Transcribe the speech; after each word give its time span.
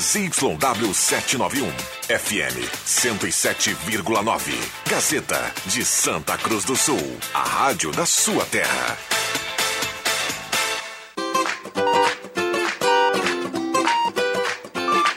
ZYW 0.00 0.94
791, 0.94 1.70
FM 2.08 2.56
107,9. 2.86 4.52
Gazeta 4.88 5.52
de 5.66 5.84
Santa 5.84 6.38
Cruz 6.38 6.64
do 6.64 6.74
Sul, 6.74 7.18
a 7.34 7.42
rádio 7.42 7.92
da 7.92 8.06
sua 8.06 8.46
terra. 8.46 8.96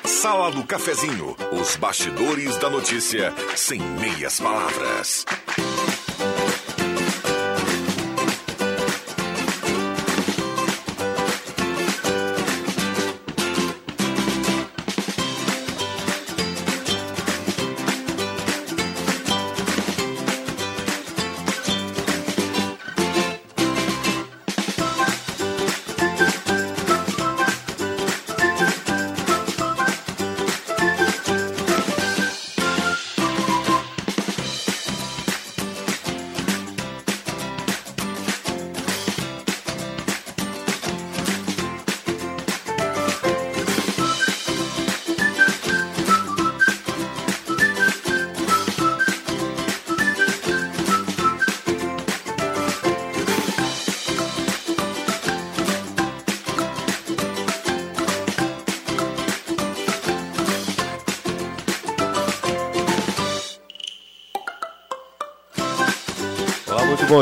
Sala 0.04 0.51
do 0.51 0.65
Cafezinho, 0.65 1.34
os 1.54 1.77
bastidores 1.77 2.57
da 2.57 2.70
notícia 2.70 3.34
sem 3.55 3.79
meias 3.79 4.38
palavras. 4.41 5.25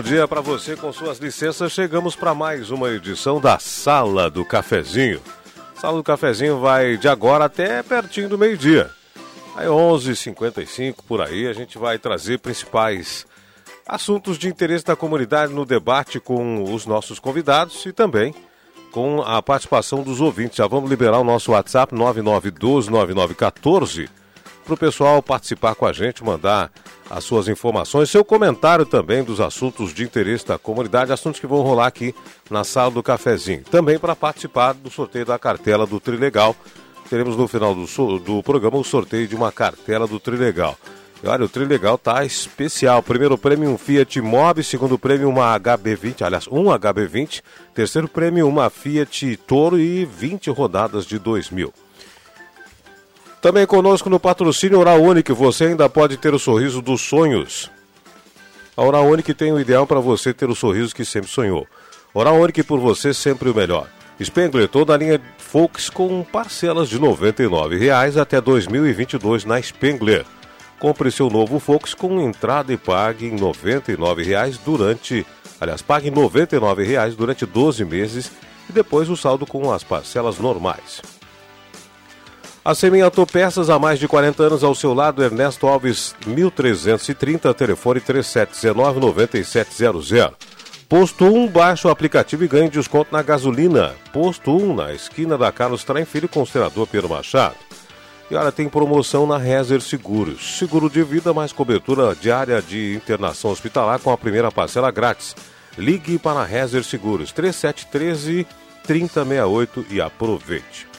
Bom 0.01 0.07
dia 0.07 0.27
para 0.27 0.41
você. 0.41 0.75
Com 0.75 0.91
suas 0.91 1.19
licenças, 1.19 1.71
chegamos 1.71 2.15
para 2.15 2.33
mais 2.33 2.71
uma 2.71 2.89
edição 2.89 3.39
da 3.39 3.59
Sala 3.59 4.31
do 4.31 4.43
Cafezinho. 4.43 5.21
Sala 5.79 5.97
do 5.97 6.03
Cafezinho 6.03 6.59
vai 6.59 6.97
de 6.97 7.07
agora 7.07 7.45
até 7.45 7.83
pertinho 7.83 8.27
do 8.27 8.35
meio-dia. 8.35 8.89
Aí 9.55 9.67
11h55 9.67 10.95
por 11.07 11.21
aí, 11.21 11.47
a 11.47 11.53
gente 11.53 11.77
vai 11.77 11.99
trazer 11.99 12.39
principais 12.39 13.27
assuntos 13.87 14.39
de 14.39 14.47
interesse 14.47 14.83
da 14.83 14.95
comunidade 14.95 15.53
no 15.53 15.67
debate 15.67 16.19
com 16.19 16.63
os 16.73 16.87
nossos 16.87 17.19
convidados 17.19 17.85
e 17.85 17.93
também 17.93 18.33
com 18.91 19.21
a 19.21 19.39
participação 19.39 20.01
dos 20.01 20.19
ouvintes. 20.19 20.57
Já 20.57 20.65
vamos 20.65 20.89
liberar 20.89 21.19
o 21.19 21.23
nosso 21.23 21.51
WhatsApp 21.51 21.93
99129914 21.93 24.09
para 24.71 24.75
o 24.75 24.77
pessoal 24.77 25.21
participar 25.21 25.75
com 25.75 25.85
a 25.85 25.91
gente, 25.91 26.23
mandar 26.23 26.71
as 27.09 27.25
suas 27.25 27.49
informações, 27.49 28.09
seu 28.09 28.23
comentário 28.23 28.85
também 28.85 29.21
dos 29.21 29.41
assuntos 29.41 29.93
de 29.93 30.03
interesse 30.03 30.47
da 30.47 30.57
comunidade, 30.57 31.11
assuntos 31.11 31.41
que 31.41 31.47
vão 31.47 31.61
rolar 31.61 31.87
aqui 31.87 32.15
na 32.49 32.63
sala 32.63 32.89
do 32.89 33.03
cafezinho. 33.03 33.63
Também 33.69 33.99
para 33.99 34.15
participar 34.15 34.73
do 34.73 34.89
sorteio 34.89 35.25
da 35.25 35.37
cartela 35.37 35.85
do 35.85 35.99
Trilegal. 35.99 36.55
Teremos 37.09 37.35
no 37.35 37.49
final 37.49 37.75
do, 37.75 38.19
do 38.19 38.41
programa 38.41 38.77
o 38.77 38.83
sorteio 38.83 39.27
de 39.27 39.35
uma 39.35 39.51
cartela 39.51 40.07
do 40.07 40.19
Trilegal. 40.21 40.77
E 41.21 41.27
olha, 41.27 41.43
o 41.43 41.49
Trilegal 41.49 41.97
tá 41.97 42.23
especial. 42.23 43.03
Primeiro 43.03 43.37
prêmio 43.37 43.69
um 43.69 43.77
Fiat 43.77 44.21
Mobi, 44.21 44.63
segundo 44.63 44.97
prêmio 44.97 45.27
uma 45.27 45.59
HB20, 45.59 46.21
aliás, 46.21 46.47
um 46.47 46.65
HB20, 46.65 47.41
terceiro 47.75 48.07
prêmio 48.07 48.47
uma 48.47 48.69
Fiat 48.69 49.35
Toro 49.45 49.77
e 49.77 50.05
20 50.05 50.49
rodadas 50.49 51.05
de 51.05 51.19
2000. 51.19 51.73
Também 53.41 53.65
conosco 53.65 54.07
no 54.07 54.19
patrocínio 54.19 54.77
Oral 54.77 55.01
Unique, 55.01 55.33
você 55.33 55.65
ainda 55.65 55.89
pode 55.89 56.15
ter 56.15 56.31
o 56.31 56.37
sorriso 56.37 56.79
dos 56.79 57.01
sonhos. 57.01 57.71
A 58.77 58.83
Oral 58.83 59.05
tem 59.35 59.51
o 59.51 59.59
ideal 59.59 59.87
para 59.87 59.99
você 59.99 60.31
ter 60.31 60.47
o 60.47 60.55
sorriso 60.55 60.93
que 60.93 61.03
sempre 61.03 61.29
sonhou. 61.29 61.65
Oral 62.13 62.39
Unique 62.39 62.61
por 62.61 62.79
você 62.79 63.15
sempre 63.15 63.49
o 63.49 63.55
melhor. 63.55 63.87
Spengler, 64.23 64.67
toda 64.67 64.93
a 64.93 64.97
linha 64.97 65.19
Folks 65.39 65.89
com 65.89 66.23
parcelas 66.23 66.87
de 66.87 66.97
R$ 66.97 67.07
99,00 67.07 68.21
até 68.21 68.39
2022 68.39 69.43
na 69.43 69.59
Spengler. 69.59 70.23
Compre 70.79 71.09
seu 71.09 71.27
novo 71.27 71.59
Fox 71.59 71.95
com 71.95 72.21
entrada 72.21 72.71
e 72.71 72.77
pague 72.77 73.25
em 73.25 73.31
R$ 73.31 73.41
99,00 73.41 74.59
durante... 74.63 75.25
Aliás, 75.59 75.81
pague 75.81 76.09
R$ 76.09 76.15
99,00 76.15 77.15
durante 77.15 77.45
12 77.47 77.85
meses 77.85 78.31
e 78.69 78.71
depois 78.71 79.09
o 79.09 79.17
saldo 79.17 79.47
com 79.47 79.71
as 79.71 79.83
parcelas 79.83 80.37
normais. 80.37 81.01
A 82.63 82.75
Semin 82.75 83.01
Autopeças 83.01 83.71
há 83.71 83.79
mais 83.79 83.97
de 83.97 84.07
40 84.07 84.43
anos 84.43 84.63
ao 84.63 84.75
seu 84.75 84.93
lado, 84.93 85.23
Ernesto 85.23 85.65
Alves, 85.65 86.15
1330, 86.27 87.51
telefone 87.55 87.99
3719-9700. 88.01 90.33
Posto 90.87 91.25
1, 91.25 91.47
baixe 91.47 91.87
o 91.87 91.89
aplicativo 91.89 92.43
e 92.43 92.47
ganhe 92.47 92.69
desconto 92.69 93.11
na 93.11 93.23
gasolina. 93.23 93.95
Posto 94.13 94.55
1, 94.55 94.75
na 94.75 94.93
esquina 94.93 95.39
da 95.39 95.51
Carlos 95.51 95.83
Traem 95.83 96.05
Filho 96.05 96.29
com 96.29 96.43
o 96.43 96.45
senador 96.45 96.85
Pedro 96.85 97.09
Machado. 97.09 97.55
E 98.29 98.35
olha, 98.35 98.51
tem 98.51 98.69
promoção 98.69 99.25
na 99.25 99.39
Rezer 99.39 99.81
Seguros. 99.81 100.59
Seguro 100.59 100.87
de 100.87 101.01
vida 101.01 101.33
mais 101.33 101.51
cobertura 101.51 102.15
diária 102.15 102.61
de 102.61 102.93
internação 102.93 103.49
hospitalar 103.49 103.99
com 103.99 104.11
a 104.11 104.17
primeira 104.17 104.51
parcela 104.51 104.91
grátis. 104.91 105.35
Ligue 105.75 106.19
para 106.19 106.41
a 106.41 106.45
Rezer 106.45 106.83
Seguros, 106.83 107.31
3713 107.31 108.45
3068 108.83 109.87
e 109.89 109.99
aproveite. 109.99 110.91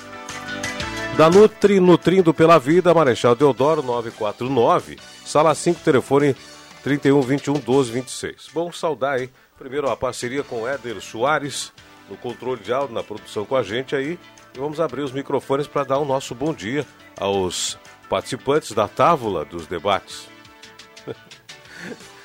Da 1.17 1.29
Nutri, 1.29 1.79
Nutrindo 1.79 2.33
pela 2.33 2.59
Vida, 2.59 2.95
Marechal 2.95 3.35
Deodoro 3.35 3.83
949, 3.83 4.99
sala 5.25 5.55
5, 5.55 5.81
telefone 5.81 6.35
31 6.83 7.21
21 7.21 7.53
12 7.55 7.93
26. 7.93 8.49
Bom, 8.55 8.73
saudar 8.73 9.17
aí, 9.19 9.31
primeiro 9.59 9.91
a 9.91 9.97
parceria 9.97 10.43
com 10.43 10.67
Éder 10.67 11.01
Soares, 11.03 11.71
no 12.09 12.17
controle 12.17 12.63
de 12.63 12.73
áudio, 12.73 12.95
na 12.95 13.03
produção 13.03 13.45
com 13.45 13.55
a 13.55 13.63
gente 13.63 13.95
aí. 13.95 14.19
E 14.55 14.59
vamos 14.59 14.81
abrir 14.81 15.03
os 15.03 15.13
microfones 15.13 15.67
para 15.67 15.85
dar 15.85 15.99
o 15.99 16.05
nosso 16.05 16.35
bom 16.35 16.53
dia 16.53 16.87
aos 17.21 17.79
participantes 18.09 18.73
da 18.73 18.89
tábula 18.89 19.45
dos 19.45 19.67
debates. 19.67 20.27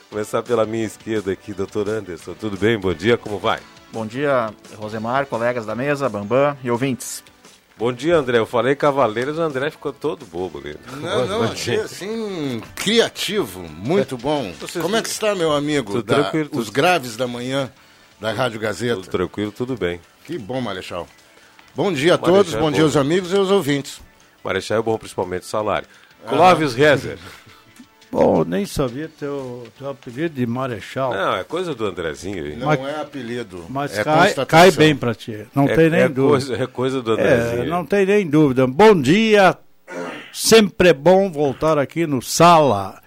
Começar 0.09 0.41
pela 0.43 0.65
minha 0.65 0.85
esquerda 0.85 1.33
aqui, 1.33 1.53
doutor 1.53 1.89
Anderson. 1.89 2.33
Tudo 2.33 2.57
bem? 2.57 2.79
Bom 2.79 2.93
dia, 2.93 3.17
como 3.17 3.37
vai? 3.37 3.59
Bom 3.91 4.05
dia, 4.05 4.53
Rosemar, 4.77 5.25
colegas 5.25 5.65
da 5.65 5.75
mesa, 5.75 6.07
Bambam 6.07 6.57
e 6.63 6.71
ouvintes. 6.71 7.23
Bom 7.77 7.93
dia, 7.93 8.15
André. 8.15 8.39
Eu 8.39 8.45
falei 8.47 8.75
Cavaleiros, 8.75 9.37
o 9.37 9.41
André 9.41 9.69
ficou 9.69 9.93
todo 9.93 10.25
bobo 10.25 10.57
ali. 10.57 10.75
Não, 10.99 11.27
não, 11.27 11.43
achei 11.43 11.79
assim, 11.79 12.59
criativo, 12.75 13.61
muito 13.61 14.17
bom. 14.17 14.51
Vocês 14.59 14.83
Como 14.83 14.95
é 14.95 15.01
que 15.01 15.09
está, 15.09 15.35
meu 15.35 15.51
amigo? 15.51 15.91
Tudo 15.93 16.03
da, 16.03 16.23
tranquilo? 16.23 16.49
Os 16.53 16.69
graves 16.69 17.15
da 17.15 17.27
manhã 17.27 17.71
da 18.19 18.31
Rádio 18.31 18.59
Gazeta. 18.59 18.95
Tudo 18.95 19.09
tranquilo, 19.09 19.51
tudo 19.51 19.77
bem. 19.77 20.01
Que 20.25 20.39
bom, 20.39 20.59
Marechal. 20.59 21.07
Bom 21.75 21.93
dia 21.93 22.15
a 22.15 22.17
Marechal 22.17 22.35
todos, 22.35 22.53
é 22.55 22.59
bom, 22.59 22.71
dia 22.71 22.83
aos 22.83 22.95
amigos 22.95 23.31
e 23.31 23.35
aos 23.35 23.51
ouvintes. 23.51 24.01
Marechal 24.43 24.79
é 24.79 24.81
bom, 24.81 24.97
principalmente 24.97 25.45
salário. 25.45 25.87
Clóvis 26.27 26.73
Rezer. 26.73 27.19
Bom, 28.11 28.43
nem 28.45 28.65
sabia 28.65 29.09
teu, 29.19 29.67
teu 29.77 29.89
apelido 29.89 30.35
de 30.35 30.45
Marechal. 30.45 31.13
Não, 31.13 31.35
é 31.35 31.43
coisa 31.43 31.75
do 31.75 31.85
Andrezinho 31.85 32.43
aí. 32.43 32.55
Não 32.55 32.67
mas, 32.67 32.79
é 32.79 33.01
apelido. 33.01 33.65
Mas 33.69 33.97
é 33.97 34.03
cai, 34.03 34.33
cai, 34.45 34.71
bem 34.71 34.95
para 34.95 35.13
ti. 35.13 35.45
Não 35.53 35.65
é, 35.65 35.75
tem 35.75 35.89
nem 35.89 36.01
é 36.01 36.09
dúvida. 36.09 36.47
Coisa, 36.47 36.63
é 36.63 36.67
coisa 36.67 37.01
do 37.01 37.11
Andrezinho. 37.11 37.63
É, 37.63 37.65
não 37.65 37.85
tem 37.85 38.05
nem 38.05 38.27
dúvida. 38.27 38.65
Bom 38.65 38.99
dia. 38.99 39.57
Sempre 40.31 40.89
é 40.89 40.93
bom 40.93 41.31
voltar 41.31 41.77
aqui 41.77 42.07
no 42.07 42.21
Sala 42.21 43.01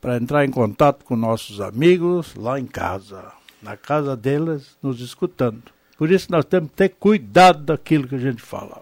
para 0.00 0.16
entrar 0.16 0.44
em 0.44 0.50
contato 0.50 1.04
com 1.04 1.16
nossos 1.16 1.60
amigos 1.60 2.34
lá 2.34 2.58
em 2.58 2.66
casa. 2.66 3.32
Na 3.62 3.76
casa 3.76 4.16
deles, 4.16 4.76
nos 4.82 5.00
escutando. 5.00 5.62
Por 5.98 6.10
isso 6.10 6.28
nós 6.30 6.46
temos 6.46 6.70
que 6.70 6.76
ter 6.76 6.88
cuidado 6.88 7.64
daquilo 7.64 8.08
que 8.08 8.14
a 8.14 8.18
gente 8.18 8.40
fala. 8.40 8.80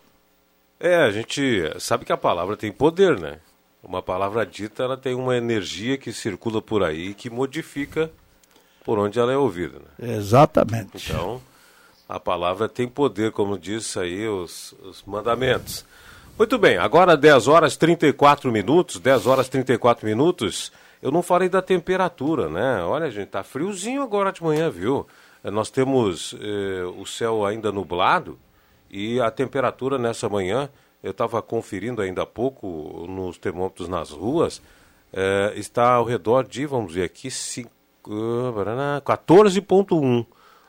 É, 0.79 0.97
a 0.97 1.11
gente 1.11 1.73
sabe 1.81 2.05
que 2.05 2.13
a 2.13 2.17
palavra 2.17 2.57
tem 2.57 2.71
poder, 2.71 3.19
né? 3.19 3.39
Uma 3.83 4.03
palavra 4.03 4.45
dita, 4.45 4.83
ela 4.83 4.97
tem 4.97 5.15
uma 5.15 5.37
energia 5.37 5.97
que 5.97 6.13
circula 6.13 6.61
por 6.61 6.83
aí 6.83 7.15
que 7.15 7.31
modifica 7.31 8.11
por 8.85 8.99
onde 8.99 9.19
ela 9.19 9.33
é 9.33 9.37
ouvida. 9.37 9.79
Né? 9.99 10.17
Exatamente. 10.17 10.91
Então, 10.95 11.41
a 12.09 12.19
palavra 12.19 12.69
tem 12.69 12.89
poder, 12.89 13.33
como 13.33 13.59
diz 13.59 13.97
aí 13.97 14.27
os, 14.27 14.75
os 14.83 15.03
mandamentos. 15.05 15.85
Muito 16.39 16.57
bem, 16.57 16.79
agora 16.79 17.17
10 17.17 17.49
horas 17.49 17.77
34 17.77 18.51
minutos, 18.51 18.99
10 18.99 19.27
horas 19.27 19.49
34 19.49 20.07
minutos. 20.07 20.73
Eu 21.03 21.11
não 21.11 21.23
falei 21.23 21.49
da 21.49 21.61
temperatura, 21.61 22.49
né? 22.49 22.83
Olha, 22.83 23.11
gente, 23.11 23.29
tá 23.29 23.43
friozinho 23.43 24.03
agora 24.03 24.33
de 24.33 24.43
manhã, 24.43 24.71
viu? 24.71 25.07
Eh, 25.45 25.51
nós 25.51 25.71
temos 25.71 26.35
eh, 26.41 26.85
o 26.97 27.05
céu 27.05 27.45
ainda 27.45 27.71
nublado 27.71 28.39
e 28.91 29.21
a 29.21 29.31
temperatura 29.31 29.99
nessa 29.99 30.29
manhã 30.29 30.69
eu 31.03 31.11
estava 31.13 31.41
conferindo 31.43 32.03
ainda 32.03 32.23
há 32.23 32.27
pouco 32.27 33.07
nos 33.09 33.39
termômetros 33.39 33.89
nas 33.89 34.11
ruas, 34.11 34.61
é, 35.13 35.53
está 35.57 35.93
ao 35.93 36.05
redor 36.05 36.45
de, 36.45 36.67
vamos 36.67 36.93
ver 36.93 37.05
aqui, 37.05 37.29
14,1. 37.29 40.27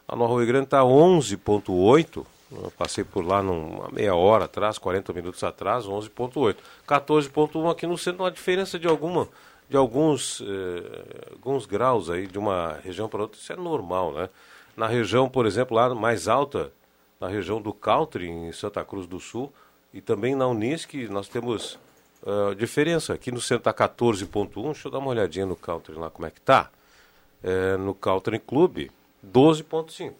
A 0.08 0.16
Nova 0.16 0.38
Rio 0.38 0.48
Grande 0.48 0.66
está 0.66 0.82
11,8. 0.82 2.26
Eu 2.52 2.74
passei 2.78 3.04
por 3.04 3.24
lá 3.24 3.44
numa 3.44 3.90
meia 3.90 4.16
hora 4.16 4.46
atrás, 4.46 4.80
40 4.80 5.14
minutos 5.14 5.44
atrás, 5.44 5.86
11,8. 5.86 6.56
14,1 6.88 7.72
aqui 7.72 7.86
no 7.86 7.96
centro, 7.98 8.24
uma 8.24 8.32
diferença 8.32 8.80
de 8.80 8.88
alguma 8.88 9.28
de 9.70 9.78
alguns, 9.78 10.42
eh, 10.42 11.30
alguns 11.32 11.68
graus 11.68 12.10
aí 12.10 12.26
de 12.26 12.40
uma 12.40 12.80
região 12.84 13.08
para 13.08 13.22
outra, 13.22 13.40
isso 13.40 13.54
é 13.54 13.56
normal, 13.56 14.12
né? 14.14 14.30
Na 14.76 14.88
região, 14.88 15.30
por 15.30 15.46
exemplo, 15.46 15.78
lá 15.78 15.94
mais 15.94 16.28
alta, 16.28 16.72
na 17.22 17.28
região 17.28 17.62
do 17.62 17.72
Country, 17.72 18.28
em 18.28 18.52
Santa 18.52 18.84
Cruz 18.84 19.06
do 19.06 19.20
Sul, 19.20 19.54
e 19.94 20.02
também 20.02 20.36
na 20.36 20.48
Unisc, 20.48 20.94
nós 21.10 21.28
temos 21.28 21.80
uh, 22.24 22.54
diferença. 22.56 23.14
Aqui 23.14 23.32
no 23.32 23.42
centro 23.42 23.70
está 23.70 23.74
14.1, 23.74 24.64
deixa 24.66 24.88
eu 24.88 24.92
dar 24.92 25.00
uma 25.00 25.10
olhadinha 25.10 25.46
no 25.46 25.56
Country 25.56 25.96
lá 25.96 26.10
como 26.10 26.28
é 26.28 26.32
que 26.32 26.42
tá. 26.42 26.70
É, 27.42 27.78
no 27.78 27.96
Country 27.96 28.38
Club, 28.38 28.90
12.5. 29.26 30.14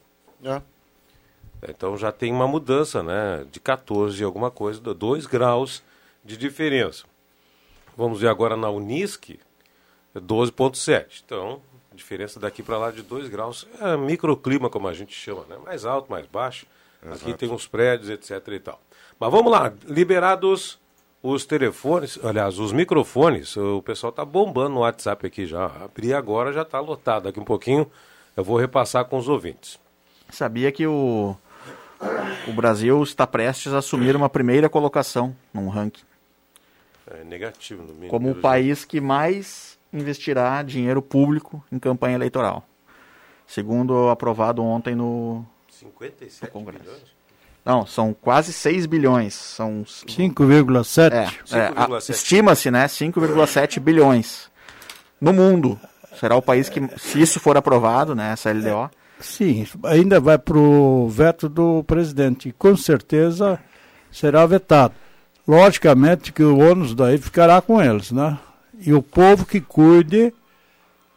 É. 0.44 0.62
Então 1.68 1.98
já 1.98 2.12
tem 2.12 2.32
uma 2.32 2.48
mudança, 2.48 3.04
né? 3.04 3.46
De 3.52 3.60
14 3.60 4.24
alguma 4.24 4.50
coisa, 4.50 4.80
2 4.80 5.26
graus 5.26 5.84
de 6.24 6.38
diferença. 6.38 7.04
Vamos 7.98 8.22
ver 8.22 8.30
agora 8.30 8.56
na 8.56 8.70
Unisc, 8.70 9.38
12,7. 10.16 11.22
Então, 11.26 11.62
diferença 11.94 12.40
daqui 12.40 12.64
para 12.64 12.78
lá 12.78 12.92
de 12.92 13.02
2 13.02 13.28
graus. 13.28 13.68
É 13.82 13.98
microclima, 13.98 14.70
como 14.70 14.88
a 14.88 14.94
gente 14.94 15.14
chama, 15.14 15.44
né? 15.50 15.58
Mais 15.58 15.86
alto, 15.86 16.10
mais 16.10 16.26
baixo. 16.26 16.66
Exato. 17.04 17.22
Aqui 17.22 17.34
tem 17.34 17.50
uns 17.50 17.68
prédios, 17.68 18.10
etc 18.10 18.48
e 18.54 18.60
tal. 18.60 18.82
Mas 19.20 19.32
vamos 19.32 19.52
lá, 19.52 19.74
liberados 19.86 20.80
os 21.22 21.46
telefones, 21.46 22.18
aliás, 22.24 22.58
os 22.58 22.72
microfones, 22.72 23.58
o 23.58 23.82
pessoal 23.82 24.12
está 24.12 24.24
bombando 24.24 24.76
no 24.76 24.80
WhatsApp 24.80 25.28
aqui 25.28 25.46
já. 25.46 25.66
Abri 25.66 26.14
agora, 26.14 26.54
já 26.54 26.62
está 26.62 26.80
lotado. 26.80 27.24
Daqui 27.24 27.40
um 27.40 27.46
pouquinho 27.46 27.90
eu 28.38 28.44
vou 28.44 28.58
repassar 28.58 29.06
com 29.06 29.18
os 29.18 29.28
ouvintes. 29.28 29.78
Sabia 30.30 30.72
que 30.72 30.88
o, 30.88 31.36
o 32.48 32.54
Brasil 32.54 33.04
está 33.04 33.28
prestes 33.28 33.74
a 33.74 33.80
assumir 33.80 34.16
uma 34.16 34.30
primeira 34.30 34.70
colocação 34.70 35.36
num 35.54 35.68
ranking 35.68 36.10
é 37.10 37.24
negativo 37.24 37.82
no 37.82 37.94
mínimo. 37.94 38.10
Como 38.10 38.30
o 38.30 38.36
país 38.36 38.86
que 38.86 39.02
mais 39.02 39.78
investirá 39.92 40.62
dinheiro 40.62 41.02
público 41.02 41.64
em 41.72 41.80
campanha 41.80 42.16
eleitoral. 42.16 42.64
Segundo 43.48 44.10
aprovado 44.10 44.64
ontem 44.64 44.94
no, 44.94 45.44
57 45.70 46.44
no 46.44 46.52
Congresso. 46.52 46.84
Bilhões? 46.84 47.19
Não, 47.66 47.86
são 47.86 48.14
quase 48.14 48.52
6 48.52 48.86
bilhões. 48.86 49.34
São 49.34 49.84
5,7. 49.84 51.12
É, 51.14 51.26
é, 51.58 52.12
Estima-se, 52.12 52.72
né? 52.72 52.86
5,7 52.88 53.80
bilhões. 53.80 54.50
No 55.20 55.34
mundo. 55.34 55.80
Será 56.20 56.36
o 56.36 56.42
país 56.42 56.68
que, 56.68 56.82
se 56.98 57.22
isso 57.22 57.40
for 57.40 57.56
aprovado, 57.56 58.14
né, 58.14 58.34
essa 58.34 58.52
LDO. 58.52 58.90
Sim, 59.20 59.66
ainda 59.84 60.20
vai 60.20 60.38
para 60.38 60.58
o 60.58 61.08
veto 61.08 61.48
do 61.48 61.84
presidente. 61.84 62.54
Com 62.58 62.76
certeza 62.76 63.60
será 64.12 64.46
vetado. 64.46 64.94
Logicamente 65.48 66.32
que 66.32 66.44
o 66.44 66.58
ônus 66.58 66.94
daí 66.94 67.18
ficará 67.18 67.62
com 67.62 67.82
eles, 67.82 68.12
né? 68.12 68.38
E 68.80 68.94
o 68.94 69.02
povo 69.02 69.46
que 69.46 69.60
cuide 69.60 70.34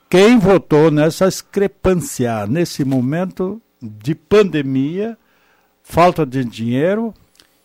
quem 0.09 0.39
votou 0.39 0.91
nessa 0.91 1.29
discrepância, 1.29 2.47
nesse 2.47 2.85
momento 2.85 3.61
de 3.81 4.15
pandemia, 4.15 5.17
falta 5.83 6.25
de 6.25 6.45
dinheiro, 6.45 7.13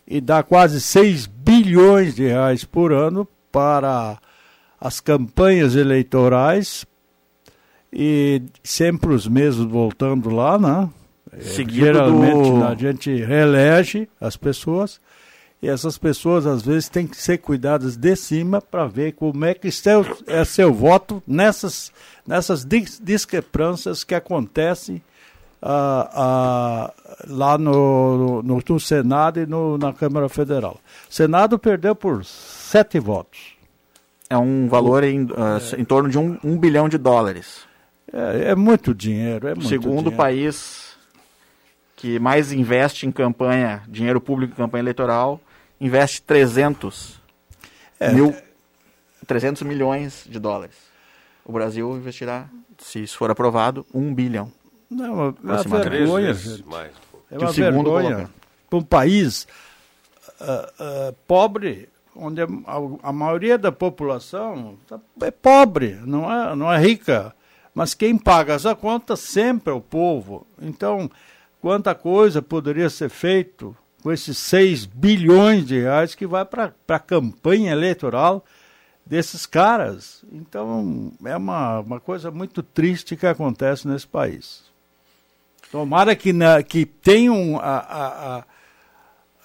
e 0.06 0.22
dá 0.22 0.42
quase 0.44 0.80
6 0.80 1.26
bilhões 1.28 2.16
de 2.16 2.28
reais 2.28 2.64
por 2.64 2.92
ano 2.92 3.28
para 3.52 4.18
as 4.80 5.00
campanhas 5.00 5.76
eleitorais, 5.76 6.86
e 7.92 8.42
sempre 8.64 9.14
os 9.14 9.28
mesmos 9.28 9.72
voltando 9.72 10.30
lá, 10.30 10.58
né? 10.58 10.90
Seguido 11.42 11.86
Geralmente 11.86 12.50
do... 12.50 12.64
a 12.64 12.76
gente 12.76 13.24
reelege 13.24 14.10
as 14.20 14.36
pessoas 14.38 15.00
e 15.62 15.68
essas 15.68 15.98
pessoas, 15.98 16.46
às 16.46 16.62
vezes, 16.62 16.88
têm 16.88 17.08
que 17.08 17.18
ser 17.18 17.40
cuidadas 17.40 17.98
de 17.98 18.16
cima 18.16 18.62
para 18.62 18.86
ver 18.86 19.14
como 19.14 19.44
é 19.44 19.56
que 19.56 19.72
seu, 19.72 20.06
é 20.28 20.46
seu 20.46 20.72
voto 20.72 21.22
nessas, 21.26 21.92
nessas 22.28 22.64
discrepâncias 22.64 24.04
que 24.04 24.14
acontecem 24.14 25.02
ah, 25.62 26.10
ah, 26.14 26.94
lá 27.28 27.58
no, 27.58 28.42
no, 28.44 28.62
no, 28.68 28.80
Senado 28.80 29.40
e 29.40 29.46
no, 29.46 29.78
na 29.78 29.94
Câmara 29.94 30.30
Federal. 30.30 30.80
O 31.10 31.14
Senado 31.14 31.58
perdeu 31.58 31.96
por 31.96 32.24
sete 32.24 33.00
votos. 33.00 33.58
É 34.30 34.38
um 34.38 34.68
valor 34.68 35.04
em, 35.04 35.24
uh, 35.24 35.30
é. 35.76 35.82
em 35.82 35.86
torno 35.86 36.10
de 36.10 36.18
um, 36.18 36.38
um 36.44 36.58
bilhão 36.58 36.90
de 36.90 36.98
dólares. 36.98 37.66
É, 38.12 38.52
é 38.52 38.56
muito 38.56 38.94
dinheiro. 38.94 39.48
É 39.48 39.56
muito 39.56 39.70
Segundo 39.70 39.96
dinheiro. 39.96 40.18
país 40.18 40.88
que 41.96 42.20
mais 42.20 42.52
investe 42.52 43.08
em 43.08 43.12
campanha, 43.12 43.82
dinheiro 43.88 44.22
público 44.22 44.54
em 44.54 44.56
campanha 44.56 44.84
eleitoral, 44.84 45.42
investe 45.82 46.22
300 46.22 47.20
é. 48.00 48.14
mil, 48.14 48.36
300 49.26 49.64
milhões 49.64 50.26
de 50.30 50.40
dólares. 50.40 50.76
O 51.44 51.52
Brasil 51.52 51.98
investirá, 51.98 52.48
se 52.78 53.02
isso 53.02 53.18
for 53.18 53.32
aprovado, 53.32 53.86
um 53.94 54.14
bilhão. 54.14 54.52
Não, 54.90 55.28
é 55.28 55.68
uma 55.68 55.84
vergonha. 55.84 56.36
Mais. 56.66 56.92
É 57.30 57.38
uma 57.38 57.52
vergonha 57.52 58.30
para 58.70 58.80
um 58.80 58.84
país 58.84 59.48
uh, 60.40 61.10
uh, 61.10 61.14
pobre, 61.28 61.90
onde 62.16 62.42
a, 62.42 62.48
a, 63.04 63.12
maioria 63.12 63.58
da 63.58 63.72
população 63.72 64.78
tá, 64.88 65.00
é 65.22 65.32
pobre, 65.32 66.00
não 66.06 66.32
é, 66.32 66.56
não 66.56 66.72
é 66.72 66.80
rica. 66.80 67.34
Mas 67.74 67.94
quem 67.94 68.18
paga 68.18 68.54
essa 68.54 68.76
conta 68.76 69.16
sempre 69.16 69.72
é 69.72 69.76
o 69.76 69.82
povo. 69.82 70.48
Então, 70.60 71.12
quanta 71.62 71.94
coisa 71.94 72.42
poderia 72.42 72.90
ser 72.90 73.10
feito 73.10 73.76
com 74.02 74.12
esses 74.12 74.38
6 74.38 74.86
bilhões 74.86 75.66
de 75.66 75.80
reais 75.80 76.16
que 76.16 76.26
vai 76.26 76.44
para 76.44 76.74
a 76.88 77.00
campanha 77.00 77.72
eleitoral 77.72 78.44
desses 79.06 79.46
caras. 79.46 80.26
Então, 80.32 81.12
é 81.24 81.36
uma, 81.36 81.80
uma 81.80 82.00
coisa 82.00 82.32
muito 82.32 82.64
triste 82.64 83.16
que 83.16 83.28
acontece 83.28 83.88
nesse 83.88 84.08
país. 84.08 84.67
Tomara 85.72 86.16
que, 86.16 86.32
na, 86.32 86.64
que 86.64 86.86
tenham 86.86 87.60
a, 87.60 87.78
a, 87.78 88.44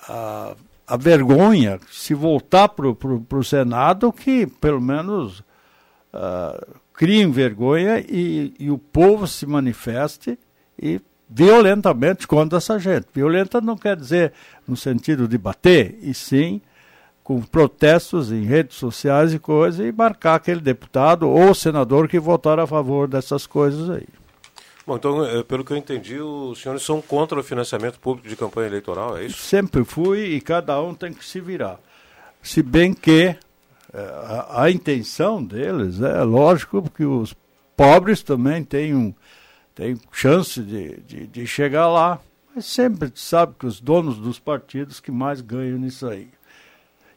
a, 0.09 0.57
a 0.87 0.97
vergonha, 0.97 1.81
se 1.91 2.15
voltar 2.15 2.69
para 2.69 2.89
o 2.89 3.44
Senado, 3.44 4.13
que 4.13 4.46
pelo 4.46 4.81
menos 4.81 5.41
uh, 6.13 6.77
criem 6.93 7.31
vergonha 7.31 7.99
e, 7.99 8.55
e 8.58 8.70
o 8.70 8.79
povo 8.79 9.27
se 9.27 9.46
manifeste 9.46 10.39
e 10.81 11.01
violentamente 11.29 12.27
contra 12.27 12.58
essa 12.58 12.79
gente. 12.79 13.06
Violenta 13.13 13.61
não 13.61 13.77
quer 13.77 13.96
dizer 13.96 14.32
no 14.69 14.77
sentido 14.77 15.27
de 15.27 15.39
bater, 15.39 15.99
e 16.03 16.15
sim 16.15 16.61
com 17.25 17.41
protestos 17.41 18.32
em 18.32 18.43
redes 18.43 18.77
sociais 18.77 19.32
e 19.32 19.39
coisas, 19.39 19.87
e 19.87 19.93
marcar 19.93 20.35
aquele 20.35 20.61
deputado 20.61 21.29
ou 21.29 21.55
senador 21.55 22.08
que 22.08 22.19
votar 22.19 22.58
a 22.58 22.67
favor 22.67 23.08
dessas 23.08 23.46
coisas 23.46 23.89
aí. 23.91 24.06
Bom, 24.86 24.96
então, 24.96 25.24
é, 25.24 25.43
pelo 25.43 25.65
que 25.65 25.72
eu 25.72 25.77
entendi, 25.77 26.19
os 26.19 26.60
senhores 26.60 26.82
são 26.82 27.01
contra 27.01 27.39
o 27.39 27.43
financiamento 27.43 28.01
público 28.01 28.29
de 28.29 28.34
campanha 28.34 28.67
eleitoral, 28.67 29.17
é 29.17 29.27
isso? 29.27 29.39
Sempre 29.39 29.84
fui 29.84 30.34
e 30.34 30.41
cada 30.41 30.81
um 30.82 30.94
tem 30.94 31.12
que 31.12 31.24
se 31.24 31.41
virar. 31.41 31.79
Se 32.43 32.62
bem 32.62 32.93
que 32.93 33.36
é, 33.93 33.98
a, 33.98 34.62
a 34.65 34.70
intenção 34.70 35.43
deles 35.43 36.01
é 36.01 36.22
lógico 36.24 36.91
que 36.91 37.05
os 37.05 37.34
pobres 37.77 38.22
também 38.22 38.65
têm 38.65 38.94
um, 38.94 39.15
tem 39.74 39.98
chance 40.10 40.60
de, 40.60 41.01
de, 41.01 41.27
de 41.27 41.46
chegar 41.46 41.89
lá. 41.89 42.20
Mas 42.55 42.67
sempre 42.67 43.10
sabe 43.15 43.55
que 43.58 43.67
os 43.67 43.81
donos 43.81 44.19
dos 44.19 44.39
partidos 44.39 45.01
que 45.01 45.10
mais 45.10 45.41
ganham 45.41 45.79
nisso 45.79 46.06
aí. 46.06 46.29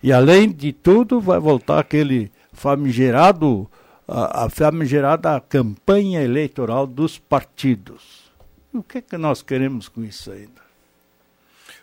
E 0.02 0.14
além 0.14 0.52
de 0.52 0.72
tudo, 0.72 1.20
vai 1.20 1.40
voltar 1.40 1.80
aquele 1.80 2.32
famigerado, 2.54 3.70
a, 4.08 4.46
a 4.46 4.50
famigerada 4.50 5.40
campanha 5.40 6.22
eleitoral 6.22 6.86
dos 6.86 7.18
partidos. 7.18 8.32
O 8.74 8.84
que 8.84 9.00
é 9.00 9.02
que 9.02 9.18
nós 9.18 9.42
queremos 9.42 9.88
com 9.88 10.04
isso 10.04 10.32
ainda? 10.32 10.66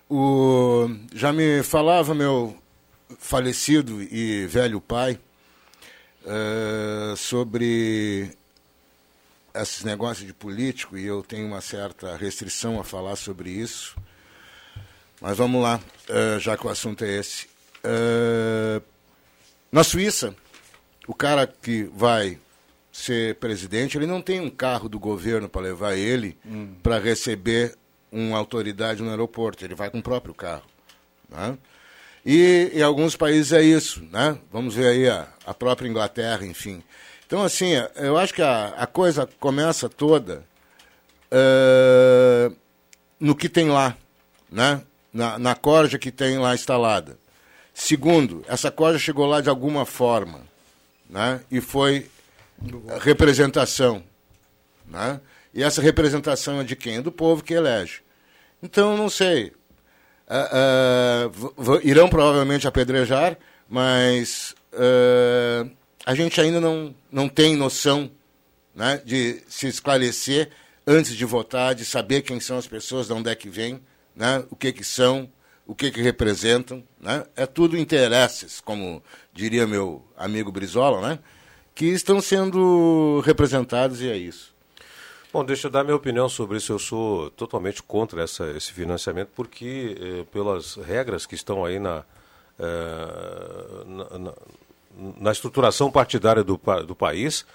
O, 0.09 0.89
já 1.15 1.33
me 1.33 1.63
falava 1.63 2.15
meu 2.15 2.57
falecido 3.19 4.03
e 4.03 4.47
velho 4.47 4.81
pai 4.81 5.19
uh, 6.25 7.17
sobre 7.17 8.31
esses 9.55 9.85
negócios 9.85 10.27
de 10.27 10.33
político 10.33 10.97
e 10.97 11.07
eu 11.07 11.23
tenho 11.23 11.47
uma 11.47 11.61
certa 11.61 12.17
restrição 12.17 12.79
a 12.81 12.85
falar 12.85 13.17
sobre 13.17 13.51
isso. 13.51 13.97
Mas 15.21 15.37
vamos 15.37 15.63
lá, 15.63 15.81
uh, 16.09 16.39
já 16.41 16.57
que 16.57 16.67
o 16.67 16.71
assunto 16.71 17.05
é 17.05 17.19
esse. 17.19 17.47
Uh, 17.85 18.83
na 19.71 19.83
Suíça, 19.83 20.35
o 21.07 21.15
cara 21.15 21.47
que 21.47 21.85
vai 21.95 22.39
ser 22.93 23.37
presidente, 23.37 23.97
ele 23.97 24.07
não 24.07 24.21
tem 24.21 24.41
um 24.41 24.51
carro 24.51 24.89
do 24.89 24.99
governo 24.99 25.49
para 25.49 25.63
levar 25.63 25.95
ele 25.95 26.37
hum. 26.47 26.75
para 26.83 26.99
receber 26.99 27.75
uma 28.11 28.37
autoridade 28.37 29.03
no 29.03 29.11
aeroporto. 29.11 29.65
Ele 29.65 29.75
vai 29.75 29.91
com 29.91 29.99
o 29.99 30.03
próprio 30.03 30.35
carro. 30.35 30.65
Né? 31.29 31.57
E 32.25 32.71
em 32.75 32.83
alguns 32.83 33.17
países 33.17 33.53
é 33.53 33.63
isso, 33.63 34.07
né? 34.13 34.39
Vamos 34.53 34.75
ver 34.75 34.87
aí 34.87 35.09
a, 35.09 35.27
a 35.47 35.55
própria 35.55 35.89
Inglaterra, 35.89 36.45
enfim. 36.47 36.83
Então, 37.27 37.43
assim, 37.43 37.71
eu 37.97 38.19
acho 38.19 38.35
que 38.35 38.43
a, 38.43 38.69
a 38.77 38.87
coisa 38.87 39.29
começa 39.41 39.89
toda 39.89 40.45
uh, 41.33 42.55
no 43.19 43.35
que 43.35 43.49
tem 43.49 43.69
lá, 43.71 43.97
né? 44.51 44.83
Na, 45.13 45.39
na 45.39 45.55
corja 45.55 45.99
que 45.99 46.13
tem 46.13 46.39
lá 46.39 46.55
instalada. 46.55 47.19
Segundo, 47.75 48.45
essa 48.47 48.71
corja 48.71 48.99
chegou 48.99 49.27
lá 49.27 49.41
de 49.41 49.49
alguma 49.49 49.85
forma, 49.85 50.43
né? 51.13 51.43
E 51.51 51.61
foi 51.61 52.09
representação, 53.01 54.03
né? 54.89 55.21
E 55.53 55.63
essa 55.63 55.83
representação 55.83 56.61
é 56.61 56.65
de 56.65 56.75
quem? 56.75 56.97
É 56.97 57.03
do 57.03 57.13
povo 57.13 57.45
que 57.45 57.53
elege. 57.53 58.01
Então, 58.63 58.97
não 58.97 59.11
sei. 59.11 59.53
Uh, 60.27 61.29
uh, 61.59 61.81
irão 61.85 62.09
provavelmente 62.09 62.67
apedrejar, 62.67 63.37
mas 63.69 64.55
uh, 64.73 65.71
a 66.07 66.15
gente 66.15 66.41
ainda 66.41 66.59
não, 66.59 66.95
não 67.11 67.29
tem 67.29 67.55
noção 67.57 68.11
né, 68.75 69.03
de 69.05 69.43
se 69.47 69.67
esclarecer 69.67 70.49
antes 70.87 71.15
de 71.15 71.27
votar, 71.27 71.75
de 71.75 71.85
saber 71.85 72.23
quem 72.23 72.41
são 72.41 72.57
as 72.57 72.67
pessoas, 72.67 73.09
de 73.09 73.13
onde 73.13 73.29
é 73.29 73.35
que 73.35 73.51
vêm, 73.51 73.83
né, 74.17 74.43
o 74.51 74.57
que, 74.57 74.73
que 74.73 74.85
são, 74.85 75.31
o 75.67 75.75
que, 75.75 75.91
que 75.91 76.01
representam. 76.03 76.83
Né? 77.01 77.25
É 77.37 77.47
tudo 77.47 77.77
interesses, 77.77 78.61
como 78.61 79.03
diria 79.33 79.67
meu 79.67 80.05
amigo 80.17 80.53
Brizola, 80.53 81.07
né, 81.07 81.19
que 81.75 81.87
estão 81.87 82.21
sendo 82.21 83.23
representados 83.25 84.01
e 84.01 84.09
é 84.09 84.17
isso. 84.17 84.53
Bom, 85.33 85.43
deixa 85.43 85.69
eu 85.69 85.71
dar 85.71 85.83
minha 85.83 85.97
opinião 85.97 86.29
sobre 86.29 86.59
isso. 86.59 86.73
Eu 86.73 86.79
sou 86.79 87.31
totalmente 87.31 87.83
contra 87.83 88.23
essa, 88.23 88.51
esse 88.51 88.71
financiamento, 88.71 89.31
porque 89.35 89.97
eh, 89.99 90.27
pelas 90.31 90.77
regras 90.77 91.25
que 91.25 91.35
estão 91.35 91.65
aí 91.65 91.79
na, 91.79 92.05
eh, 92.59 93.85
na, 93.87 94.19
na, 94.19 94.33
na, 95.19 95.33
estruturação 95.33 95.91
partidária 95.91 96.45
do, 96.45 96.61
do 96.87 96.95
país, 96.95 97.47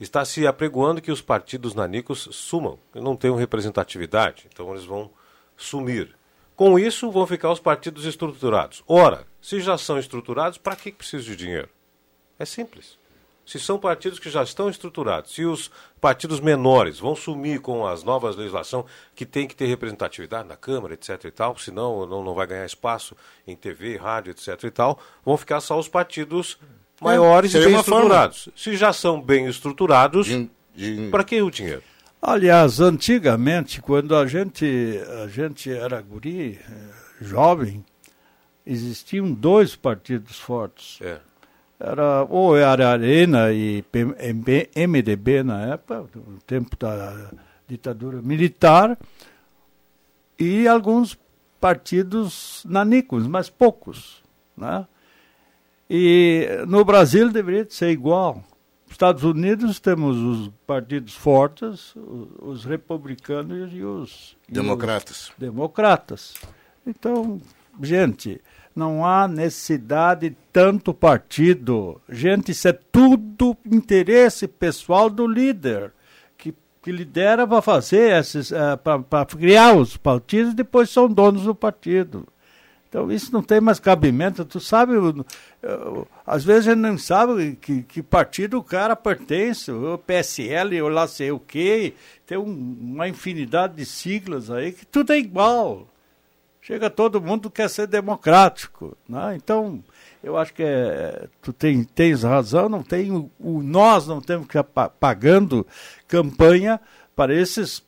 está 0.00 0.24
se 0.24 0.46
apregoando 0.46 1.02
que 1.02 1.12
os 1.12 1.20
partidos 1.20 1.74
nanicos 1.74 2.26
sumam, 2.32 2.78
não 2.94 3.14
tenham 3.14 3.36
representatividade, 3.36 4.46
então 4.50 4.70
eles 4.72 4.86
vão 4.86 5.10
sumir. 5.58 6.15
Com 6.56 6.78
isso, 6.78 7.10
vão 7.10 7.26
ficar 7.26 7.52
os 7.52 7.60
partidos 7.60 8.06
estruturados. 8.06 8.82
Ora, 8.88 9.26
se 9.40 9.60
já 9.60 9.76
são 9.76 9.98
estruturados, 9.98 10.58
para 10.58 10.74
que 10.74 10.90
precisa 10.90 11.22
de 11.22 11.36
dinheiro? 11.36 11.68
É 12.38 12.44
simples 12.44 12.98
se 13.46 13.60
são 13.60 13.78
partidos 13.78 14.18
que 14.18 14.28
já 14.28 14.42
estão 14.42 14.68
estruturados, 14.68 15.32
se 15.32 15.44
os 15.44 15.70
partidos 16.00 16.40
menores 16.40 16.98
vão 16.98 17.14
sumir 17.14 17.60
com 17.60 17.86
as 17.86 18.02
novas 18.02 18.34
legislação 18.34 18.84
que 19.14 19.24
tem 19.24 19.46
que 19.46 19.54
ter 19.54 19.66
representatividade 19.66 20.48
na 20.48 20.56
Câmara, 20.56 20.94
etc 20.94 21.24
e 21.24 21.30
tal, 21.30 21.56
senão 21.56 22.04
não, 22.06 22.24
não 22.24 22.34
vai 22.34 22.46
ganhar 22.48 22.66
espaço 22.66 23.16
em 23.46 23.54
TV, 23.54 23.96
rádio, 23.96 24.32
etc 24.32 24.64
e 24.64 24.70
tal, 24.70 24.98
vão 25.24 25.36
ficar 25.36 25.60
só 25.60 25.78
os 25.78 25.86
partidos 25.86 26.58
maiores 27.00 27.54
é, 27.54 27.60
e 27.60 27.64
bem 27.66 27.76
estruturados. 27.76 28.44
Forma. 28.44 28.58
Se 28.58 28.76
já 28.76 28.92
são 28.92 29.22
bem 29.22 29.46
estruturados, 29.46 30.28
para 31.12 31.22
que 31.22 31.40
o 31.40 31.50
dinheiro? 31.50 31.82
Aliás, 32.26 32.80
antigamente, 32.80 33.80
quando 33.80 34.16
a 34.16 34.26
gente, 34.26 35.00
a 35.22 35.28
gente 35.28 35.70
era 35.70 36.00
guri, 36.02 36.58
eh, 36.58 36.90
jovem, 37.20 37.84
existiam 38.66 39.32
dois 39.32 39.76
partidos 39.76 40.38
fortes. 40.38 40.98
É 41.00 41.20
era 41.78 42.24
ou 42.24 42.56
era 42.56 42.90
Arena 42.90 43.52
e 43.52 43.84
MDB 44.74 45.42
na 45.42 45.74
época, 45.74 46.06
no 46.14 46.38
tempo 46.46 46.76
da 46.76 47.30
ditadura 47.68 48.22
militar, 48.22 48.98
e 50.38 50.66
alguns 50.66 51.18
partidos 51.60 52.64
nanicos, 52.66 53.26
mas 53.26 53.50
poucos. 53.50 54.22
Né? 54.56 54.86
E 55.88 56.48
no 56.66 56.84
Brasil 56.84 57.30
deveria 57.30 57.66
ser 57.68 57.90
igual. 57.90 58.42
Estados 58.96 59.24
Unidos 59.24 59.78
temos 59.78 60.16
os 60.16 60.50
partidos 60.66 61.12
fortes, 61.12 61.94
os, 62.40 62.64
republicanos 62.64 63.70
e 63.70 63.82
os 63.82 64.34
democratas. 64.48 65.26
E 65.26 65.32
os 65.32 65.38
democratas. 65.38 66.34
Então, 66.86 67.38
gente, 67.82 68.40
não 68.74 69.04
há 69.04 69.28
necessidade 69.28 70.30
de 70.30 70.36
tanto 70.50 70.94
partido. 70.94 72.00
Gente, 72.08 72.52
isso 72.52 72.68
é 72.68 72.72
tudo 72.72 73.54
interesse 73.66 74.48
pessoal 74.48 75.10
do 75.10 75.26
líder, 75.26 75.92
que, 76.38 76.54
que 76.80 76.90
lidera 76.90 77.46
para 77.46 77.60
fazer 77.60 78.18
esses, 78.18 78.50
uh, 78.50 78.54
eh, 78.54 78.76
para 79.10 79.26
criar 79.26 79.76
os 79.76 79.98
partidos 79.98 80.54
e 80.54 80.56
depois 80.56 80.88
são 80.88 81.06
donos 81.06 81.42
do 81.42 81.54
partido. 81.54 82.26
Então 82.96 83.12
isso 83.12 83.30
não 83.30 83.42
tem 83.42 83.60
mais 83.60 83.78
cabimento. 83.78 84.42
Tu 84.42 84.58
sabe, 84.58 84.94
às 86.26 86.42
vezes 86.42 86.68
a 86.68 86.70
gente 86.70 86.80
não 86.80 86.96
sabe 86.96 87.58
que, 87.60 87.82
que 87.82 88.02
partido 88.02 88.56
o 88.56 88.64
cara 88.64 88.96
pertence, 88.96 89.70
o 89.70 89.98
PSL, 89.98 90.80
ou 90.80 90.88
lá 90.88 91.06
sei 91.06 91.30
o 91.30 91.38
quê, 91.38 91.92
tem 92.26 92.38
um, 92.38 92.78
uma 92.80 93.06
infinidade 93.06 93.76
de 93.76 93.84
siglas 93.84 94.50
aí 94.50 94.72
que 94.72 94.86
tudo 94.86 95.12
é 95.12 95.18
igual. 95.18 95.86
Chega 96.62 96.88
todo 96.88 97.20
mundo 97.20 97.50
quer 97.50 97.68
ser 97.68 97.86
democrático. 97.86 98.96
Né? 99.06 99.36
Então, 99.36 99.84
eu 100.24 100.38
acho 100.38 100.54
que 100.54 100.62
é, 100.62 101.28
tu 101.42 101.52
tem, 101.52 101.84
tens 101.84 102.22
razão, 102.22 102.66
não 102.66 102.82
tem, 102.82 103.12
o, 103.12 103.30
o, 103.38 103.62
nós 103.62 104.06
não 104.06 104.22
temos 104.22 104.46
que 104.46 104.58
estar 104.58 104.88
pagando 104.88 105.66
campanha 106.08 106.80
para 107.14 107.34
esses 107.34 107.84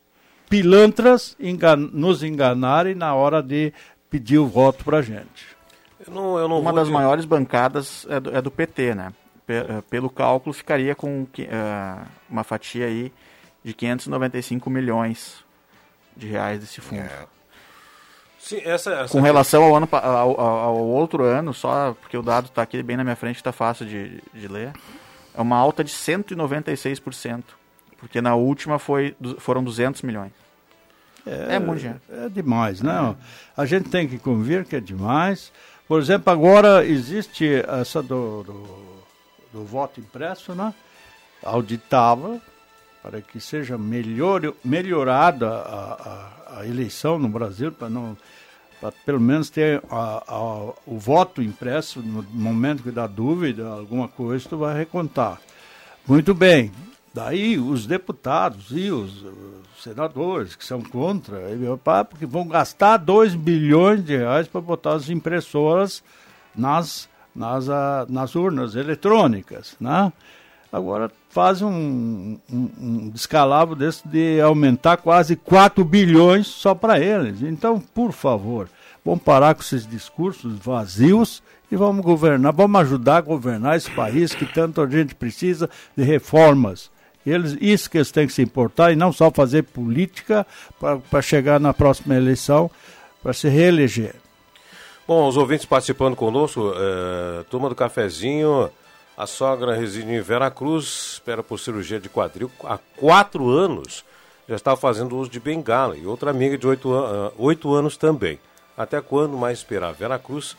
pilantras 0.47 1.35
engan, 1.39 1.77
nos 1.77 2.21
enganarem 2.21 2.93
na 2.93 3.15
hora 3.15 3.41
de 3.41 3.73
pedir 4.09 4.37
o 4.37 4.47
voto 4.47 4.83
para 4.83 4.97
a 4.97 5.01
gente. 5.01 5.57
Eu 6.05 6.13
não, 6.13 6.37
eu 6.37 6.47
não 6.47 6.59
Uma 6.59 6.73
das 6.73 6.89
maiores 6.89 7.25
bancadas 7.25 8.05
é 8.09 8.19
do, 8.19 8.37
é 8.37 8.41
do 8.41 8.49
PT, 8.49 8.95
né? 8.95 9.13
É, 9.47 9.81
pelo 9.89 10.09
cálculo, 10.09 10.53
ficaria 10.53 10.93
com 10.93 11.23
uh, 11.23 12.07
uma 12.29 12.43
fatia 12.43 12.85
aí 12.85 13.11
de 13.63 13.73
595 13.73 14.69
milhões 14.69 15.43
de 16.15 16.27
reais 16.27 16.59
desse 16.59 16.79
fundo. 16.81 17.01
É. 17.01 17.25
Sim, 18.37 18.61
essa, 18.63 18.91
essa 18.93 19.11
Com 19.11 19.21
relação 19.21 19.63
ao, 19.63 19.75
ano, 19.75 19.89
ao, 19.91 20.39
ao, 20.39 20.77
outro 20.77 21.23
ano, 21.23 21.53
só 21.53 21.95
porque 21.99 22.17
o 22.17 22.21
dado 22.21 22.45
está 22.45 22.61
aqui 22.61 22.81
bem 22.83 22.95
na 22.95 23.03
minha 23.03 23.15
frente, 23.15 23.37
está 23.37 23.51
fácil 23.51 23.85
de, 23.85 24.21
de 24.33 24.47
ler, 24.47 24.71
é 25.35 25.41
uma 25.41 25.57
alta 25.57 25.83
de 25.83 25.91
196%. 25.91 27.43
Porque 27.97 28.21
na 28.21 28.35
última 28.35 28.79
foi, 28.79 29.15
foram 29.39 29.63
200 29.63 30.03
milhões. 30.03 30.31
É, 31.25 31.55
é 31.55 31.59
muito 31.59 31.79
dinheiro. 31.79 32.01
É 32.09 32.29
demais. 32.29 32.81
Né? 32.81 33.15
A 33.55 33.65
gente 33.65 33.89
tem 33.89 34.07
que 34.07 34.17
convir 34.17 34.65
que 34.65 34.75
é 34.75 34.79
demais. 34.79 35.51
Por 35.87 35.99
exemplo, 35.99 36.31
agora 36.31 36.85
existe 36.85 37.47
essa 37.67 38.01
do, 38.01 38.43
do, 38.43 39.03
do 39.51 39.65
voto 39.65 39.99
impresso, 39.99 40.53
né? 40.53 40.73
Auditável, 41.43 42.39
para 43.01 43.21
que 43.21 43.39
seja 43.39 43.77
melhor, 43.77 44.53
melhorada 44.63 45.47
a, 45.49 46.51
a, 46.53 46.59
a 46.59 46.67
eleição 46.67 47.17
no 47.17 47.29
Brasil, 47.29 47.71
para 47.71 47.89
não 47.89 48.15
para 48.79 48.93
pelo 49.05 49.19
menos 49.19 49.49
ter 49.49 49.83
a, 49.89 50.23
a, 50.25 50.39
o 50.85 50.97
voto 50.97 51.41
impresso 51.41 52.01
no 52.01 52.23
momento 52.31 52.81
que 52.81 52.91
dá 52.91 53.07
dúvida, 53.07 53.67
alguma 53.67 54.07
coisa, 54.07 54.47
tu 54.47 54.57
vai 54.57 54.77
recontar. 54.77 55.39
Muito 56.07 56.33
bem. 56.33 56.71
Daí 57.13 57.57
os 57.57 57.87
deputados 57.87 58.67
e 58.71 58.91
os, 58.91 59.23
os 59.23 59.83
senadores 59.83 60.55
que 60.55 60.63
são 60.63 60.81
contra, 60.81 61.39
porque 62.09 62.25
vão 62.25 62.47
gastar 62.47 62.97
2 62.97 63.35
bilhões 63.35 64.03
de 64.03 64.15
reais 64.15 64.47
para 64.47 64.61
botar 64.61 64.93
as 64.93 65.09
impressoras 65.09 66.03
nas, 66.55 67.09
nas, 67.35 67.67
a, 67.69 68.05
nas 68.07 68.35
urnas 68.35 68.75
eletrônicas. 68.75 69.75
Né? 69.79 70.13
Agora 70.71 71.11
faz 71.29 71.63
um, 71.63 72.37
um, 72.51 72.69
um 72.79 73.09
descalabro 73.09 73.75
desse 73.75 74.07
de 74.07 74.39
aumentar 74.39 74.97
quase 74.97 75.35
4 75.35 75.83
bilhões 75.83 76.45
só 76.45 76.75
para 76.75 76.99
eles. 76.99 77.41
Então, 77.41 77.79
por 77.79 78.11
favor, 78.11 78.69
vamos 79.03 79.23
parar 79.23 79.55
com 79.55 79.61
esses 79.61 79.87
discursos 79.87 80.59
vazios 80.59 81.41
e 81.71 81.75
vamos 81.75 82.05
governar, 82.05 82.53
vamos 82.53 82.81
ajudar 82.81 83.17
a 83.17 83.21
governar 83.21 83.77
esse 83.77 83.89
país 83.91 84.33
que 84.35 84.45
tanto 84.45 84.79
a 84.79 84.87
gente 84.87 85.15
precisa 85.15 85.67
de 85.97 86.03
reformas. 86.03 86.91
Eles, 87.25 87.57
isso 87.59 87.89
que 87.89 87.97
eles 87.97 88.11
têm 88.11 88.25
que 88.25 88.33
se 88.33 88.41
importar 88.41 88.91
e 88.91 88.95
não 88.95 89.11
só 89.11 89.29
fazer 89.29 89.63
política 89.63 90.47
para 91.09 91.21
chegar 91.21 91.59
na 91.59 91.73
próxima 91.73 92.15
eleição 92.15 92.71
para 93.21 93.33
se 93.33 93.47
reeleger. 93.49 94.15
Bom, 95.07 95.27
os 95.27 95.37
ouvintes 95.37 95.65
participando 95.65 96.15
conosco, 96.15 96.71
é, 96.75 97.43
turma 97.49 97.67
do 97.67 97.75
cafezinho, 97.75 98.69
a 99.17 99.27
sogra 99.27 99.75
reside 99.75 100.09
em 100.09 100.21
Veracruz, 100.21 101.13
espera 101.13 101.43
por 101.43 101.59
cirurgia 101.59 101.99
de 101.99 102.07
quadril 102.07 102.49
há 102.63 102.77
quatro 102.95 103.49
anos. 103.49 104.05
Já 104.47 104.55
estava 104.55 104.77
fazendo 104.77 105.17
uso 105.17 105.29
de 105.29 105.39
bengala. 105.39 105.97
E 105.97 106.05
outra 106.05 106.31
amiga 106.31 106.57
de 106.57 106.65
oito, 106.65 106.93
an 106.93 107.31
oito 107.37 107.73
anos 107.73 107.97
também. 107.97 108.39
Até 108.77 109.01
quando 109.01 109.37
mais 109.37 109.59
esperar? 109.59 109.93
Veracruz 109.93 110.55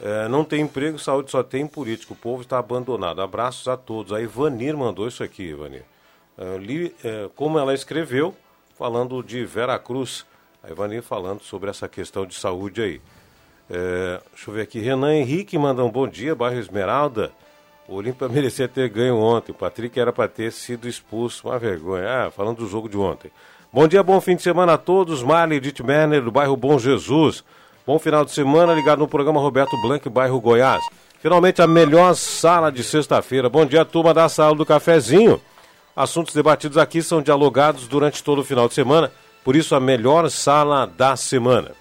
é, 0.00 0.28
não 0.28 0.44
tem 0.44 0.60
emprego, 0.60 0.98
saúde 0.98 1.30
só 1.30 1.42
tem 1.42 1.66
político. 1.66 2.14
O 2.14 2.16
povo 2.16 2.42
está 2.42 2.58
abandonado. 2.58 3.20
Abraços 3.20 3.66
a 3.66 3.76
todos. 3.76 4.12
A 4.12 4.22
Ivanir 4.22 4.76
mandou 4.76 5.08
isso 5.08 5.24
aqui, 5.24 5.42
Ivanir. 5.42 5.82
Li, 6.60 6.94
é, 7.02 7.28
como 7.34 7.58
ela 7.58 7.72
escreveu, 7.72 8.34
falando 8.76 9.22
de 9.22 9.44
Veracruz. 9.44 10.24
A 10.62 10.70
Ivanir 10.70 11.02
falando 11.02 11.42
sobre 11.42 11.70
essa 11.70 11.88
questão 11.88 12.26
de 12.26 12.34
saúde 12.34 12.82
aí. 12.82 13.00
É, 13.70 14.20
deixa 14.32 14.50
eu 14.50 14.54
ver 14.54 14.62
aqui. 14.62 14.80
Renan 14.80 15.14
Henrique 15.14 15.56
manda 15.56 15.84
um 15.84 15.90
bom 15.90 16.08
dia, 16.08 16.34
bairro 16.34 16.58
Esmeralda. 16.58 17.32
O 17.88 17.94
Olímpia 17.94 18.26
merecia 18.28 18.66
ter 18.66 18.88
ganho 18.88 19.16
ontem. 19.16 19.52
O 19.52 19.54
Patrick 19.54 19.98
era 19.98 20.12
para 20.12 20.28
ter 20.28 20.50
sido 20.52 20.88
expulso. 20.88 21.48
Uma 21.48 21.58
vergonha. 21.58 22.26
Ah, 22.26 22.30
falando 22.30 22.58
do 22.58 22.68
jogo 22.68 22.88
de 22.88 22.96
ontem. 22.96 23.30
Bom 23.72 23.86
dia, 23.86 24.02
bom 24.02 24.20
fim 24.20 24.36
de 24.36 24.42
semana 24.42 24.74
a 24.74 24.78
todos. 24.78 25.22
Marley 25.22 25.60
Dittmanner, 25.60 26.22
do 26.22 26.30
bairro 26.30 26.56
Bom 26.56 26.78
Jesus. 26.78 27.44
Bom 27.86 27.98
final 27.98 28.24
de 28.24 28.32
semana, 28.32 28.74
ligado 28.74 28.98
no 28.98 29.06
programa 29.06 29.40
Roberto 29.40 29.76
Blanc, 29.82 30.08
bairro 30.08 30.40
Goiás. 30.40 30.82
Finalmente 31.20 31.62
a 31.62 31.66
melhor 31.66 32.14
sala 32.14 32.72
de 32.72 32.82
sexta-feira. 32.82 33.48
Bom 33.48 33.64
dia, 33.64 33.84
turma 33.84 34.12
da 34.12 34.28
sala 34.28 34.54
do 34.54 34.66
cafezinho. 34.66 35.40
Assuntos 35.96 36.34
debatidos 36.34 36.76
aqui 36.76 37.02
são 37.02 37.22
dialogados 37.22 37.88
durante 37.88 38.22
todo 38.22 38.40
o 38.40 38.44
final 38.44 38.68
de 38.68 38.74
semana, 38.74 39.10
por 39.42 39.56
isso 39.56 39.74
a 39.74 39.80
melhor 39.80 40.28
sala 40.28 40.86
da 40.86 41.16
semana. 41.16 41.72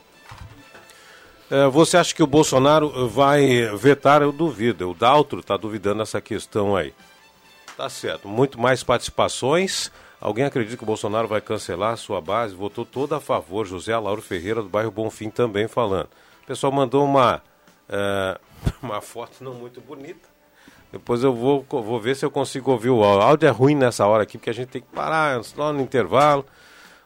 É, 1.51 1.67
você 1.67 1.97
acha 1.97 2.15
que 2.15 2.23
o 2.23 2.27
Bolsonaro 2.27 3.09
vai 3.09 3.65
vetar? 3.75 4.21
Eu 4.21 4.31
duvido. 4.31 4.89
O 4.89 4.93
Daltro 4.95 5.41
está 5.41 5.57
duvidando 5.57 5.99
dessa 5.99 6.21
questão 6.21 6.75
aí. 6.75 6.93
Tá 7.75 7.89
certo. 7.89 8.27
Muito 8.27 8.59
mais 8.59 8.83
participações. 8.83 9.91
Alguém 10.19 10.45
acredita 10.45 10.77
que 10.77 10.83
o 10.83 10.87
Bolsonaro 10.87 11.27
vai 11.27 11.41
cancelar 11.41 11.93
a 11.93 11.97
sua 11.97 12.21
base? 12.21 12.55
Votou 12.55 12.85
todo 12.85 13.13
a 13.13 13.19
favor. 13.19 13.65
José 13.65 13.95
Lauro 13.97 14.21
Ferreira, 14.21 14.63
do 14.63 14.69
bairro 14.69 14.89
Bonfim, 14.89 15.29
também 15.29 15.67
falando. 15.67 16.07
O 16.41 16.47
pessoal 16.47 16.71
mandou 16.71 17.03
uma, 17.03 17.43
uh, 17.89 18.39
uma 18.81 19.01
foto 19.01 19.43
não 19.43 19.53
muito 19.53 19.81
bonita. 19.81 20.27
Depois 20.95 21.21
eu 21.21 21.33
vou, 21.33 21.65
vou 21.69 21.99
ver 21.99 22.15
se 22.15 22.25
eu 22.25 22.31
consigo 22.31 22.71
ouvir 22.71 22.89
o 22.89 23.03
áudio. 23.03 23.19
O 23.19 23.21
áudio 23.21 23.47
é 23.47 23.51
ruim 23.51 23.75
nessa 23.75 24.07
hora 24.07 24.23
aqui, 24.23 24.37
porque 24.37 24.49
a 24.49 24.53
gente 24.53 24.69
tem 24.69 24.81
que 24.81 24.87
parar 24.95 25.43
só 25.43 25.73
no 25.73 25.81
intervalo. 25.81 26.45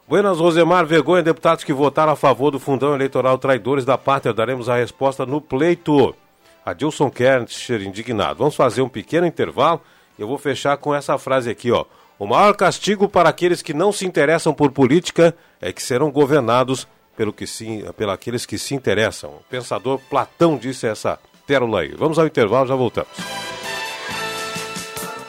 Buenas, 0.07 0.37
Rosemar, 0.37 0.85
vergonha, 0.85 1.23
deputados 1.23 1.63
que 1.63 1.73
votaram 1.73 2.11
a 2.11 2.15
favor 2.15 2.51
do 2.51 2.59
fundão 2.59 2.93
eleitoral 2.93 3.39
traidores 3.39 3.85
da 3.85 3.97
pátria. 3.97 4.31
Daremos 4.31 4.69
a 4.69 4.75
resposta 4.75 5.25
no 5.25 5.41
pleito. 5.41 6.15
Adilson 6.63 7.09
Kernscher, 7.09 7.81
indignado. 7.81 8.37
Vamos 8.37 8.55
fazer 8.55 8.83
um 8.83 8.89
pequeno 8.89 9.25
intervalo. 9.25 9.81
Eu 10.19 10.27
vou 10.27 10.37
fechar 10.37 10.77
com 10.77 10.93
essa 10.93 11.17
frase 11.17 11.49
aqui, 11.49 11.71
ó. 11.71 11.83
O 12.19 12.27
maior 12.27 12.55
castigo 12.55 13.09
para 13.09 13.29
aqueles 13.29 13.63
que 13.63 13.73
não 13.73 13.91
se 13.91 14.05
interessam 14.05 14.53
por 14.53 14.71
política 14.71 15.35
é 15.59 15.73
que 15.73 15.81
serão 15.81 16.11
governados 16.11 16.87
pelo 17.17 17.33
que 17.33 17.47
se, 17.47 17.83
pelo 17.97 18.11
aqueles 18.11 18.45
que 18.45 18.59
se 18.59 18.75
interessam. 18.75 19.31
O 19.31 19.43
pensador 19.49 19.99
Platão 20.07 20.57
disse 20.57 20.85
essa 20.85 21.17
pérola 21.47 21.81
aí. 21.81 21.95
Vamos 21.97 22.19
ao 22.19 22.27
intervalo, 22.27 22.67
já 22.67 22.75
voltamos. 22.75 23.09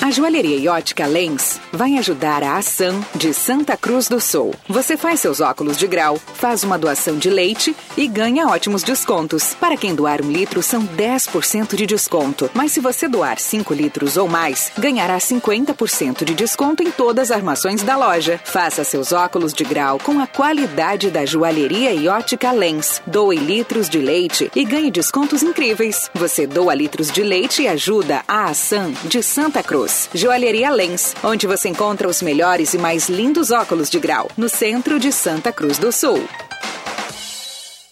A 0.00 0.12
joalheria 0.12 0.56
e 0.56 0.68
ótica 0.68 1.06
Lens 1.06 1.60
vai 1.72 1.98
ajudar 1.98 2.44
a 2.44 2.56
ação 2.56 3.04
de 3.16 3.34
Santa 3.34 3.76
Cruz 3.76 4.08
do 4.08 4.20
Sul. 4.20 4.54
Você 4.68 4.96
faz 4.96 5.18
seus 5.18 5.40
óculos 5.40 5.76
de 5.76 5.88
grau, 5.88 6.16
faz 6.34 6.62
uma 6.62 6.78
doação 6.78 7.18
de 7.18 7.28
leite 7.28 7.74
e 7.96 8.06
ganha 8.06 8.46
ótimos 8.46 8.84
descontos. 8.84 9.54
Para 9.54 9.76
quem 9.76 9.96
doar 9.96 10.22
um 10.22 10.30
litro, 10.30 10.62
são 10.62 10.86
10% 10.86 11.74
de 11.74 11.84
desconto. 11.84 12.48
Mas 12.54 12.70
se 12.72 12.80
você 12.80 13.08
doar 13.08 13.40
5 13.40 13.74
litros 13.74 14.16
ou 14.16 14.28
mais, 14.28 14.70
ganhará 14.78 15.18
50% 15.18 16.24
de 16.24 16.32
desconto 16.32 16.82
em 16.84 16.92
todas 16.92 17.32
as 17.32 17.36
armações 17.36 17.82
da 17.82 17.96
loja. 17.96 18.40
Faça 18.44 18.84
seus 18.84 19.12
óculos 19.12 19.52
de 19.52 19.64
grau 19.64 19.98
com 19.98 20.20
a 20.20 20.28
qualidade 20.28 21.10
da 21.10 21.26
joalheria 21.26 21.92
e 21.92 22.06
ótica 22.06 22.52
Lens. 22.52 23.02
Doe 23.04 23.36
litros 23.36 23.88
de 23.88 23.98
leite 23.98 24.48
e 24.54 24.64
ganhe 24.64 24.92
descontos 24.92 25.42
incríveis. 25.42 26.08
Você 26.14 26.46
doa 26.46 26.72
litros 26.72 27.10
de 27.10 27.22
leite 27.24 27.62
e 27.62 27.68
ajuda 27.68 28.22
a 28.28 28.44
ação 28.44 28.92
de 29.04 29.22
Santa 29.24 29.60
Cruz. 29.60 29.87
Joalheria 30.14 30.70
Lens, 30.70 31.14
onde 31.22 31.46
você 31.46 31.68
encontra 31.68 32.08
os 32.08 32.22
melhores 32.22 32.74
e 32.74 32.78
mais 32.78 33.08
lindos 33.08 33.50
óculos 33.50 33.88
de 33.90 33.98
grau, 33.98 34.30
no 34.36 34.48
centro 34.48 34.98
de 34.98 35.12
Santa 35.12 35.52
Cruz 35.52 35.78
do 35.78 35.92
Sul. 35.92 36.22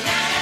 Bye. 0.00 0.41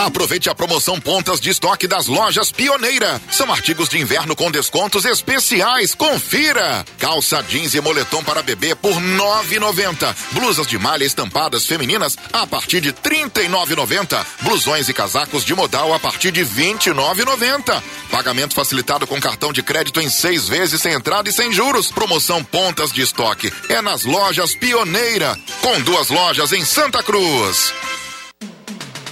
Aproveite 0.00 0.48
a 0.48 0.54
promoção 0.54 0.98
Pontas 0.98 1.38
de 1.38 1.50
Estoque 1.50 1.86
das 1.86 2.06
lojas 2.06 2.50
Pioneira. 2.50 3.20
São 3.30 3.52
artigos 3.52 3.90
de 3.90 3.98
inverno 3.98 4.34
com 4.34 4.50
descontos 4.50 5.04
especiais. 5.04 5.94
Confira! 5.94 6.86
Calça 6.98 7.42
jeans 7.42 7.74
e 7.74 7.82
moletom 7.82 8.24
para 8.24 8.42
bebê 8.42 8.74
por 8.74 8.94
9,90. 8.94 10.16
Blusas 10.32 10.66
de 10.66 10.78
malha 10.78 11.04
estampadas 11.04 11.66
femininas 11.66 12.16
a 12.32 12.46
partir 12.46 12.80
de 12.80 12.94
39,90. 12.94 14.24
Blusões 14.40 14.88
e 14.88 14.94
casacos 14.94 15.44
de 15.44 15.54
modal 15.54 15.92
a 15.92 15.98
partir 15.98 16.32
de 16.32 16.46
29,90. 16.46 17.82
Pagamento 18.10 18.54
facilitado 18.54 19.06
com 19.06 19.20
cartão 19.20 19.52
de 19.52 19.62
crédito 19.62 20.00
em 20.00 20.08
seis 20.08 20.48
vezes 20.48 20.80
sem 20.80 20.94
entrada 20.94 21.28
e 21.28 21.32
sem 21.32 21.52
juros. 21.52 21.92
Promoção 21.92 22.42
Pontas 22.42 22.90
de 22.90 23.02
Estoque 23.02 23.52
é 23.68 23.82
nas 23.82 24.04
lojas 24.04 24.54
Pioneira, 24.54 25.38
com 25.60 25.78
duas 25.82 26.08
lojas 26.08 26.52
em 26.52 26.64
Santa 26.64 27.02
Cruz. 27.02 27.74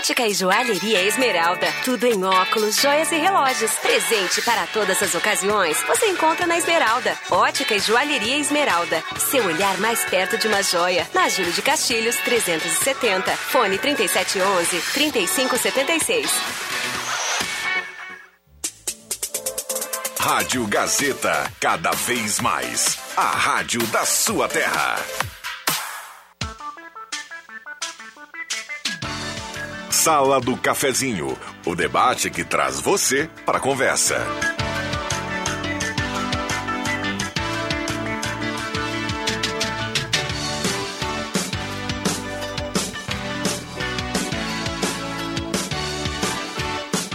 Ótica 0.00 0.26
e 0.26 0.32
Joalheria 0.32 1.02
Esmeralda. 1.02 1.66
Tudo 1.84 2.06
em 2.06 2.24
óculos, 2.24 2.76
joias 2.76 3.12
e 3.12 3.16
relógios. 3.16 3.70
Presente 3.72 4.40
para 4.40 4.66
todas 4.68 5.02
as 5.02 5.14
ocasiões. 5.14 5.76
Você 5.82 6.06
encontra 6.06 6.46
na 6.46 6.56
Esmeralda. 6.56 7.14
Ótica 7.30 7.74
e 7.74 7.80
Joalheria 7.80 8.38
Esmeralda. 8.38 9.04
Seu 9.18 9.44
olhar 9.44 9.76
mais 9.76 10.02
perto 10.06 10.38
de 10.38 10.48
uma 10.48 10.62
joia. 10.62 11.06
Na 11.12 11.28
Júlio 11.28 11.52
de 11.52 11.60
Castilhos, 11.60 12.16
370. 12.16 13.30
Fone 13.36 13.76
3711 13.76 14.80
3576. 14.94 16.30
Rádio 20.18 20.66
Gazeta, 20.66 21.52
cada 21.60 21.90
vez 21.90 22.40
mais. 22.40 22.98
A 23.18 23.32
rádio 23.32 23.82
da 23.88 24.06
sua 24.06 24.48
terra. 24.48 24.96
Sala 30.02 30.40
do 30.40 30.56
Cafezinho, 30.56 31.36
o 31.66 31.74
debate 31.76 32.30
que 32.30 32.42
traz 32.42 32.80
você 32.80 33.28
para 33.44 33.58
a 33.58 33.60
conversa. 33.60 34.16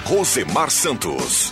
Rosemar 0.04 0.69
Santos. 0.69 1.52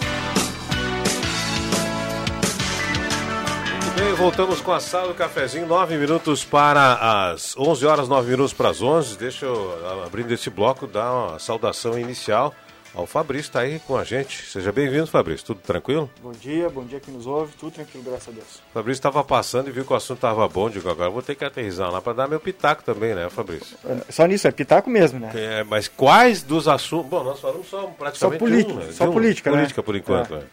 Bem, 3.96 4.14
voltamos 4.14 4.62
com 4.62 4.72
a 4.72 4.80
sala 4.80 5.10
do 5.10 5.14
cafezinho, 5.14 5.68
nove 5.68 5.98
minutos 5.98 6.44
para 6.44 7.32
as 7.32 7.56
11 7.58 7.86
horas, 7.86 8.08
nove 8.08 8.32
minutos 8.32 8.54
para 8.54 8.70
as 8.70 8.82
11. 8.82 9.18
Deixa 9.18 9.46
eu, 9.46 10.04
abrindo 10.06 10.32
esse 10.32 10.50
bloco, 10.50 10.88
dar 10.88 11.12
uma 11.12 11.40
saudação 11.40 11.98
inicial 11.98 12.54
ao 12.94 13.08
Fabrício, 13.08 13.50
está 13.50 13.62
aí 13.62 13.80
com 13.80 13.98
a 13.98 14.04
gente. 14.04 14.46
Seja 14.46 14.72
bem-vindo, 14.72 15.08
Fabrício. 15.08 15.46
Tudo 15.48 15.62
tranquilo? 15.62 16.10
Bom 16.22 16.32
dia, 16.32 16.70
bom 16.70 16.84
dia 16.84 17.00
quem 17.00 17.14
nos 17.14 17.26
ouve. 17.26 17.52
Tudo 17.60 17.72
tranquilo, 17.72 18.04
graças 18.08 18.28
a 18.30 18.32
Deus. 18.32 18.62
O 18.70 18.74
Fabrício 18.74 19.00
estava 19.00 19.24
passando 19.24 19.68
e 19.68 19.72
viu 19.72 19.84
que 19.84 19.92
o 19.94 19.96
assunto 19.96 20.18
estava 20.20 20.48
bom. 20.48 20.70
Digo, 20.70 20.90
agora 20.90 21.10
vou 21.10 21.22
ter 21.24 21.34
que 21.36 21.44
aterrizar 21.44 21.92
lá 21.92 22.00
para 22.02 22.14
dar 22.14 22.28
meu 22.28 22.40
pitaco 22.40 22.84
também, 22.84 23.16
né, 23.16 23.30
Fabrício? 23.32 23.76
Só 24.10 24.26
nisso, 24.28 24.48
é 24.48 24.52
pitaco 24.52 24.90
mesmo, 24.92 25.20
né? 25.20 25.32
É, 25.34 25.64
mas 25.64 25.88
quais 25.88 26.44
dos 26.44 26.68
assuntos... 26.68 27.10
Bom, 27.10 27.24
nós 27.24 27.40
falamos 27.40 27.68
só 27.68 27.82
praticamente 27.98 28.20
só 28.20 28.46
política, 28.46 28.74
um, 28.74 28.76
né? 28.76 28.92
Só 28.92 29.04
um, 29.06 29.12
política, 29.12 29.50
né? 29.50 29.58
Política, 29.58 29.84
por 29.84 29.96
enquanto, 29.96 30.34
É. 30.36 30.38
né? 30.38 30.44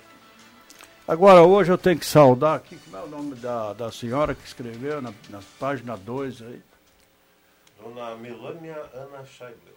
Agora, 1.10 1.42
hoje 1.42 1.72
eu 1.72 1.76
tenho 1.76 1.98
que 1.98 2.06
saudar 2.06 2.54
aqui, 2.54 2.78
como 2.84 2.96
é 2.96 3.04
o 3.04 3.08
nome 3.08 3.34
da, 3.34 3.72
da 3.72 3.90
senhora 3.90 4.32
que 4.32 4.46
escreveu 4.46 5.02
na, 5.02 5.12
na 5.28 5.40
página 5.58 5.96
2 5.96 6.40
aí? 6.42 6.60
Dona 7.82 8.14
Melânia 8.14 8.76
Ana 8.94 9.24
Scheibler. 9.24 9.74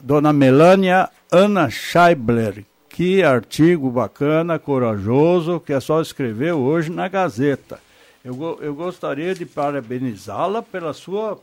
Dona 0.00 0.32
Melânia 0.32 1.10
Ana 1.30 1.68
Scheibler. 1.68 2.64
Que 2.88 3.22
artigo 3.22 3.90
bacana, 3.90 4.58
corajoso, 4.58 5.60
que 5.60 5.74
é 5.74 5.80
só 5.80 6.00
escrever 6.00 6.52
hoje 6.52 6.90
na 6.90 7.08
Gazeta. 7.08 7.78
Eu, 8.24 8.58
eu 8.62 8.74
gostaria 8.74 9.34
de 9.34 9.44
parabenizá-la 9.44 10.62
pela 10.62 10.94
sua 10.94 11.38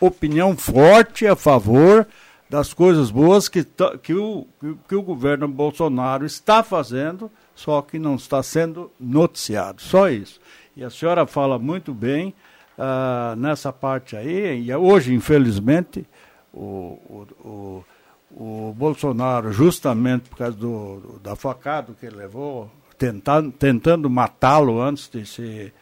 opinião 0.00 0.56
forte 0.56 1.24
a 1.24 1.36
favor 1.36 2.04
das 2.50 2.74
coisas 2.74 3.12
boas 3.12 3.48
que, 3.48 3.64
que, 4.02 4.14
o, 4.14 4.44
que 4.88 4.96
o 4.96 5.02
governo 5.02 5.46
Bolsonaro 5.46 6.26
está 6.26 6.64
fazendo, 6.64 7.30
só 7.56 7.82
que 7.82 7.98
não 7.98 8.14
está 8.14 8.42
sendo 8.42 8.92
noticiado. 9.00 9.82
Só 9.82 10.08
isso. 10.08 10.38
E 10.76 10.84
a 10.84 10.90
senhora 10.90 11.26
fala 11.26 11.58
muito 11.58 11.92
bem 11.92 12.34
ah, 12.78 13.34
nessa 13.36 13.72
parte 13.72 14.14
aí, 14.14 14.62
e 14.62 14.74
hoje, 14.74 15.14
infelizmente, 15.14 16.06
o, 16.52 17.00
o, 17.08 17.26
o, 17.42 17.84
o 18.68 18.74
Bolsonaro, 18.76 19.50
justamente 19.52 20.28
por 20.28 20.36
causa 20.36 20.56
do, 20.56 21.18
da 21.22 21.34
facada 21.34 21.94
que 21.98 22.04
ele 22.04 22.16
levou, 22.16 22.70
tentando, 22.98 23.50
tentando 23.50 24.10
matá-lo 24.10 24.80
antes 24.80 25.08
de 25.08 25.24
ser. 25.24 25.72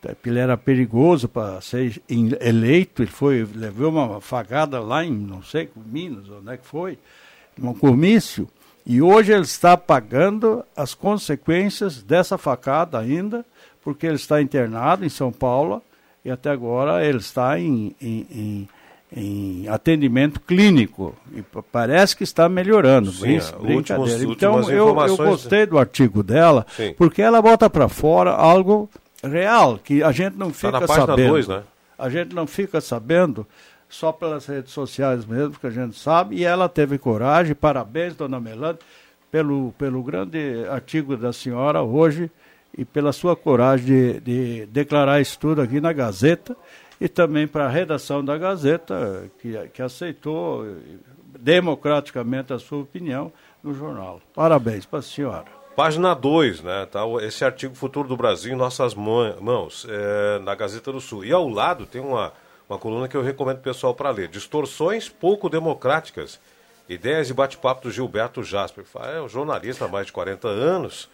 Porque 0.00 0.28
ele 0.28 0.38
era 0.38 0.56
perigoso 0.56 1.28
para 1.28 1.60
ser 1.60 2.00
eleito, 2.08 3.02
ele 3.02 3.10
foi, 3.10 3.44
levou 3.52 3.90
uma 3.90 4.20
fagada 4.20 4.78
lá 4.78 5.04
em, 5.04 5.10
não 5.10 5.42
sei, 5.42 5.68
Minas, 5.74 6.30
onde 6.30 6.52
é 6.52 6.56
que 6.56 6.64
foi, 6.64 6.96
num 7.56 7.74
comício, 7.74 8.48
e 8.88 9.02
hoje 9.02 9.32
ele 9.32 9.42
está 9.42 9.76
pagando 9.76 10.64
as 10.76 10.94
consequências 10.94 12.02
dessa 12.02 12.38
facada 12.38 12.98
ainda, 12.98 13.44
porque 13.84 14.06
ele 14.06 14.16
está 14.16 14.40
internado 14.40 15.04
em 15.04 15.08
São 15.10 15.30
Paulo 15.30 15.82
e 16.24 16.30
até 16.30 16.50
agora 16.50 17.04
ele 17.04 17.18
está 17.18 17.58
em, 17.60 17.94
em, 18.00 18.26
em- 18.30 18.68
em 19.10 19.68
atendimento 19.68 20.38
clínico 20.40 21.14
e 21.34 21.40
pa- 21.42 21.62
parece 21.72 22.14
que 22.16 22.24
está 22.24 22.48
melhorando. 22.48 23.10
Sim, 23.12 23.36
Isso, 23.36 23.54
últimos- 23.56 24.12
então 24.22 24.60
eu, 24.70 24.88
eu 25.00 25.16
gostei 25.16 25.64
do 25.64 25.78
artigo 25.78 26.22
dela 26.22 26.66
Sim. 26.76 26.94
porque 26.98 27.22
ela 27.22 27.40
bota 27.40 27.70
para 27.70 27.88
fora 27.88 28.32
algo 28.32 28.88
real 29.22 29.78
que 29.82 30.02
a 30.02 30.12
gente 30.12 30.36
não 30.36 30.52
fica 30.52 30.72
Tá 30.72 30.80
na 30.80 30.86
página 30.86 31.06
sabendo. 31.06 31.48
né? 31.48 31.62
A 31.98 32.08
gente 32.10 32.34
não 32.34 32.46
fica 32.46 32.80
sabendo 32.80 33.46
só 33.88 34.12
pelas 34.12 34.46
redes 34.46 34.72
sociais 34.72 35.24
mesmo 35.24 35.58
que 35.58 35.66
a 35.66 35.70
gente 35.70 35.98
sabe 35.98 36.36
e 36.36 36.44
ela 36.44 36.68
teve 36.68 36.98
coragem. 36.98 37.54
Parabéns, 37.54 38.14
dona 38.14 38.38
Melania, 38.40 38.78
pelo 39.30 39.72
pelo 39.78 40.02
grande 40.02 40.64
artigo 40.70 41.16
da 41.16 41.32
senhora 41.32 41.82
hoje 41.82 42.30
e 42.76 42.84
pela 42.84 43.12
sua 43.12 43.34
coragem 43.34 43.86
de, 43.86 44.20
de 44.20 44.66
declarar 44.66 45.20
isso 45.20 45.38
tudo 45.38 45.60
aqui 45.62 45.80
na 45.80 45.92
Gazeta 45.92 46.56
e 47.00 47.08
também 47.08 47.46
para 47.46 47.66
a 47.66 47.68
redação 47.68 48.24
da 48.24 48.36
Gazeta, 48.36 49.30
que, 49.40 49.56
que 49.72 49.80
aceitou 49.82 50.66
democraticamente 51.38 52.52
a 52.52 52.58
sua 52.58 52.78
opinião 52.78 53.32
no 53.62 53.72
jornal. 53.74 54.20
Parabéns 54.34 54.84
para 54.84 54.98
a 54.98 55.02
senhora. 55.02 55.44
Página 55.76 56.12
2, 56.12 56.62
né? 56.62 56.86
Tá, 56.86 57.02
esse 57.22 57.44
artigo 57.44 57.74
Futuro 57.74 58.08
do 58.08 58.16
Brasil 58.16 58.52
em 58.52 58.56
nossas 58.56 58.94
mã- 58.94 59.36
mãos, 59.40 59.86
é, 59.88 60.40
na 60.40 60.54
Gazeta 60.54 60.90
do 60.90 61.00
Sul. 61.00 61.24
E 61.24 61.32
ao 61.32 61.48
lado 61.48 61.86
tem 61.86 62.00
uma, 62.00 62.32
uma 62.68 62.78
coluna 62.78 63.08
que 63.08 63.16
eu 63.16 63.22
recomendo 63.22 63.58
o 63.58 63.62
pessoal 63.62 63.94
para 63.94 64.10
ler. 64.10 64.28
Distorções 64.28 65.08
pouco 65.08 65.48
democráticas. 65.48 66.38
Ideias 66.88 67.30
e 67.30 67.34
bate-papo 67.34 67.82
do 67.82 67.90
Gilberto 67.90 68.42
Jasper. 68.42 68.84
É 69.14 69.20
um 69.20 69.28
jornalista 69.28 69.86
há 69.86 69.88
mais 69.88 70.06
de 70.06 70.12
40 70.12 70.48
anos. 70.48 71.08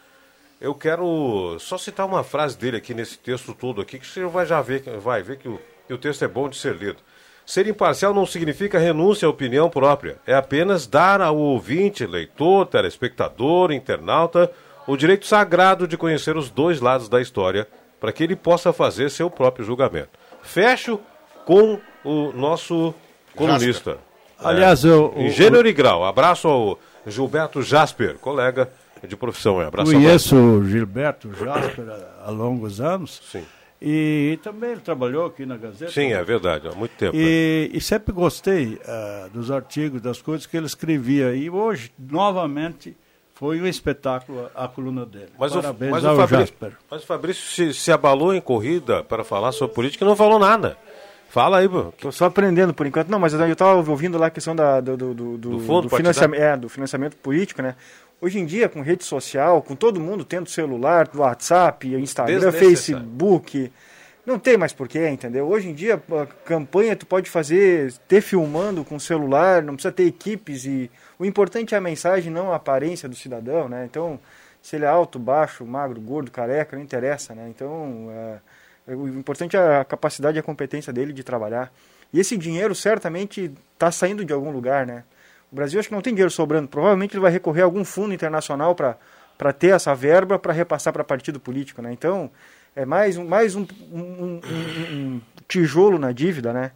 Eu 0.60 0.74
quero 0.74 1.56
só 1.60 1.76
citar 1.76 2.06
uma 2.06 2.24
frase 2.24 2.56
dele 2.56 2.76
aqui 2.76 2.94
nesse 2.94 3.18
texto 3.18 3.52
todo 3.54 3.80
aqui, 3.80 3.98
que 3.98 4.06
você 4.06 4.24
vai 4.24 4.46
já 4.46 4.62
ver, 4.62 4.82
vai 4.98 5.22
ver 5.22 5.38
que 5.38 5.48
o, 5.48 5.60
que 5.86 5.92
o 5.92 5.98
texto 5.98 6.24
é 6.24 6.28
bom 6.28 6.48
de 6.48 6.56
ser 6.56 6.74
lido. 6.74 6.98
Ser 7.44 7.66
imparcial 7.66 8.14
não 8.14 8.24
significa 8.24 8.78
renúncia 8.78 9.26
à 9.26 9.30
opinião 9.30 9.68
própria. 9.68 10.18
É 10.26 10.34
apenas 10.34 10.86
dar 10.86 11.20
ao 11.20 11.36
ouvinte, 11.36 12.06
leitor, 12.06 12.66
telespectador, 12.66 13.70
internauta, 13.70 14.50
o 14.86 14.96
direito 14.96 15.26
sagrado 15.26 15.86
de 15.86 15.96
conhecer 15.96 16.36
os 16.36 16.50
dois 16.50 16.80
lados 16.80 17.08
da 17.08 17.20
história, 17.20 17.68
para 18.00 18.12
que 18.12 18.22
ele 18.22 18.36
possa 18.36 18.72
fazer 18.72 19.10
seu 19.10 19.28
próprio 19.28 19.64
julgamento. 19.64 20.10
Fecho 20.42 21.00
com 21.44 21.78
o 22.04 22.32
nosso 22.32 22.94
colunista. 23.36 23.98
Aliás, 24.38 24.84
eu- 24.84 25.12
em 25.16 25.28
o- 25.28 25.30
e 25.66 25.72
grau. 25.72 26.04
Abraço 26.04 26.48
ao 26.48 26.78
Gilberto 27.06 27.62
Jasper, 27.62 28.16
colega 28.18 28.70
de 29.06 29.16
profissão. 29.16 29.60
Abraço. 29.60 29.92
Conheço 29.92 30.36
o 30.36 30.64
Gilberto 30.66 31.30
Jasper 31.34 31.84
há, 32.24 32.30
longos 32.30 32.80
anos. 32.80 33.22
Sim. 33.30 33.44
E, 33.80 34.38
também 34.42 34.70
ele 34.72 34.80
trabalhou 34.80 35.26
aqui 35.26 35.44
na 35.44 35.56
Gazeta. 35.58 35.92
Sim, 35.92 36.12
é 36.12 36.24
verdade, 36.24 36.66
há 36.68 36.72
muito 36.72 36.92
tempo. 36.96 37.14
né? 37.14 37.22
E, 37.22 37.70
e 37.74 37.80
sempre 37.80 38.12
gostei 38.14 38.78
ah, 38.86 39.28
dos 39.32 39.50
artigos, 39.50 40.00
das 40.00 40.22
coisas 40.22 40.46
que 40.46 40.56
ele 40.56 40.64
escrevia. 40.66 41.34
E 41.34 41.50
hoje, 41.50 41.92
novamente, 41.98 42.96
Foi 43.36 43.60
um 43.60 43.66
espetáculo 43.66 44.48
a 44.54 44.68
coluna 44.68 45.04
dele. 45.04 45.30
Mas 45.36 45.52
Parabéns 45.52 45.90
o, 45.90 45.94
mas 45.96 46.04
ao 46.04 46.14
o 46.14 46.16
Fabrício, 46.18 46.46
Jasper. 46.46 46.72
mas 46.88 47.02
o 47.02 47.06
Fabrício 47.06 47.42
se, 47.50 47.74
se 47.74 47.90
abalou 47.90 48.32
em 48.32 48.40
corrida 48.40 49.02
para 49.02 49.24
falar 49.24 49.50
sobre 49.50 49.74
política 49.74 50.04
e 50.04 50.06
não 50.08 50.14
falou 50.14 50.38
nada. 50.38 50.78
Fala 51.34 51.58
aí, 51.58 51.68
pô. 51.68 51.92
Tô 52.00 52.12
só 52.12 52.26
aprendendo 52.26 52.72
por 52.72 52.86
enquanto. 52.86 53.08
Não, 53.08 53.18
mas 53.18 53.34
eu 53.34 53.44
estava 53.44 53.74
ouvindo 53.90 54.16
lá 54.16 54.28
a 54.28 54.30
questão 54.30 54.54
da, 54.54 54.80
do, 54.80 54.96
do, 54.96 55.14
do, 55.14 55.36
Do 55.36 55.58
fundo 55.58 55.88
financiamento, 55.88 56.40
é, 56.40 56.56
do 56.56 56.68
financiamento 56.68 57.16
político, 57.16 57.60
né? 57.60 57.74
Hoje 58.20 58.38
em 58.38 58.46
dia, 58.46 58.68
com 58.68 58.80
rede 58.82 59.02
social, 59.02 59.60
com 59.60 59.74
todo 59.74 59.98
mundo 59.98 60.24
tendo 60.24 60.48
celular, 60.48 61.10
WhatsApp, 61.12 61.92
Instagram. 61.92 62.52
Facebook, 62.52 63.72
não 64.24 64.38
tem 64.38 64.56
mais 64.56 64.72
porquê, 64.72 65.08
entendeu? 65.08 65.48
Hoje 65.48 65.70
em 65.70 65.74
dia, 65.74 66.00
a 66.22 66.26
campanha 66.44 66.94
tu 66.94 67.04
pode 67.04 67.28
fazer, 67.28 67.92
ter 68.06 68.20
filmando 68.20 68.84
com 68.84 68.96
celular, 69.00 69.60
não 69.60 69.74
precisa 69.74 69.90
ter 69.90 70.06
equipes 70.06 70.64
e 70.64 70.88
o 71.18 71.24
importante 71.24 71.74
é 71.74 71.78
a 71.78 71.80
mensagem, 71.80 72.32
não 72.32 72.52
a 72.52 72.56
aparência 72.56 73.08
do 73.08 73.16
cidadão, 73.16 73.68
né? 73.68 73.84
Então, 73.90 74.20
se 74.62 74.76
ele 74.76 74.84
é 74.84 74.88
alto, 74.88 75.18
baixo, 75.18 75.66
magro, 75.66 76.00
gordo, 76.00 76.30
careca, 76.30 76.76
não 76.76 76.84
interessa, 76.84 77.34
né? 77.34 77.48
Então, 77.48 78.06
é, 78.12 78.38
o 78.86 79.08
importante 79.08 79.56
é 79.56 79.78
a 79.78 79.84
capacidade 79.84 80.36
e 80.36 80.40
a 80.40 80.42
competência 80.42 80.92
dele 80.92 81.12
de 81.12 81.22
trabalhar. 81.24 81.72
E 82.12 82.20
esse 82.20 82.36
dinheiro 82.36 82.74
certamente 82.74 83.50
está 83.72 83.90
saindo 83.90 84.24
de 84.24 84.32
algum 84.32 84.50
lugar, 84.50 84.86
né? 84.86 85.04
O 85.50 85.56
Brasil 85.56 85.78
acho 85.80 85.88
que 85.88 85.94
não 85.94 86.02
tem 86.02 86.12
dinheiro 86.12 86.30
sobrando. 86.30 86.68
Provavelmente 86.68 87.12
ele 87.14 87.20
vai 87.20 87.30
recorrer 87.32 87.62
a 87.62 87.64
algum 87.64 87.84
fundo 87.84 88.12
internacional 88.12 88.74
para 88.74 89.52
ter 89.52 89.68
essa 89.74 89.94
verba 89.94 90.38
para 90.38 90.52
repassar 90.52 90.92
para 90.92 91.02
partido 91.04 91.40
político, 91.40 91.80
né? 91.80 91.92
Então, 91.92 92.30
é 92.76 92.84
mais 92.84 93.16
um, 93.16 93.24
mais 93.26 93.54
um, 93.54 93.66
um- 93.92 94.00
um- 94.02 94.40
um- 94.92 95.20
tijolo 95.48 95.98
na 95.98 96.12
dívida, 96.12 96.52
né? 96.52 96.72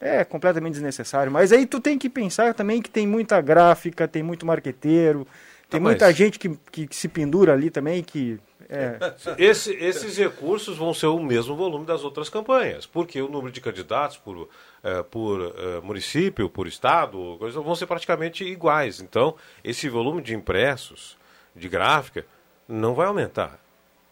É 0.00 0.24
completamente 0.24 0.74
desnecessário. 0.74 1.30
Mas 1.32 1.50
aí 1.52 1.66
tu 1.66 1.80
tem 1.80 1.98
que 1.98 2.08
pensar 2.08 2.54
também 2.54 2.80
que 2.82 2.90
tem 2.90 3.06
muita 3.06 3.40
gráfica, 3.40 4.06
tem 4.06 4.22
muito 4.22 4.46
marqueteiro, 4.46 5.26
tem 5.68 5.80
muita 5.80 6.12
gente 6.12 6.38
que, 6.38 6.48
que, 6.70 6.86
que 6.86 6.96
se 6.96 7.08
pendura 7.08 7.52
ali 7.52 7.68
também, 7.70 8.02
que... 8.02 8.38
É, 8.68 8.98
Esse- 9.38 9.72
esses 9.74 10.16
recursos 10.18 10.76
vão 10.76 10.92
ser 10.92 11.06
o 11.06 11.18
mesmo 11.18 11.56
volume 11.56 11.86
das 11.86 12.04
outras 12.04 12.28
campanhas, 12.28 12.84
porque 12.86 13.20
o 13.22 13.28
número 13.28 13.50
de 13.50 13.60
candidatos 13.60 14.16
por, 14.18 14.48
eh, 14.84 15.02
por 15.04 15.40
eh, 15.56 15.80
município, 15.82 16.50
por 16.50 16.66
estado, 16.66 17.36
coisa, 17.38 17.60
vão 17.60 17.74
ser 17.74 17.86
praticamente 17.86 18.44
iguais. 18.44 19.00
Então, 19.00 19.34
esse 19.64 19.88
volume 19.88 20.20
de 20.20 20.34
impressos, 20.34 21.16
de 21.56 21.68
gráfica, 21.68 22.26
não 22.68 22.94
vai 22.94 23.06
aumentar. 23.06 23.58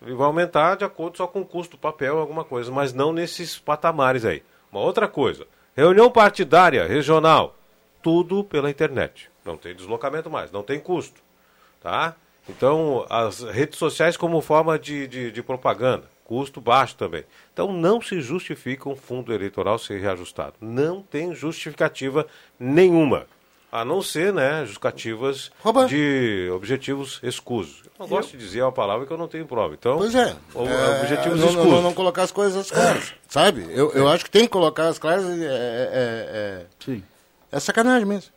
Ele 0.00 0.14
vai 0.14 0.26
aumentar 0.26 0.76
de 0.76 0.84
acordo 0.84 1.16
só 1.18 1.26
com 1.26 1.40
o 1.40 1.46
custo 1.46 1.76
do 1.76 1.80
papel, 1.80 2.18
alguma 2.18 2.44
coisa, 2.44 2.70
mas 2.72 2.92
não 2.94 3.12
nesses 3.12 3.58
patamares 3.58 4.24
aí. 4.24 4.42
Uma 4.72 4.80
outra 4.80 5.06
coisa, 5.06 5.46
reunião 5.74 6.10
partidária, 6.10 6.86
regional, 6.86 7.56
tudo 8.02 8.42
pela 8.42 8.70
internet. 8.70 9.30
Não 9.44 9.56
tem 9.56 9.74
deslocamento 9.74 10.30
mais, 10.30 10.50
não 10.50 10.62
tem 10.62 10.80
custo. 10.80 11.20
Tá? 11.80 12.16
Então, 12.48 13.04
as 13.10 13.40
redes 13.42 13.78
sociais 13.78 14.16
como 14.16 14.40
forma 14.40 14.78
de, 14.78 15.06
de, 15.08 15.30
de 15.32 15.42
propaganda, 15.42 16.04
custo 16.24 16.60
baixo 16.60 16.94
também. 16.96 17.24
Então, 17.52 17.72
não 17.72 18.00
se 18.00 18.20
justifica 18.20 18.88
um 18.88 18.96
fundo 18.96 19.32
eleitoral 19.32 19.78
ser 19.78 20.00
reajustado. 20.00 20.54
Não 20.60 21.02
tem 21.02 21.34
justificativa 21.34 22.26
nenhuma. 22.58 23.26
A 23.70 23.84
não 23.84 24.00
ser, 24.00 24.32
né, 24.32 24.60
justificativas 24.60 25.50
de 25.88 26.48
objetivos 26.54 27.18
escusos. 27.22 27.82
Eu 27.84 27.90
não 27.98 28.06
gosto 28.06 28.30
de 28.30 28.38
dizer 28.38 28.62
uma 28.62 28.72
palavra 28.72 29.04
que 29.06 29.12
eu 29.12 29.18
não 29.18 29.26
tenho 29.28 29.44
prova. 29.44 29.74
Então, 29.74 29.98
Pois 29.98 30.14
é. 30.14 30.34
o- 30.54 30.66
É, 30.66 31.00
objetivos 31.02 31.40
não, 31.40 31.48
escusos. 31.48 31.70
não, 31.72 31.82
não 31.82 31.92
colocar 31.92 32.22
as 32.22 32.30
coisas 32.32 32.56
às 32.56 32.70
claras, 32.70 33.12
sabe? 33.28 33.66
Eu, 33.70 33.92
eu 33.92 34.08
acho 34.08 34.24
que 34.24 34.30
tem 34.30 34.42
que 34.42 34.48
colocar 34.48 34.88
as 34.88 34.98
claras. 34.98 35.24
É, 35.26 35.32
é, 35.32 35.40
é, 35.42 36.66
Sim. 36.78 37.02
é 37.50 37.60
sacanagem 37.60 38.06
mesmo. 38.06 38.30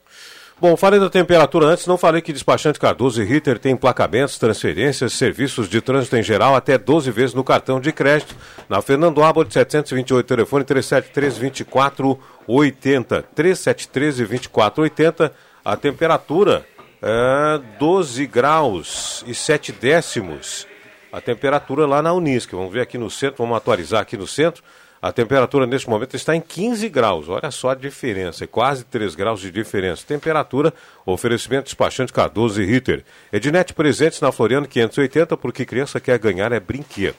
Bom, 0.61 0.75
falei 0.75 0.99
da 0.99 1.09
temperatura 1.09 1.67
antes, 1.67 1.87
não 1.87 1.97
falei 1.97 2.21
que 2.21 2.33
despachante 2.33 2.77
Cardoso 2.77 3.21
e 3.21 3.25
Ritter 3.25 3.57
tem 3.57 3.71
emplacamentos, 3.71 4.37
transferências, 4.37 5.13
serviços 5.13 5.69
de 5.69 5.79
trânsito 5.79 6.17
em 6.17 6.23
geral 6.23 6.53
até 6.53 6.77
12 6.77 7.09
vezes 7.11 7.33
no 7.33 7.45
cartão 7.45 7.79
de 7.79 7.93
crédito. 7.93 8.35
Na 8.67 8.81
Fernando 8.81 9.23
Abbott 9.23 9.53
728, 9.53 10.27
telefone 10.27 10.65
373-2480. 10.65 13.23
3713-2480. 13.33 15.31
A 15.63 15.77
temperatura 15.77 16.65
é 17.01 17.61
12 17.79 18.27
graus 18.27 19.23
e 19.25 19.33
7 19.33 19.71
décimos. 19.71 20.67
A 21.09 21.21
temperatura 21.21 21.87
lá 21.87 22.01
na 22.01 22.11
Unisc. 22.11 22.51
Vamos 22.51 22.73
ver 22.73 22.81
aqui 22.81 22.97
no 22.97 23.09
centro, 23.09 23.37
vamos 23.37 23.55
atualizar 23.55 24.01
aqui 24.01 24.17
no 24.17 24.27
centro. 24.27 24.61
A 25.01 25.13
temperatura 25.13 25.65
neste 25.65 25.89
momento 25.89 26.15
está 26.15 26.35
em 26.35 26.41
15 26.41 26.89
graus. 26.89 27.29
Olha 27.29 27.49
só 27.51 27.69
a 27.69 27.75
diferença, 27.75 28.43
é 28.43 28.47
quase 28.47 28.83
3 28.83 29.15
graus 29.15 29.39
de 29.39 29.49
diferença. 29.49 30.05
Temperatura, 30.05 30.73
oferecimento 31.05 31.65
despachante 31.65 32.11
Cardoso 32.11 32.61
e 32.61 32.65
Ritter. 32.65 33.05
Ednet 33.31 33.73
presentes 33.73 34.19
na 34.19 34.31
Floriano 34.31 34.67
580, 34.67 35.37
porque 35.37 35.65
criança 35.65 35.99
quer 36.01 36.19
ganhar 36.19 36.51
é 36.51 36.59
brinquedo. 36.59 37.17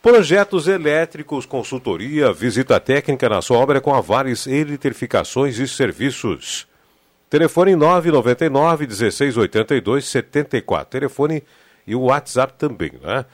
Projetos 0.00 0.68
elétricos, 0.68 1.44
consultoria, 1.44 2.32
visita 2.32 2.80
técnica 2.80 3.28
na 3.28 3.42
sua 3.42 3.58
obra 3.58 3.80
com 3.80 3.94
a 3.94 4.00
Vares 4.00 4.46
Eletrificações 4.46 5.58
e 5.58 5.68
Serviços. 5.68 6.66
Telefone 7.28 7.76
999 7.76 8.86
1682 8.86 10.06
74. 10.06 10.90
Telefone 10.90 11.42
e 11.86 11.94
o 11.94 12.02
WhatsApp 12.02 12.54
também, 12.56 12.92
né? 13.02 13.26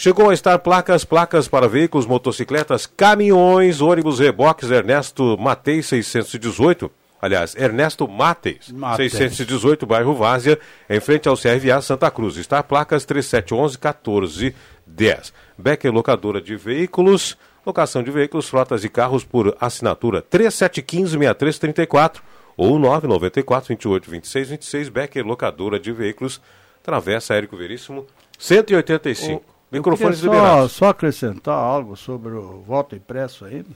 Chegou 0.00 0.30
a 0.30 0.32
estar 0.32 0.58
placas, 0.60 1.04
placas 1.04 1.46
para 1.46 1.68
veículos, 1.68 2.06
motocicletas, 2.06 2.86
caminhões, 2.86 3.82
ônibus, 3.82 4.18
reboques, 4.18 4.70
Ernesto 4.70 5.36
Matei 5.38 5.82
618. 5.82 6.90
Aliás, 7.20 7.54
Ernesto 7.54 8.08
Mateis, 8.08 8.72
Mateis. 8.72 9.12
618, 9.12 9.84
bairro 9.84 10.14
Várzea, 10.14 10.58
em 10.88 10.98
frente 11.00 11.28
ao 11.28 11.36
CRVA 11.36 11.82
Santa 11.82 12.10
Cruz. 12.10 12.38
Está 12.38 12.62
placas 12.62 13.04
3711 13.04 13.76
1410. 13.76 15.34
Becker 15.58 15.92
Locadora 15.92 16.40
de 16.40 16.56
Veículos, 16.56 17.36
locação 17.66 18.02
de 18.02 18.10
veículos, 18.10 18.48
frotas 18.48 18.82
e 18.84 18.88
carros 18.88 19.22
por 19.22 19.54
assinatura 19.60 20.22
3715 20.22 21.10
6334 21.10 22.22
ou 22.56 22.78
994 22.78 23.68
28 23.68 24.10
26 24.10 24.48
26. 24.48 24.88
Becker 24.88 25.26
Locadora 25.26 25.78
de 25.78 25.92
Veículos, 25.92 26.40
Travessa 26.82 27.34
Érico 27.34 27.54
Veríssimo, 27.54 28.06
185. 28.38 29.59
Microfones 29.70 30.22
Eu 30.22 30.24
só, 30.30 30.36
liberados. 30.36 30.72
só 30.72 30.88
acrescentar 30.88 31.54
algo 31.54 31.96
sobre 31.96 32.32
o 32.32 32.60
voto 32.62 32.96
impresso 32.96 33.44
ainda, 33.44 33.70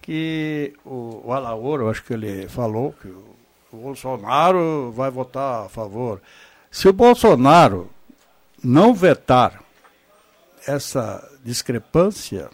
que 0.00 0.72
o, 0.84 1.22
o 1.24 1.32
Alaoro, 1.32 1.88
acho 1.88 2.04
que 2.04 2.12
ele 2.12 2.46
falou 2.48 2.94
que 3.00 3.08
o, 3.08 3.24
o 3.72 3.76
Bolsonaro 3.76 4.92
vai 4.92 5.10
votar 5.10 5.66
a 5.66 5.68
favor. 5.68 6.20
Se 6.70 6.88
o 6.88 6.92
Bolsonaro 6.92 7.90
não 8.62 8.94
vetar 8.94 9.62
essa 10.66 11.26
discrepância, 11.44 12.48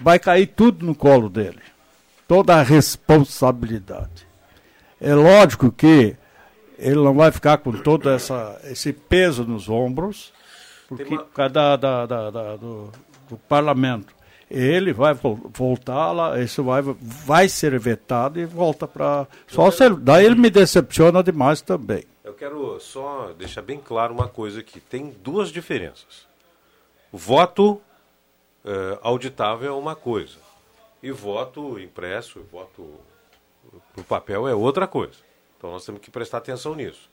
vai 0.00 0.18
cair 0.18 0.48
tudo 0.48 0.84
no 0.84 0.94
colo 0.94 1.28
dele. 1.28 1.62
Toda 2.28 2.56
a 2.56 2.62
responsabilidade. 2.62 4.26
É 5.00 5.14
lógico 5.14 5.70
que 5.70 6.16
ele 6.78 6.96
não 6.96 7.14
vai 7.14 7.30
ficar 7.30 7.58
com 7.58 7.72
todo 7.72 8.10
essa, 8.10 8.60
esse 8.64 8.92
peso 8.92 9.44
nos 9.44 9.68
ombros, 9.68 10.32
porque 10.88 11.04
por 11.04 11.24
causa 11.32 11.50
da, 11.52 11.76
da- 11.76 12.06
da- 12.06 12.30
da- 12.30 12.56
do, 12.56 12.90
do 13.28 13.36
parlamento. 13.48 14.14
Ele 14.48 14.92
vai 14.92 15.12
vol- 15.12 15.40
voltar 15.52 16.12
lá, 16.12 16.38
isso 16.40 16.62
vai, 16.62 16.80
vai 16.80 17.48
ser 17.48 17.76
vetado 17.80 18.38
e 18.38 18.44
volta 18.46 18.86
para. 18.86 19.26
Só 19.48 19.70
se 19.72 19.84
ele, 19.84 19.96
daí 19.96 20.24
ele 20.24 20.36
me 20.36 20.48
decepciona 20.50 21.20
demais 21.22 21.60
também. 21.60 22.04
Eu 22.22 22.32
quero 22.32 22.78
só 22.78 23.32
deixar 23.36 23.62
bem 23.62 23.80
claro 23.80 24.14
uma 24.14 24.28
coisa 24.28 24.60
aqui. 24.60 24.78
Tem 24.78 25.10
duas 25.22 25.50
diferenças. 25.50 26.26
Voto 27.12 27.80
eh, 28.64 28.98
auditável 29.02 29.68
é 29.74 29.76
uma 29.76 29.96
coisa. 29.96 30.36
E 31.02 31.10
voto 31.10 31.78
impresso, 31.80 32.40
voto 32.52 32.88
no 33.96 34.04
papel 34.04 34.46
é 34.48 34.54
outra 34.54 34.86
coisa. 34.86 35.14
Então 35.58 35.70
nós 35.72 35.84
temos 35.84 36.00
que 36.00 36.10
prestar 36.10 36.38
atenção 36.38 36.74
nisso. 36.74 37.08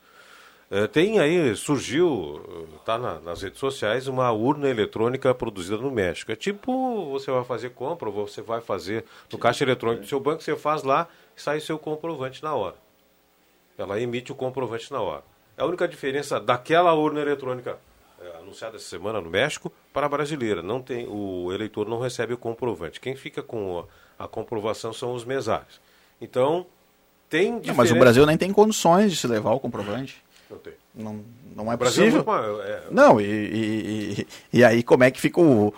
Eh, 0.70 0.86
tem 0.86 1.18
aí, 1.18 1.54
surgiu, 1.54 2.68
está 2.76 2.98
nas 2.98 3.42
redes 3.42 3.58
sociais, 3.58 4.08
uma 4.08 4.30
urna 4.32 4.68
eletrônica 4.68 5.32
produzida 5.34 5.76
no 5.76 5.90
México. 5.90 6.32
É 6.32 6.36
tipo, 6.36 7.10
você 7.10 7.30
vai 7.30 7.44
fazer 7.44 7.70
compra, 7.70 8.08
ou 8.08 8.26
você 8.26 8.40
vai 8.42 8.60
fazer 8.60 9.04
no 9.30 9.38
caixa 9.38 9.64
eletrônico 9.64 10.02
do 10.02 10.08
seu 10.08 10.18
banco, 10.20 10.42
você 10.42 10.56
faz 10.56 10.82
lá 10.82 11.06
e 11.36 11.40
sai 11.40 11.60
seu 11.60 11.78
comprovante 11.78 12.42
na 12.42 12.54
hora. 12.54 12.76
Ela 13.76 14.00
emite 14.00 14.32
o 14.32 14.34
comprovante 14.34 14.90
na 14.92 15.00
hora. 15.00 15.22
É 15.56 15.62
a 15.62 15.66
única 15.66 15.86
diferença 15.86 16.40
daquela 16.40 16.92
urna 16.94 17.20
eletrônica 17.20 17.78
é, 18.20 18.38
anunciada 18.38 18.76
essa 18.76 18.88
semana 18.88 19.20
no 19.20 19.30
México 19.30 19.72
para 19.92 20.06
a 20.06 20.08
brasileira. 20.08 20.62
Não 20.62 20.80
tem, 20.80 21.06
o 21.08 21.52
eleitor 21.52 21.88
não 21.88 22.00
recebe 22.00 22.32
o 22.32 22.38
comprovante. 22.38 23.00
Quem 23.00 23.14
fica 23.14 23.42
com 23.42 23.84
a, 24.18 24.24
a 24.24 24.28
comprovação 24.28 24.92
são 24.92 25.12
os 25.14 25.24
mesários. 25.24 25.80
Então, 26.20 26.66
tem 27.28 27.52
Não, 27.52 27.58
diferença. 27.60 27.82
mas 27.82 27.90
o 27.90 27.96
Brasil 27.96 28.26
nem 28.26 28.38
tem 28.38 28.52
condições 28.52 29.12
de 29.12 29.18
se 29.18 29.26
levar 29.26 29.52
o 29.52 29.60
comprovante. 29.60 30.23
Não 30.50 30.58
tem. 30.58 30.72
Não, 30.94 31.20
não 31.56 31.70
é 31.70 31.74
é 31.74 31.76
possível. 31.76 32.24
é. 32.62 32.82
Não, 32.90 33.20
e, 33.20 33.24
e, 33.24 34.20
e- 34.20 34.26
e 34.58 34.64
aí 34.64 34.82
como 34.82 35.04
é 35.04 35.10
que 35.10 35.20
fica 35.20 35.40
o... 35.40 35.72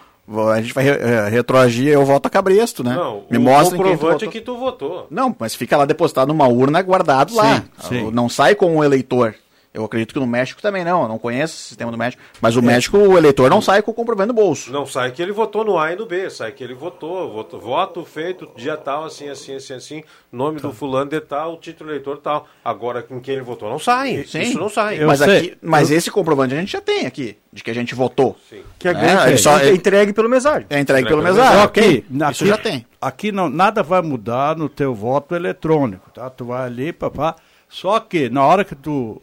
A 0.52 0.61
gente 0.61 0.74
vai 0.74 0.88
eh, 0.88 1.29
retroagir, 1.29 1.87
eu 1.87 2.05
voto 2.05 2.26
a 2.26 2.31
cabresto, 2.31 2.83
né? 2.83 2.96
Não, 2.96 3.22
Me 3.31 3.38
o 3.38 3.40
mostrem 3.40 3.81
quem 3.81 3.92
tu 3.92 3.98
comprovante 4.00 4.24
é 4.24 4.29
que 4.29 4.40
tu 4.40 4.59
votou. 4.59 5.07
Não, 5.09 5.35
mas 5.38 5.55
fica 5.55 5.76
lá 5.76 5.85
depositado 5.85 6.26
numa 6.29 6.48
urna 6.48 6.83
guardado 6.83 7.33
lá. 7.33 7.62
sim. 7.83 8.11
Não 8.11 8.29
sai 8.29 8.57
com 8.57 8.76
o 8.76 8.83
eleitor. 8.83 9.37
Eu 9.77 9.85
acredito 9.85 10.15
que 10.15 10.19
no 10.19 10.27
México 10.27 10.62
também 10.62 10.83
não, 10.83 11.03
eu 11.03 11.09
não 11.09 11.19
conheço 11.19 11.55
o 11.55 11.59
sistema 11.59 11.93
do 11.93 11.99
México. 11.99 12.23
Mas 12.41 12.57
o 12.57 12.61
é. 12.61 12.62
México, 12.62 12.97
o 12.97 13.19
eleitor 13.19 13.51
não 13.51 13.61
sai 13.61 13.83
com 13.83 13.91
o 13.91 13.95
comprovante 13.95 14.29
no 14.29 14.33
bolso. 14.33 14.73
Não 14.73 14.87
sai 14.87 15.12
que 15.12 15.21
ele 15.21 15.33
votou 15.33 15.67
no 15.67 15.79
A 15.79 15.93
e 15.93 15.97
no 15.97 16.07
B, 16.07 16.31
sai 16.31 16.51
que 16.53 16.65
ele 16.65 16.73
votou, 16.73 17.31
voto, 17.31 17.59
voto 17.59 18.03
feito, 18.03 18.51
dia 18.57 18.75
tal, 18.79 19.05
assim, 19.05 19.29
assim, 19.29 19.55
assim, 19.55 19.75
assim, 19.75 20.05
nome 20.33 20.61
tá. 20.61 20.69
do 20.69 20.73
fulano 20.73 21.11
de 21.11 21.21
tal, 21.21 21.59
título 21.59 21.91
eleitor 21.91 22.17
tal. 22.17 22.49
Agora, 22.65 23.03
com 23.03 23.21
quem 23.21 23.35
ele 23.35 23.45
votou, 23.45 23.69
não 23.69 23.79
sai. 23.79 24.25
Sim. 24.27 24.41
Isso 24.41 24.59
não 24.59 24.71
sai. 24.71 24.99
mas 25.01 25.21
aqui, 25.21 25.59
mas 25.61 25.91
eu... 25.91 25.99
esse 25.99 26.11
comprovante 26.11 26.55
a 26.55 26.59
gente 26.59 26.73
já 26.73 26.81
tem 26.81 27.05
aqui, 27.05 27.37
de 27.53 27.62
que 27.62 27.71
a 27.71 27.75
gente 27.75 27.95
votou. 27.95 28.35
Sim. 28.49 28.62
Que 28.79 28.89
é, 28.89 28.93
é, 28.93 29.33
é, 29.35 29.37
só, 29.37 29.59
é 29.59 29.75
entregue 29.75 30.15
pelo 30.15 30.31
mesário. 30.31 30.67
É 30.71 30.81
entregue, 30.81 31.07
pelo 31.07 31.23
mesário. 31.23 31.61
Ok, 31.65 31.83
aqui, 31.85 32.33
isso 32.33 32.47
já 32.47 32.57
tem. 32.57 32.87
Aqui 32.99 33.31
não, 33.31 33.51
nada 33.51 33.83
vai 33.83 34.01
mudar 34.01 34.57
no 34.57 34.71
teu 34.71 34.95
voto 34.95 35.37
eletrônico, 35.37 36.11
tá? 36.15 36.31
Tu 36.31 36.47
vai 36.47 36.65
ali, 36.65 36.95
papá. 36.95 37.37
Só 37.69 38.01
que 38.01 38.31
na 38.31 38.43
hora 38.43 38.65
que 38.65 38.75
tu 38.75 39.21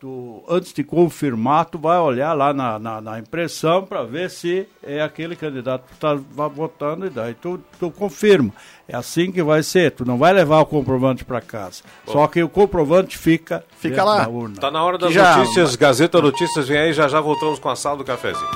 tu, 0.00 0.42
antes 0.48 0.72
de 0.72 0.82
confirmar, 0.82 1.66
tu 1.66 1.78
vai 1.78 1.98
olhar 1.98 2.32
lá 2.32 2.54
na, 2.54 2.78
na, 2.78 3.00
na 3.02 3.18
impressão 3.18 3.84
para 3.84 4.02
ver 4.02 4.30
se 4.30 4.66
é 4.82 5.02
aquele 5.02 5.36
candidato 5.36 5.84
que 5.86 5.92
está 5.92 6.14
votando 6.48 7.06
e 7.06 7.10
daí 7.10 7.34
tu, 7.34 7.60
tu 7.78 7.90
confirma. 7.90 8.50
É 8.88 8.96
assim 8.96 9.30
que 9.30 9.42
vai 9.42 9.62
ser. 9.62 9.92
Tu 9.92 10.04
não 10.04 10.16
vai 10.16 10.32
levar 10.32 10.60
o 10.60 10.66
comprovante 10.66 11.24
para 11.24 11.40
casa. 11.40 11.82
Bom. 12.06 12.12
Só 12.12 12.26
que 12.26 12.42
o 12.42 12.48
comprovante 12.48 13.18
fica, 13.18 13.62
fica 13.76 14.02
lá. 14.02 14.26
Tá 14.58 14.70
na 14.70 14.82
hora 14.82 14.96
das 14.96 15.12
já, 15.12 15.36
notícias. 15.36 15.76
Gazeta 15.76 16.20
Notícias 16.20 16.66
vem 16.66 16.78
aí. 16.78 16.92
Já 16.92 17.06
já 17.06 17.20
voltamos 17.20 17.58
com 17.58 17.68
a 17.68 17.76
sala 17.76 17.98
do 17.98 18.04
cafezinho. 18.04 18.48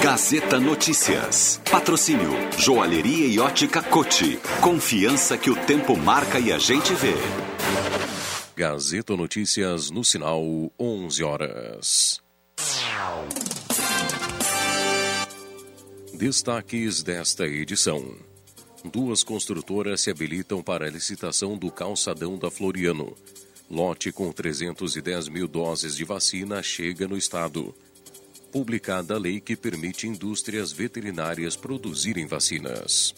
Gazeta 0.00 0.58
Notícias. 0.58 1.60
Patrocínio 1.70 2.30
Joalheria 2.56 3.26
e 3.26 3.38
Ótica 3.40 3.82
Cote. 3.82 4.38
Confiança 4.60 5.36
que 5.36 5.50
o 5.50 5.56
tempo 5.56 5.96
marca 5.98 6.38
e 6.38 6.52
a 6.52 6.58
gente 6.58 6.94
vê. 6.94 7.14
Gazeta 8.56 9.16
Notícias 9.16 9.90
no 9.90 10.04
sinal 10.04 10.42
11 10.78 11.22
horas. 11.22 12.20
Destaques 16.12 17.02
desta 17.02 17.46
edição. 17.46 18.14
Duas 18.84 19.22
construtoras 19.22 20.00
se 20.02 20.10
habilitam 20.10 20.62
para 20.62 20.86
a 20.86 20.90
licitação 20.90 21.56
do 21.56 21.70
calçadão 21.70 22.36
da 22.36 22.50
Floriano. 22.50 23.16
Lote 23.70 24.10
com 24.10 24.32
310 24.32 25.28
mil 25.28 25.46
doses 25.46 25.96
de 25.96 26.04
vacina 26.04 26.62
chega 26.62 27.06
no 27.06 27.16
estado. 27.16 27.74
Publicada 28.52 29.14
a 29.14 29.18
lei 29.18 29.40
que 29.40 29.54
permite 29.56 30.08
indústrias 30.08 30.72
veterinárias 30.72 31.56
produzirem 31.56 32.26
vacinas. 32.26 33.14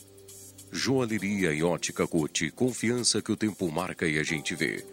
Joalheria 0.71 1.53
e 1.53 1.63
ótica 1.63 2.07
Cote, 2.07 2.51
confiança 2.51 3.23
que 3.23 3.33
o 3.33 3.37
tempo 3.37 3.71
marca 3.71 4.07
e 4.07 4.19
a 4.19 4.23
gente 4.23 4.55
vê. 4.55 4.85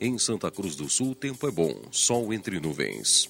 Em 0.00 0.16
Santa 0.16 0.48
Cruz 0.48 0.76
do 0.76 0.88
Sul, 0.88 1.12
tempo 1.12 1.48
é 1.48 1.50
bom, 1.50 1.74
sol 1.90 2.32
entre 2.32 2.60
nuvens. 2.60 3.28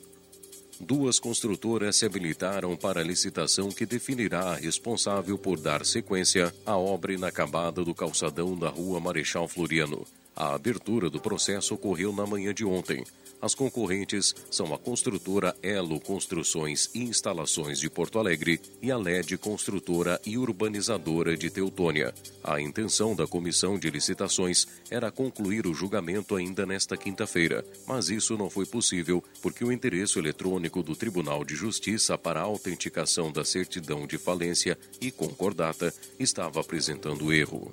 Duas 0.79 1.19
construtoras 1.19 1.97
se 1.97 2.05
habilitaram 2.05 2.77
para 2.77 3.01
a 3.01 3.05
licitação 3.05 3.71
que 3.71 3.87
definirá 3.87 4.51
a 4.51 4.55
responsável 4.55 5.39
por 5.39 5.59
dar 5.59 5.87
sequência 5.87 6.55
à 6.67 6.77
obra 6.77 7.15
inacabada 7.15 7.83
do 7.83 7.95
calçadão 7.95 8.55
da 8.55 8.69
Rua 8.69 9.01
Marechal 9.01 9.49
Floriano. 9.49 10.07
A 10.37 10.55
abertura 10.55 11.09
do 11.09 11.19
processo 11.19 11.75
ocorreu 11.75 12.13
na 12.13 12.27
manhã 12.27 12.53
de 12.53 12.67
ontem, 12.67 13.03
as 13.41 13.55
concorrentes 13.55 14.35
são 14.51 14.75
a 14.75 14.79
construtora 14.79 15.55
Elo 15.63 16.01
Construções 16.01 16.91
e 16.95 17.03
Instalações 17.03 17.79
de 17.79 17.89
Porto 17.89 18.19
Alegre 18.19 18.61
e 18.83 18.91
a 18.91 18.97
LED 18.97 19.39
Construtora 19.39 20.21
e 20.27 20.37
Urbanizadora 20.37 21.37
de 21.37 21.51
Teutônia. 21.51 22.13
A 22.43 22.61
intenção 22.61 23.15
da 23.15 23.27
comissão 23.27 23.79
de 23.79 23.91
licitações 23.91 24.67
era 24.91 25.11
concluir 25.11 25.67
o 25.67 25.75
julgamento 25.75 26.35
ainda 26.35 26.67
nesta 26.67 26.97
quinta-feira, 26.97 27.65
mas 27.87 28.11
isso 28.11 28.37
não 28.37 28.51
foi 28.51 28.67
possível 28.67 29.23
porque 29.41 29.65
o 29.65 29.73
endereço 29.73 30.19
eletrônico 30.19 30.83
do 30.83 30.97
Tribunal 30.97 31.45
de 31.45 31.55
Justiça 31.55 32.19
para 32.19 32.41
a 32.41 32.45
autenticação 32.45 33.31
da 33.31 33.45
certidão 33.45 34.07
de 34.07 34.19
falência 34.19 34.77
e 35.01 35.11
concordata 35.11 35.95
estava 36.19 36.61
apresentando 36.61 37.33
erro. 37.33 37.73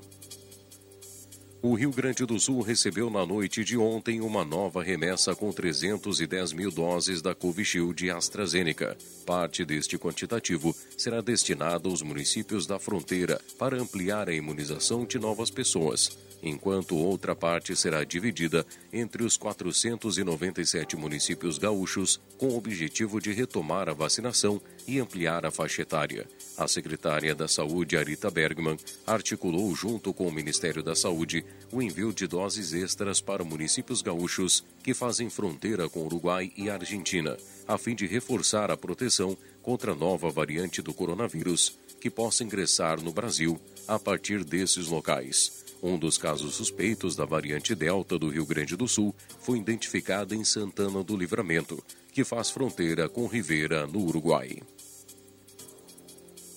O 1.67 1.73
Rio 1.73 1.89
Grande 1.89 2.23
do 2.28 2.39
Sul 2.39 2.62
recebeu 2.62 3.10
na 3.10 3.25
noite 3.25 3.63
de 3.63 3.75
ontem 3.75 4.21
uma 4.21 4.45
nova 4.45 4.84
remessa 4.84 5.36
com 5.36 5.51
310 5.51 6.54
mil 6.54 6.69
doses 6.69 7.23
da 7.23 7.34
Covishield 7.34 8.08
AstraZeneca. 8.12 8.95
Parte 9.25 9.65
deste 9.65 9.97
quantitativo 9.97 10.75
será 10.95 11.21
destinado 11.21 11.89
aos 11.89 12.04
municípios 12.04 12.67
da 12.67 12.78
fronteira 12.78 13.41
para 13.58 13.82
ampliar 13.82 14.30
a 14.30 14.34
imunização 14.36 15.06
de 15.06 15.17
novas 15.17 15.49
pessoas 15.49 16.15
enquanto 16.41 16.95
outra 16.95 17.36
parte 17.36 17.76
será 17.76 18.04
dividida 18.04 18.65
entre 18.91 19.24
os 19.24 19.38
497 19.38 20.95
municípios 20.95 21.58
gaúchos, 21.58 22.19
com 22.38 22.48
o 22.48 22.58
objetivo 22.58 23.19
de 23.19 23.32
retomar 23.32 23.89
a 23.89 23.93
vacinação 23.93 24.62
e 24.88 25.00
ampliar 25.00 25.45
a 25.45 25.52
faixa 25.52 25.82
etária. 25.82 26.28
A 26.58 26.67
secretária 26.67 27.34
da 27.34 27.48
Saúde, 27.48 27.98
Arita 27.98 28.30
Bergman, 28.30 28.78
articulou 29.06 29.76
junto 29.76 30.13
com 30.13 30.28
o 30.28 30.32
Ministério 30.32 30.84
da 30.84 30.95
Saúde 30.95 31.45
o 31.71 31.82
envio 31.82 32.13
de 32.13 32.28
doses 32.28 32.74
extras 32.74 33.19
para 33.19 33.43
municípios 33.43 34.02
gaúchos 34.02 34.63
que 34.84 34.93
fazem 34.93 35.30
fronteira 35.30 35.89
com 35.89 36.06
Uruguai 36.06 36.52
e 36.56 36.69
Argentina, 36.69 37.38
a 37.67 37.78
fim 37.78 37.95
de 37.95 38.06
reforçar 38.06 38.69
a 38.69 38.78
proteção 38.78 39.38
contra 39.62 39.93
a 39.93 39.95
nova 39.95 40.30
variante 40.30 40.82
do 40.82 40.93
coronavírus 40.93 41.78
que 42.00 42.10
possa 42.10 42.43
ingressar 42.43 43.02
no 43.02 43.12
Brasil 43.12 43.60
a 43.88 43.98
partir 43.98 44.43
desses 44.43 44.88
locais. 44.88 45.64
Um 45.82 45.98
dos 45.98 46.18
casos 46.18 46.56
suspeitos 46.56 47.16
da 47.16 47.26
variante 47.26 47.74
Delta 47.76 48.18
do 48.18 48.30
Rio 48.30 48.46
Grande 48.46 48.76
do 48.76 48.88
Sul 48.88 49.14
foi 49.40 49.60
identificado 49.60 50.34
em 50.34 50.44
Santana 50.44 51.04
do 51.04 51.16
Livramento, 51.16 51.84
que 52.12 52.24
faz 52.24 52.50
fronteira 52.50 53.08
com 53.08 53.28
Rivera, 53.28 53.86
no 53.86 54.00
Uruguai. 54.00 54.58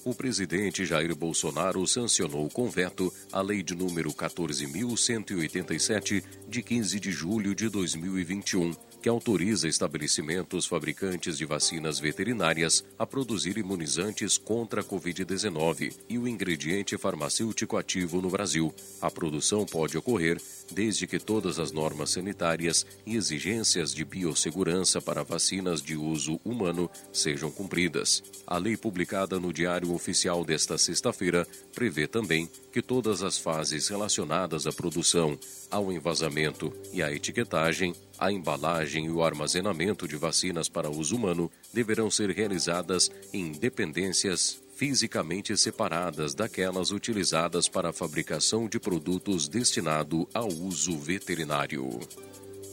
O 0.04 0.14
presidente 0.14 0.86
Jair 0.86 1.14
Bolsonaro 1.14 1.86
sancionou 1.86 2.48
com 2.48 2.70
veto 2.70 3.12
a 3.30 3.42
lei 3.42 3.62
de 3.62 3.74
número 3.74 4.10
14.187, 4.10 6.24
de 6.48 6.62
15 6.62 6.98
de 6.98 7.12
julho 7.12 7.54
de 7.54 7.68
2021 7.68 8.87
que 9.08 9.10
autoriza 9.10 9.66
estabelecimentos 9.66 10.66
fabricantes 10.66 11.38
de 11.38 11.46
vacinas 11.46 11.98
veterinárias 11.98 12.84
a 12.98 13.06
produzir 13.06 13.56
imunizantes 13.56 14.36
contra 14.36 14.82
a 14.82 14.84
Covid-19 14.84 15.94
e 16.10 16.18
o 16.18 16.28
ingrediente 16.28 16.98
farmacêutico 16.98 17.78
ativo 17.78 18.20
no 18.20 18.28
Brasil. 18.28 18.70
A 19.00 19.10
produção 19.10 19.64
pode 19.64 19.96
ocorrer 19.96 20.38
desde 20.70 21.06
que 21.06 21.18
todas 21.18 21.58
as 21.58 21.72
normas 21.72 22.10
sanitárias 22.10 22.84
e 23.06 23.16
exigências 23.16 23.94
de 23.94 24.04
biossegurança 24.04 25.00
para 25.00 25.24
vacinas 25.24 25.80
de 25.80 25.96
uso 25.96 26.38
humano 26.44 26.90
sejam 27.10 27.50
cumpridas. 27.50 28.22
A 28.46 28.58
lei 28.58 28.76
publicada 28.76 29.40
no 29.40 29.54
Diário 29.54 29.94
Oficial 29.94 30.44
desta 30.44 30.76
sexta-feira 30.76 31.48
prevê 31.74 32.06
também 32.06 32.46
que 32.70 32.82
todas 32.82 33.22
as 33.22 33.38
fases 33.38 33.88
relacionadas 33.88 34.66
à 34.66 34.72
produção, 34.72 35.38
ao 35.70 35.90
envasamento 35.90 36.70
e 36.92 37.02
à 37.02 37.10
etiquetagem 37.10 37.94
a 38.18 38.32
embalagem 38.32 39.06
e 39.06 39.10
o 39.10 39.22
armazenamento 39.22 40.08
de 40.08 40.16
vacinas 40.16 40.68
para 40.68 40.90
uso 40.90 41.16
humano 41.16 41.50
deverão 41.72 42.10
ser 42.10 42.30
realizadas 42.30 43.10
em 43.32 43.52
dependências 43.52 44.60
fisicamente 44.76 45.56
separadas 45.56 46.34
daquelas 46.34 46.90
utilizadas 46.90 47.68
para 47.68 47.90
a 47.90 47.92
fabricação 47.92 48.68
de 48.68 48.78
produtos 48.78 49.48
destinados 49.48 50.26
ao 50.32 50.48
uso 50.48 50.96
veterinário. 50.96 51.98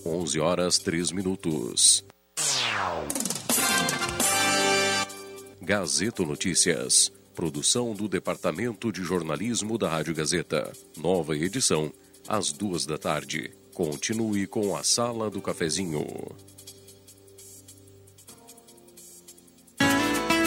11 0.05 0.39
horas 0.39 0.77
3 0.77 1.11
minutos. 1.11 2.03
Gazeta 5.59 6.23
Notícias. 6.23 7.11
Produção 7.33 7.93
do 7.93 8.07
Departamento 8.07 8.91
de 8.91 9.03
Jornalismo 9.03 9.77
da 9.77 9.89
Rádio 9.89 10.13
Gazeta. 10.13 10.71
Nova 10.95 11.35
edição, 11.35 11.91
às 12.27 12.51
duas 12.51 12.85
da 12.85 12.99
tarde. 12.99 13.51
Continue 13.75 14.47
com 14.47 14.73
a 14.73 14.83
Sala 14.83 15.29
do 15.29 15.41
Cafezinho. 15.41 16.07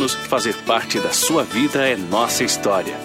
anos, 0.00 0.14
fazer 0.14 0.54
parte 0.64 0.98
da 0.98 1.12
sua 1.12 1.44
vida 1.44 1.86
é 1.86 1.94
nossa 1.96 2.42
história. 2.42 2.96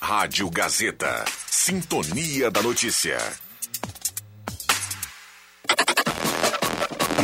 Rádio 0.00 0.50
Gazeta 0.50 1.24
Sintonia 1.50 2.50
da 2.50 2.62
Notícia. 2.62 3.18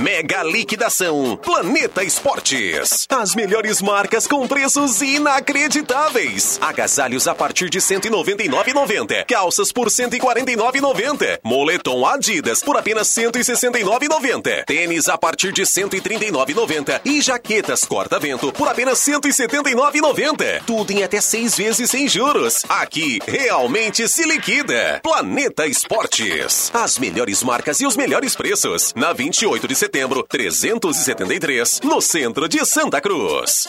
Mega 0.01 0.42
liquidação 0.42 1.36
Planeta 1.36 2.03
Esportes. 2.03 3.07
As 3.09 3.32
melhores 3.36 3.80
marcas 3.80 4.26
com 4.26 4.47
preços 4.49 5.01
inacreditáveis. 5.01 6.59
Agasalhos 6.61 7.28
a 7.28 7.34
partir 7.34 7.70
de 7.70 7.78
199,90. 7.78 9.24
Calças 9.24 9.70
por 9.70 9.86
149,90. 9.86 11.38
Moletom 11.45 12.05
Adidas 12.07 12.61
por 12.61 12.76
apenas 12.76 13.07
169,90. 13.09 14.64
Tênis 14.64 15.09
a 15.09 15.16
partir 15.16 15.53
de 15.53 15.62
139,90 15.62 17.01
e 17.05 17.20
jaquetas 17.20 17.84
corta-vento 17.84 18.53
por 18.53 18.66
apenas 18.66 18.99
179,90. 18.99 20.64
Tudo 20.66 20.90
em 20.90 21.05
até 21.05 21.20
seis 21.20 21.57
vezes 21.57 21.88
sem 21.88 22.09
juros. 22.09 22.64
Aqui 22.68 23.20
realmente 23.28 24.09
se 24.09 24.24
liquida. 24.24 24.99
Planeta 25.05 25.68
Esportes. 25.68 26.72
As 26.74 26.99
melhores 26.99 27.45
marcas 27.45 27.80
e 27.80 27.86
os 27.86 27.97
melhores 27.97 28.34
preços. 28.34 28.92
Na 28.97 29.12
28 29.12 29.68
de 29.68 29.84
setembro, 29.85 30.24
373, 30.26 31.82
no 31.85 32.01
centro 32.01 32.49
de 32.49 32.64
Santa 32.64 33.03
Cruz. 33.03 33.68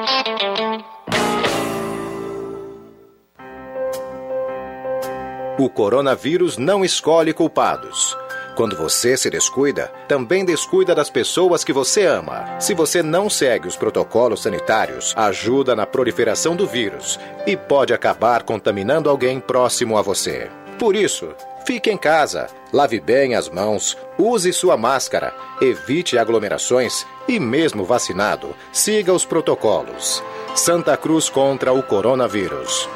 O 5.61 5.69
coronavírus 5.69 6.57
não 6.57 6.83
escolhe 6.83 7.31
culpados. 7.33 8.17
Quando 8.55 8.75
você 8.75 9.15
se 9.15 9.29
descuida, 9.29 9.91
também 10.07 10.43
descuida 10.43 10.95
das 10.95 11.07
pessoas 11.07 11.63
que 11.63 11.71
você 11.71 12.03
ama. 12.03 12.59
Se 12.59 12.73
você 12.73 13.03
não 13.03 13.29
segue 13.29 13.67
os 13.67 13.75
protocolos 13.75 14.41
sanitários, 14.41 15.13
ajuda 15.15 15.75
na 15.75 15.85
proliferação 15.85 16.55
do 16.55 16.65
vírus 16.65 17.19
e 17.45 17.55
pode 17.55 17.93
acabar 17.93 18.41
contaminando 18.41 19.07
alguém 19.07 19.39
próximo 19.39 19.99
a 19.99 20.01
você. 20.01 20.49
Por 20.79 20.95
isso, 20.95 21.29
fique 21.63 21.91
em 21.91 21.97
casa, 21.97 22.47
lave 22.73 22.99
bem 22.99 23.35
as 23.35 23.47
mãos, 23.47 23.95
use 24.17 24.51
sua 24.51 24.75
máscara, 24.75 25.31
evite 25.61 26.17
aglomerações 26.17 27.05
e, 27.27 27.39
mesmo 27.39 27.85
vacinado, 27.85 28.55
siga 28.73 29.13
os 29.13 29.25
protocolos. 29.25 30.23
Santa 30.55 30.97
Cruz 30.97 31.29
contra 31.29 31.71
o 31.71 31.83
coronavírus. 31.83 32.89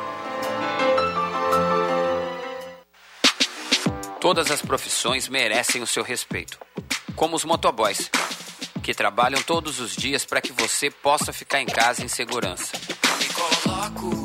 Todas 4.26 4.50
as 4.50 4.60
profissões 4.60 5.30
merecem 5.30 5.84
o 5.84 5.86
seu 5.86 6.02
respeito, 6.02 6.58
como 7.16 7.36
os 7.36 7.46
motoboys, 7.46 8.10
que 8.82 8.92
trabalham 8.92 9.40
todos 9.44 9.80
os 9.80 9.96
dias 9.96 10.26
para 10.26 10.42
que 10.42 10.52
você 10.52 10.90
possa 10.90 11.32
ficar 11.32 11.62
em 11.62 11.68
casa 11.68 12.04
em 12.04 12.08
segurança. 12.08 12.72
Me 13.20 13.28
coloco 13.28 14.24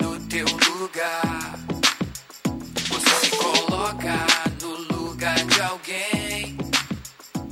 no 0.00 0.18
teu 0.26 0.44
lugar. 0.44 1.54
Você 2.88 3.26
se 3.26 3.30
coloca 3.36 4.26
no 4.60 4.74
lugar 4.96 5.36
de 5.46 5.60
alguém. 5.60 6.58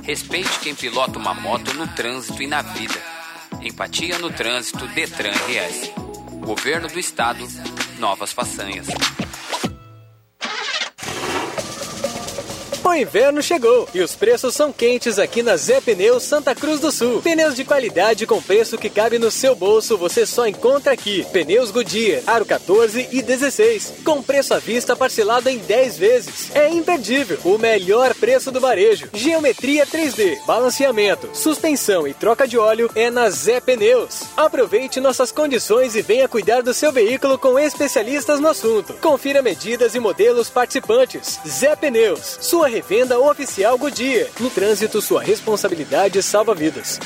Respeite 0.03 0.59
quem 0.59 0.75
pilota 0.75 1.17
uma 1.17 1.33
moto 1.33 1.73
no 1.73 1.87
trânsito 1.87 2.43
e 2.43 2.47
na 2.47 2.63
vida. 2.63 3.01
Empatia 3.61 4.19
no 4.19 4.29
trânsito 4.29 4.85
Detran 4.89 5.31
RS. 5.31 5.93
Governo 6.45 6.89
do 6.89 6.99
Estado, 6.99 7.47
novas 7.97 8.33
façanhas. 8.33 8.87
O 12.87 12.95
inverno 12.95 13.43
chegou 13.43 13.85
e 13.93 13.99
os 13.99 14.15
preços 14.15 14.55
são 14.55 14.71
quentes 14.71 15.19
aqui 15.19 15.43
na 15.43 15.57
Zé 15.57 15.81
Pneus 15.81 16.23
Santa 16.23 16.55
Cruz 16.55 16.79
do 16.79 16.89
Sul. 16.89 17.21
Pneus 17.21 17.53
de 17.53 17.65
qualidade 17.65 18.25
com 18.25 18.41
preço 18.41 18.77
que 18.77 18.89
cabe 18.89 19.19
no 19.19 19.29
seu 19.29 19.53
bolso 19.53 19.97
você 19.97 20.25
só 20.25 20.47
encontra 20.47 20.93
aqui. 20.93 21.27
Pneus 21.33 21.69
Goodyear, 21.69 22.23
aro 22.25 22.45
14 22.45 23.09
e 23.11 23.21
16, 23.21 23.95
com 24.05 24.23
preço 24.23 24.53
à 24.53 24.57
vista 24.57 24.95
parcelado 24.95 25.49
em 25.49 25.57
10 25.57 25.97
vezes. 25.97 26.55
É 26.55 26.69
imperdível, 26.69 27.37
o 27.43 27.57
melhor 27.57 28.15
preço 28.15 28.51
do 28.51 28.61
varejo. 28.61 29.09
Geometria 29.13 29.85
3D, 29.85 30.37
balanceamento, 30.45 31.29
suspensão 31.33 32.07
e 32.07 32.13
troca 32.13 32.47
de 32.47 32.57
óleo 32.57 32.89
é 32.95 33.11
na 33.11 33.29
Zé 33.29 33.59
Pneus. 33.59 34.21
Aproveite 34.37 35.01
nossas 35.01 35.29
condições 35.29 35.93
e 35.93 36.01
venha 36.01 36.29
cuidar 36.29 36.63
do 36.63 36.73
seu 36.73 36.93
veículo 36.93 37.37
com 37.37 37.59
especialistas 37.59 38.39
no 38.39 38.47
assunto. 38.47 38.93
Confira 39.01 39.41
medidas 39.41 39.93
e 39.93 39.99
modelos 39.99 40.49
participantes. 40.49 41.37
Zé 41.45 41.75
Pneus, 41.75 42.37
sua 42.39 42.76
revenda 42.77 43.19
oficial 43.19 43.75
Goodyear. 43.75 44.29
No 44.39 44.51
trânsito, 44.51 45.01
sua 45.01 45.23
responsabilidade 45.23 46.21
salva 46.21 46.53
vidas. 46.53 46.99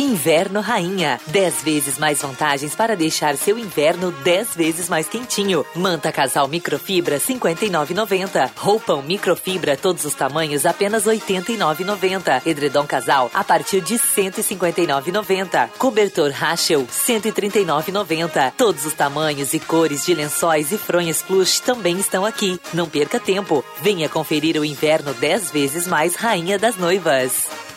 Inverno 0.00 0.60
Rainha. 0.60 1.20
10 1.26 1.62
vezes 1.62 1.98
mais 1.98 2.22
vantagens 2.22 2.74
para 2.74 2.96
deixar 2.96 3.36
seu 3.36 3.58
inverno 3.58 4.10
10 4.10 4.54
vezes 4.54 4.88
mais 4.88 5.06
quentinho. 5.06 5.64
Manta 5.74 6.10
casal 6.10 6.48
microfibra 6.48 7.20
59,90. 7.20 8.50
Roupão 8.56 9.02
microfibra 9.02 9.76
todos 9.76 10.06
os 10.06 10.14
tamanhos 10.14 10.64
apenas 10.64 11.04
89,90. 11.04 12.46
Edredom 12.46 12.86
casal 12.86 13.30
a 13.34 13.44
partir 13.44 13.82
de 13.82 13.96
159,90. 13.96 15.68
Cobertor 15.78 16.30
Rachel 16.30 16.86
139,90. 16.86 18.52
Todos 18.56 18.86
os 18.86 18.94
tamanhos 18.94 19.52
e 19.52 19.60
cores 19.60 20.06
de 20.06 20.14
lençóis 20.14 20.72
e 20.72 20.78
fronhas 20.78 21.20
plush 21.20 21.60
também 21.60 21.98
estão 21.98 22.24
aqui. 22.24 22.58
Não 22.72 22.88
perca 22.88 23.20
tempo. 23.20 23.62
Venha 23.82 24.08
conferir 24.08 24.56
o 24.58 24.64
inverno 24.64 25.12
10 25.12 25.50
vezes 25.50 25.86
mais 25.86 26.14
Rainha 26.14 26.58
das 26.58 26.76
Noivas. 26.76 27.69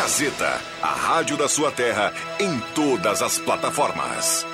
Gazeta, 0.00 0.58
a 0.80 0.94
rádio 0.94 1.36
da 1.36 1.46
sua 1.46 1.70
terra, 1.70 2.10
em 2.38 2.58
todas 2.74 3.20
as 3.20 3.38
plataformas. 3.38 4.46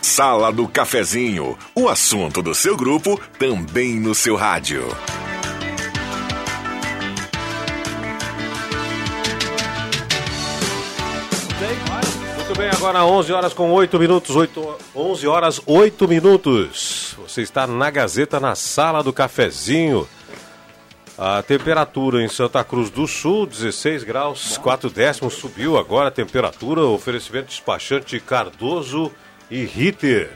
Sala 0.00 0.50
do 0.50 0.66
Cafezinho, 0.66 1.58
o 1.74 1.90
assunto 1.90 2.40
do 2.40 2.54
seu 2.54 2.74
grupo 2.74 3.20
também 3.38 4.00
no 4.00 4.14
seu 4.14 4.34
rádio. 4.34 4.88
Muito 12.36 12.56
bem, 12.56 12.70
agora 12.70 13.04
11 13.04 13.32
horas 13.34 13.52
com 13.52 13.70
8 13.70 13.98
minutos, 13.98 14.34
8, 14.34 14.78
11 14.96 15.26
horas 15.26 15.60
8 15.66 16.08
minutos. 16.08 17.14
Você 17.28 17.42
está 17.42 17.66
na 17.66 17.90
Gazeta, 17.90 18.40
na 18.40 18.54
Sala 18.54 19.02
do 19.02 19.12
Cafezinho. 19.12 20.08
A 21.22 21.42
temperatura 21.42 22.24
em 22.24 22.28
Santa 22.28 22.64
Cruz 22.64 22.88
do 22.88 23.06
Sul, 23.06 23.44
16 23.44 24.04
graus, 24.04 24.56
4 24.56 24.88
décimos, 24.88 25.34
subiu 25.34 25.76
agora 25.76 26.08
a 26.08 26.10
temperatura. 26.10 26.80
Oferecimento 26.80 27.48
despachante 27.48 28.18
Cardoso 28.18 29.12
e 29.50 29.62
Ritter. 29.66 30.30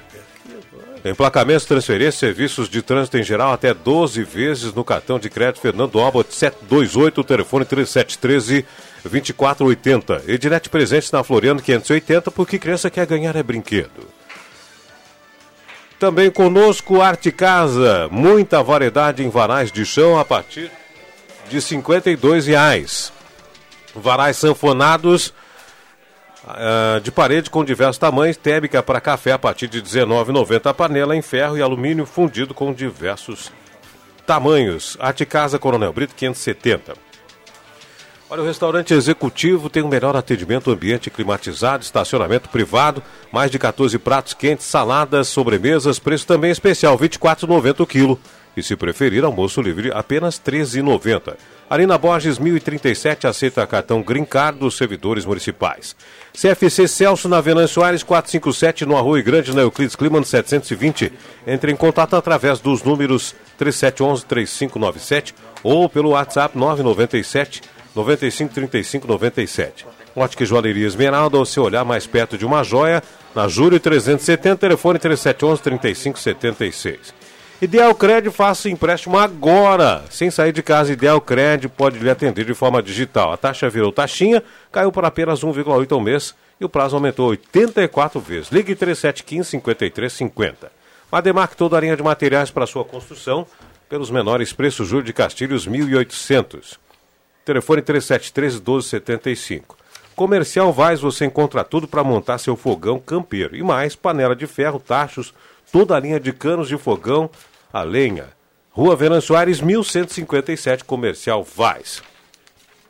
Emplacamentos, 1.02 1.64
transferências, 1.64 2.16
serviços 2.16 2.68
de 2.68 2.82
trânsito 2.82 3.16
em 3.16 3.22
geral 3.22 3.54
até 3.54 3.72
12 3.72 4.22
vezes 4.24 4.74
no 4.74 4.84
cartão 4.84 5.18
de 5.18 5.30
crédito 5.30 5.62
Fernando 5.62 5.98
Albert 5.98 6.26
728, 6.28 7.24
telefone 7.24 7.64
3713 7.64 8.66
2480. 9.04 10.24
Ednet 10.28 10.68
presente 10.68 11.10
na 11.14 11.24
Floriano 11.24 11.62
580, 11.62 12.30
porque 12.30 12.58
criança 12.58 12.90
quer 12.90 13.06
ganhar 13.06 13.34
é 13.36 13.42
brinquedo. 13.42 14.06
Também 16.04 16.30
conosco 16.30 17.00
Arte 17.00 17.32
Casa, 17.32 18.10
muita 18.10 18.62
variedade 18.62 19.24
em 19.24 19.30
varais 19.30 19.72
de 19.72 19.86
chão 19.86 20.18
a 20.18 20.22
partir 20.22 20.70
de 21.48 21.62
52 21.62 22.46
reais. 22.46 23.10
Varais 23.94 24.36
sanfonados 24.36 25.32
uh, 26.44 27.00
de 27.00 27.10
parede 27.10 27.48
com 27.48 27.64
diversos 27.64 27.96
tamanhos, 27.96 28.36
térmica 28.36 28.82
para 28.82 29.00
café 29.00 29.32
a 29.32 29.38
partir 29.38 29.66
de 29.66 29.78
R$ 29.78 29.84
19,90 30.04 30.66
a 30.66 30.74
panela 30.74 31.16
em 31.16 31.22
ferro 31.22 31.56
e 31.56 31.62
alumínio 31.62 32.04
fundido 32.04 32.52
com 32.52 32.70
diversos 32.70 33.50
tamanhos. 34.26 34.98
Arte 35.00 35.24
Casa 35.24 35.58
Coronel 35.58 35.94
Brito 35.94 36.14
570. 36.14 37.03
Olha, 38.34 38.42
o 38.42 38.46
restaurante 38.46 38.92
executivo 38.92 39.70
tem 39.70 39.80
o 39.80 39.86
melhor 39.86 40.16
atendimento, 40.16 40.68
ambiente 40.68 41.08
climatizado, 41.08 41.84
estacionamento 41.84 42.48
privado, 42.48 43.00
mais 43.30 43.48
de 43.48 43.60
14 43.60 43.96
pratos 43.96 44.34
quentes, 44.34 44.66
saladas, 44.66 45.28
sobremesas, 45.28 46.00
preço 46.00 46.26
também 46.26 46.50
especial, 46.50 46.96
R$ 46.96 47.08
24,90 47.08 47.78
o 47.78 47.86
quilo. 47.86 48.18
E 48.56 48.62
se 48.62 48.74
preferir, 48.74 49.24
almoço 49.24 49.62
livre 49.62 49.92
apenas 49.94 50.42
R$ 50.44 50.50
13,90. 50.50 51.36
Arina 51.70 51.96
Borges, 51.96 52.36
1037, 52.40 53.28
aceita 53.28 53.64
cartão 53.68 54.02
Green 54.02 54.24
Card 54.24 54.58
dos 54.58 54.76
servidores 54.76 55.24
municipais. 55.24 55.94
CFC 56.32 56.88
Celso 56.88 57.28
na 57.28 57.40
Venâncio 57.40 57.74
Soares 57.74 58.02
457 58.02 58.84
no 58.84 58.96
Arroio 58.96 59.22
Grande, 59.22 59.54
na 59.54 59.62
Euclides 59.62 59.94
Climan 59.94 60.24
720. 60.24 61.12
Entre 61.46 61.70
em 61.70 61.76
contato 61.76 62.16
através 62.16 62.58
dos 62.58 62.82
números 62.82 63.32
3711-3597 63.60 65.34
ou 65.62 65.88
pelo 65.88 66.10
WhatsApp 66.10 66.58
997 66.58 67.62
9535 67.94 69.06
97. 69.06 69.86
Ótica 70.16 70.44
Joalheria 70.44 70.86
Esmeralda, 70.86 71.38
o 71.38 71.46
seu 71.46 71.64
olhar 71.64 71.84
mais 71.84 72.06
perto 72.06 72.38
de 72.38 72.46
uma 72.46 72.62
joia, 72.62 73.02
na 73.34 73.48
Júlio 73.48 73.80
370, 73.80 74.56
telefone 74.56 74.98
3711-3576. 74.98 77.12
Ideal 77.62 77.94
Cred, 77.94 78.30
faça 78.30 78.68
empréstimo 78.68 79.18
agora. 79.18 80.04
Sem 80.10 80.30
sair 80.30 80.52
de 80.52 80.62
casa, 80.62 80.92
Ideal 80.92 81.20
Cred 81.20 81.68
pode 81.68 81.98
lhe 81.98 82.10
atender 82.10 82.44
de 82.44 82.54
forma 82.54 82.82
digital. 82.82 83.32
A 83.32 83.36
taxa 83.36 83.70
virou 83.70 83.90
taxinha, 83.90 84.42
caiu 84.70 84.92
por 84.92 85.04
apenas 85.04 85.40
1,8 85.40 85.92
ao 85.92 86.00
mês 86.00 86.34
e 86.60 86.64
o 86.64 86.68
prazo 86.68 86.96
aumentou 86.96 87.28
84 87.28 88.20
vezes. 88.20 88.50
Ligue 88.50 88.74
3715-5350. 88.74 90.54
Mademarque 91.10 91.56
toda 91.56 91.76
a 91.76 91.80
linha 91.80 91.96
de 91.96 92.02
materiais 92.02 92.50
para 92.50 92.66
sua 92.66 92.84
construção 92.84 93.46
pelos 93.88 94.10
menores 94.10 94.52
preços. 94.52 94.88
Júlio 94.88 95.04
de 95.04 95.12
Castilhos, 95.12 95.66
1800. 95.66 96.83
Telefone 97.44 97.82
3713-1275. 97.82 99.76
Comercial 100.16 100.72
Vaz, 100.72 101.00
você 101.00 101.24
encontra 101.24 101.64
tudo 101.64 101.86
para 101.88 102.04
montar 102.04 102.38
seu 102.38 102.56
fogão 102.56 102.98
campeiro. 102.98 103.56
E 103.56 103.62
mais, 103.62 103.96
panela 103.96 104.34
de 104.34 104.46
ferro, 104.46 104.78
tachos, 104.78 105.34
toda 105.72 105.96
a 105.96 106.00
linha 106.00 106.20
de 106.20 106.32
canos 106.32 106.68
de 106.68 106.78
fogão, 106.78 107.28
a 107.72 107.82
lenha. 107.82 108.28
Rua 108.70 108.96
Venan 108.96 109.20
Soares, 109.20 109.60
1157, 109.60 110.84
Comercial 110.84 111.44
Vaz. 111.44 112.02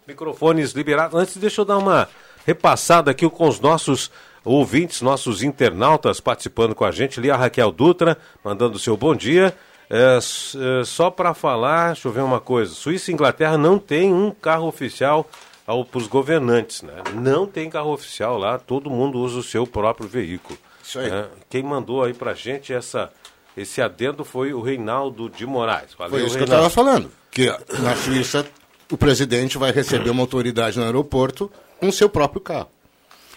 Microfones 0.07 0.73
liberados. 0.73 1.19
Antes, 1.19 1.37
deixa 1.37 1.63
eu 1.63 1.65
dar 1.65 1.79
uma 1.79 2.09
repassada 2.47 3.11
aqui 3.11 3.29
com 3.29 3.49
os 3.49 3.59
nossos 3.59 4.11
ouvintes, 4.45 5.01
nossos 5.01 5.43
internautas 5.43 6.21
participando 6.21 6.75
com 6.75 6.85
a 6.85 6.91
gente. 6.91 7.19
Ali 7.19 7.31
a 7.31 7.37
Raquel 7.37 7.73
Dutra, 7.73 8.19
mandando 8.45 8.79
seu 8.79 8.97
bom 8.97 9.15
dia. 9.15 9.55
É, 9.91 10.19
é, 10.19 10.85
só 10.85 11.11
para 11.11 11.35
falar, 11.35 11.93
deixa 11.93 12.09
eu 12.09 12.13
ver 12.13 12.23
uma 12.23 12.41
coisa. 12.41 12.73
Suíça 12.75 13.11
e 13.11 13.15
Inglaterra 13.15 13.59
não 13.59 13.79
tem 13.79 14.13
um 14.13 14.31
carro 14.31 14.67
oficial 14.67 15.29
para 15.67 15.99
os 15.99 16.07
governantes, 16.07 16.83
né? 16.83 16.95
Não 17.15 17.47
tem 17.47 17.71
carro 17.71 17.93
oficial 17.93 18.37
lá, 18.39 18.59
todo 18.59 18.91
mundo 18.91 19.19
usa 19.19 19.39
o 19.39 19.43
seu 19.43 19.67
próprio 19.67 20.09
veículo. 20.09 20.59
Isso 20.83 20.99
aí. 20.99 21.11
né? 21.11 21.27
Quem 21.49 21.63
mandou 21.63 22.03
aí 22.05 22.13
pra 22.13 22.35
gente 22.35 22.73
essa, 22.73 23.11
esse 23.57 23.81
adendo 23.81 24.25
foi 24.25 24.53
o 24.53 24.61
Reinaldo 24.61 25.31
de 25.31 25.47
Moraes. 25.47 25.95
Valeu, 25.99 26.11
Foi 26.13 26.21
isso 26.27 26.37
que 26.37 26.43
eu 26.43 26.47
Reinaldo. 26.47 26.67
estava 26.69 26.71
falando. 26.91 27.11
Que 27.31 27.47
na 27.81 27.97
Suíça 27.97 28.47
o 28.91 28.97
presidente 28.97 29.57
vai 29.59 29.71
receber 29.73 30.11
uma 30.11 30.23
autoridade 30.23 30.79
no 30.79 30.85
aeroporto 30.85 31.51
com 31.81 31.91
seu 31.91 32.09
próprio 32.09 32.41
carro. 32.41 32.69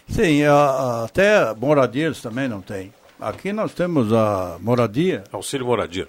Sim, 0.10 0.43
a- 0.43 0.54
a- 0.54 1.04
até 1.06 1.54
moradias 1.56 2.22
também 2.22 2.48
não 2.48 2.62
tem. 2.62 2.93
Aqui 3.20 3.52
nós 3.52 3.74
temos 3.74 4.12
a 4.14 4.58
moradia. 4.60 5.24
Auxílio 5.32 5.66
moradia. 5.66 6.08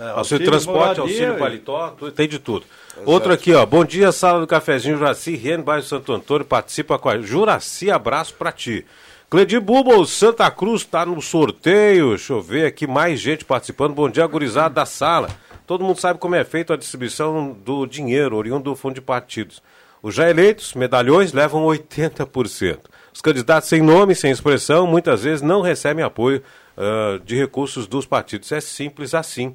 É, 0.00 0.10
auxílio, 0.10 0.46
transporte, 0.46 1.00
auxílio 1.00 1.34
e- 1.34 1.38
paletó, 1.38 1.96
tem 2.14 2.28
de 2.28 2.38
tudo. 2.38 2.64
Outro 3.04 3.32
aqui, 3.32 3.52
ó. 3.52 3.66
Bom 3.66 3.84
dia, 3.84 4.12
sala 4.12 4.40
do 4.40 4.46
cafezinho 4.46 4.96
Juraci 4.96 5.34
Riene, 5.34 5.62
bairro 5.62 5.82
Santo 5.82 6.12
Antônio, 6.12 6.44
participa 6.44 6.98
com 6.98 7.08
a 7.08 7.20
Juraci, 7.20 7.90
abraço 7.90 8.34
pra 8.34 8.52
ti. 8.52 8.86
Cledir 9.28 9.60
Bubble, 9.60 10.06
Santa 10.06 10.50
Cruz 10.50 10.84
tá 10.84 11.04
no 11.04 11.20
sorteio. 11.20 12.10
Deixa 12.10 12.32
eu 12.32 12.40
ver 12.40 12.66
aqui 12.66 12.86
mais 12.86 13.20
gente 13.20 13.44
participando. 13.44 13.92
Bom 13.92 14.08
dia, 14.08 14.26
gurizada 14.26 14.74
da 14.74 14.86
sala. 14.86 15.28
Todo 15.66 15.84
mundo 15.84 16.00
sabe 16.00 16.18
como 16.18 16.34
é 16.34 16.44
feita 16.44 16.74
a 16.74 16.76
distribuição 16.76 17.52
do 17.64 17.84
dinheiro 17.84 18.36
oriundo 18.36 18.70
do 18.70 18.76
fundo 18.76 18.94
de 18.94 19.00
partidos. 19.02 19.62
Os 20.02 20.14
já 20.14 20.30
eleitos, 20.30 20.74
medalhões, 20.74 21.32
levam 21.32 21.64
80%. 21.64 22.78
Os 23.12 23.20
candidatos 23.20 23.68
sem 23.68 23.82
nome, 23.82 24.14
sem 24.14 24.30
expressão, 24.30 24.86
muitas 24.86 25.24
vezes 25.24 25.42
não 25.42 25.60
recebem 25.60 26.04
apoio 26.04 26.42
ah, 26.76 27.20
de 27.22 27.36
recursos 27.36 27.86
dos 27.86 28.06
partidos. 28.06 28.50
É 28.52 28.60
simples 28.60 29.12
assim. 29.12 29.54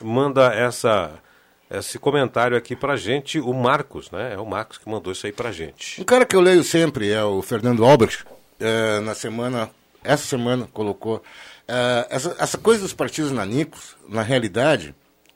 Manda 0.00 0.52
essa, 0.54 1.12
esse 1.70 1.98
comentário 1.98 2.56
aqui 2.56 2.74
pra 2.74 2.96
gente 2.96 3.38
o 3.38 3.52
Marcos, 3.52 4.10
né? 4.10 4.34
É 4.34 4.38
o 4.38 4.46
Marcos 4.46 4.78
que 4.78 4.88
mandou 4.88 5.12
isso 5.12 5.26
aí 5.26 5.32
pra 5.32 5.52
gente. 5.52 6.00
Um 6.00 6.04
cara 6.04 6.24
que 6.24 6.34
eu 6.36 6.40
leio 6.40 6.64
sempre 6.64 7.10
é 7.10 7.22
o 7.24 7.40
Fernando 7.42 7.84
Albrecht. 7.84 8.24
eh, 8.60 9.00
na 9.00 9.14
semana, 9.14 9.70
essa 10.02 10.24
semana, 10.26 10.68
colocou. 10.72 11.22
eh, 11.68 12.06
essa, 12.10 12.34
essa 12.38 12.58
coisa 12.58 12.82
dos 12.82 12.92
partidos 12.92 13.30
nanicos, 13.32 13.96
na 14.08 14.22
realidade, 14.22 14.94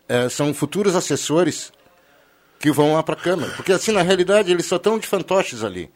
eh, 0.08 0.28
são 0.28 0.52
futuros 0.52 0.94
assessores 0.96 1.72
que 2.58 2.70
vão 2.72 2.94
lá 2.94 3.02
para 3.02 3.14
a 3.14 3.18
Câmara. 3.18 3.52
Porque, 3.52 3.72
assim, 3.72 3.92
na 3.92 4.02
realidade, 4.02 4.50
eles 4.50 4.66
só 4.66 4.76
estão 4.76 4.98
de 4.98 5.06
fantoches 5.06 5.62
ali. 5.62 5.90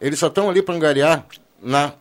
Eles 0.00 0.18
só 0.18 0.28
estão 0.28 0.48
ali 0.48 0.62
para 0.62 0.74
angariar, 0.74 1.26
na, 1.60 1.92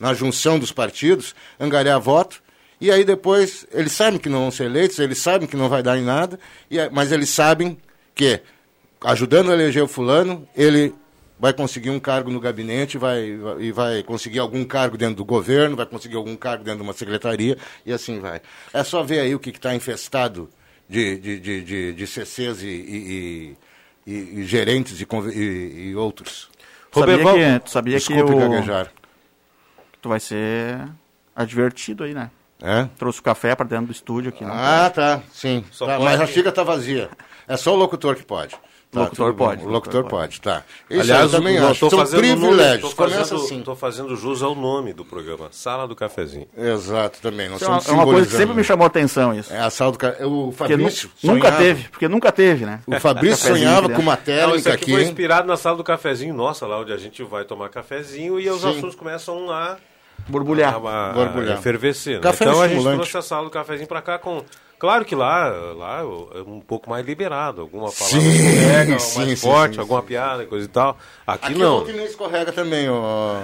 na 0.00 0.12
junção 0.14 0.58
dos 0.58 0.72
partidos, 0.72 1.34
angariar 1.60 2.00
voto. 2.00 2.42
E 2.80 2.90
aí 2.90 3.04
depois, 3.04 3.66
eles 3.72 3.92
sabem 3.92 4.18
que 4.18 4.28
não 4.28 4.40
vão 4.40 4.50
ser 4.50 4.64
eleitos, 4.64 4.98
eles 4.98 5.18
sabem 5.18 5.48
que 5.48 5.56
não 5.56 5.68
vai 5.68 5.82
dar 5.82 5.96
em 5.98 6.02
nada, 6.04 6.38
e, 6.70 6.78
é- 6.78 6.90
mas 6.90 7.10
eles 7.12 7.30
sabem 7.30 7.78
que, 8.14 8.40
ajudando 9.02 9.50
a 9.50 9.54
eleger 9.54 9.82
o 9.82 9.88
fulano, 9.88 10.46
ele 10.54 10.94
vai 11.38 11.52
conseguir 11.52 11.90
um 11.90 12.00
cargo 12.00 12.30
no 12.30 12.40
gabinete 12.40 12.96
vai, 12.98 13.36
vai- 13.36 13.60
e 13.62 13.72
vai 13.72 14.02
conseguir 14.02 14.38
algum 14.38 14.64
cargo 14.64 14.96
dentro 14.96 15.16
do 15.16 15.24
governo, 15.24 15.76
vai 15.76 15.86
conseguir 15.86 16.16
algum 16.16 16.34
cargo 16.36 16.64
dentro 16.64 16.78
de 16.80 16.84
uma 16.84 16.92
secretaria, 16.92 17.56
e 17.84 17.92
assim 17.92 18.20
vai. 18.20 18.40
É 18.72 18.82
só 18.84 19.02
ver 19.02 19.20
aí 19.20 19.34
o 19.34 19.38
que 19.38 19.50
está 19.50 19.74
infestado 19.74 20.48
de, 20.88 21.18
de, 21.18 21.40
de, 21.40 21.62
de, 21.64 21.92
de 21.94 22.06
CCs 22.06 22.62
e, 22.62 22.66
e, 22.66 23.56
e- 24.06 24.12
e- 24.12 24.40
e 24.40 24.44
gerentes 24.44 25.00
e, 25.00 25.06
e- 25.34 25.88
e 25.90 25.96
outros. 25.96 26.48
Sabia 26.92 27.18
que, 27.18 27.60
tu 27.64 27.70
sabia 27.70 27.96
Desculpe 27.98 28.24
que 28.24 28.32
o... 28.32 28.38
gaguejar. 28.38 28.90
tu 30.00 30.08
vai 30.08 30.20
ser 30.20 30.88
advertido 31.34 32.04
aí, 32.04 32.14
né? 32.14 32.30
É? 32.62 32.88
Trouxe 32.98 33.20
o 33.20 33.22
café 33.22 33.54
pra 33.54 33.66
dentro 33.66 33.86
do 33.86 33.92
estúdio 33.92 34.30
aqui. 34.30 34.44
não 34.44 34.52
Ah, 34.52 34.90
tá, 34.94 35.20
sim. 35.32 35.64
Tá, 35.78 35.84
pode- 35.86 36.04
mas 36.04 36.20
a 36.20 36.26
xícara 36.26 36.52
tá 36.52 36.62
vazia. 36.62 37.10
É 37.46 37.56
só 37.56 37.72
o 37.74 37.76
locutor 37.76 38.16
que 38.16 38.24
pode. 38.24 38.54
Tá, 38.88 39.00
Locutor 39.00 39.34
pode, 39.34 39.62
O 39.64 39.68
locutor 39.68 39.94
locutor 39.96 40.04
pode, 40.10 40.40
tá. 40.40 40.62
Isso 40.88 41.00
Aliás, 41.02 41.24
eu 41.32 41.38
também 41.38 41.56
eu 41.56 41.68
acho. 41.68 41.90
São 41.90 41.98
fazendo 41.98 42.20
privilégios. 42.20 42.94
Começa 42.94 43.16
fazendo, 43.24 43.44
assim. 43.44 43.62
tô 43.62 43.74
fazendo 43.76 44.16
jus 44.16 44.42
ao 44.42 44.54
nome 44.54 44.94
do 44.94 45.04
programa, 45.04 45.48
Sala 45.50 45.86
do 45.88 45.94
Cafezinho. 45.94 46.46
Exato, 46.56 47.18
também. 47.20 47.48
Nós 47.48 47.60
Isso 47.60 47.70
é 47.70 47.76
estamos 47.78 47.88
é 47.88 47.92
uma 48.04 48.04
coisa 48.12 48.30
que 48.30 48.36
sempre 48.36 48.54
me 48.54 48.64
chamou 48.64 48.84
a 48.84 48.86
atenção 48.86 49.34
isso. 49.34 49.52
É 49.52 49.58
a 49.60 49.68
sala 49.68 49.92
do 49.92 49.98
ca- 49.98 50.16
O 50.24 50.52
Porque 50.56 50.76
nu- 50.76 50.84
Fabrício 50.84 51.10
nunca 51.22 51.52
teve, 51.52 51.88
porque 51.88 52.08
nunca 52.08 52.32
teve, 52.32 52.64
né? 52.64 52.80
O 52.86 52.98
Fabrício 53.00 53.36
Cafezinho 53.44 53.66
sonhava 53.68 53.86
aqui 53.86 53.96
com 53.96 54.02
uma 54.02 54.16
dentro. 54.16 54.48
Não, 54.50 54.56
isso 54.56 54.68
aqui, 54.68 54.84
aqui. 54.84 54.92
foi 54.92 55.02
inspirado 55.02 55.46
na 55.48 55.56
Sala 55.58 55.76
do 55.76 55.84
Cafezinho 55.84 56.32
nossa, 56.32 56.64
lá 56.66 56.78
onde 56.78 56.92
a 56.92 56.96
gente 56.96 57.22
vai 57.24 57.44
tomar 57.44 57.68
cafezinho 57.68 58.40
e 58.40 58.48
os 58.48 58.62
Sim. 58.62 58.70
assuntos 58.70 58.94
começam 58.94 59.50
a 59.50 59.76
borbulhar, 60.28 60.80
Borbulhar. 61.14 61.58
efervescer. 61.58 62.16
né? 62.16 62.20
Café 62.20 62.44
Então 62.44 62.60
a 62.60 62.68
gente 62.68 62.82
trouxe 62.82 63.16
a 63.16 63.22
Sala 63.22 63.44
do 63.44 63.50
Cafezinho 63.50 63.88
pra 63.88 64.02
cá 64.02 64.18
com... 64.18 64.42
Claro 64.78 65.04
que 65.06 65.14
lá, 65.14 65.48
lá 65.74 66.00
é 66.00 66.40
um 66.42 66.60
pouco 66.60 66.90
mais 66.90 67.04
liberado, 67.06 67.62
alguma 67.62 67.90
palavra 67.90 68.20
Sim, 68.20 68.28
escorrega, 68.28 68.98
sim, 68.98 69.18
mais 69.18 69.30
sim, 69.30 69.36
forte, 69.36 69.80
alguma 69.80 70.02
piada, 70.02 70.44
coisa 70.44 70.66
e 70.66 70.68
tal. 70.68 70.98
Aqui, 71.26 71.46
Aqui 71.46 71.58
não. 71.58 71.78
o 71.78 71.84
que 71.86 71.92
nem 71.92 72.04
escorrega 72.04 72.52
também, 72.52 72.86
ó. 72.90 73.36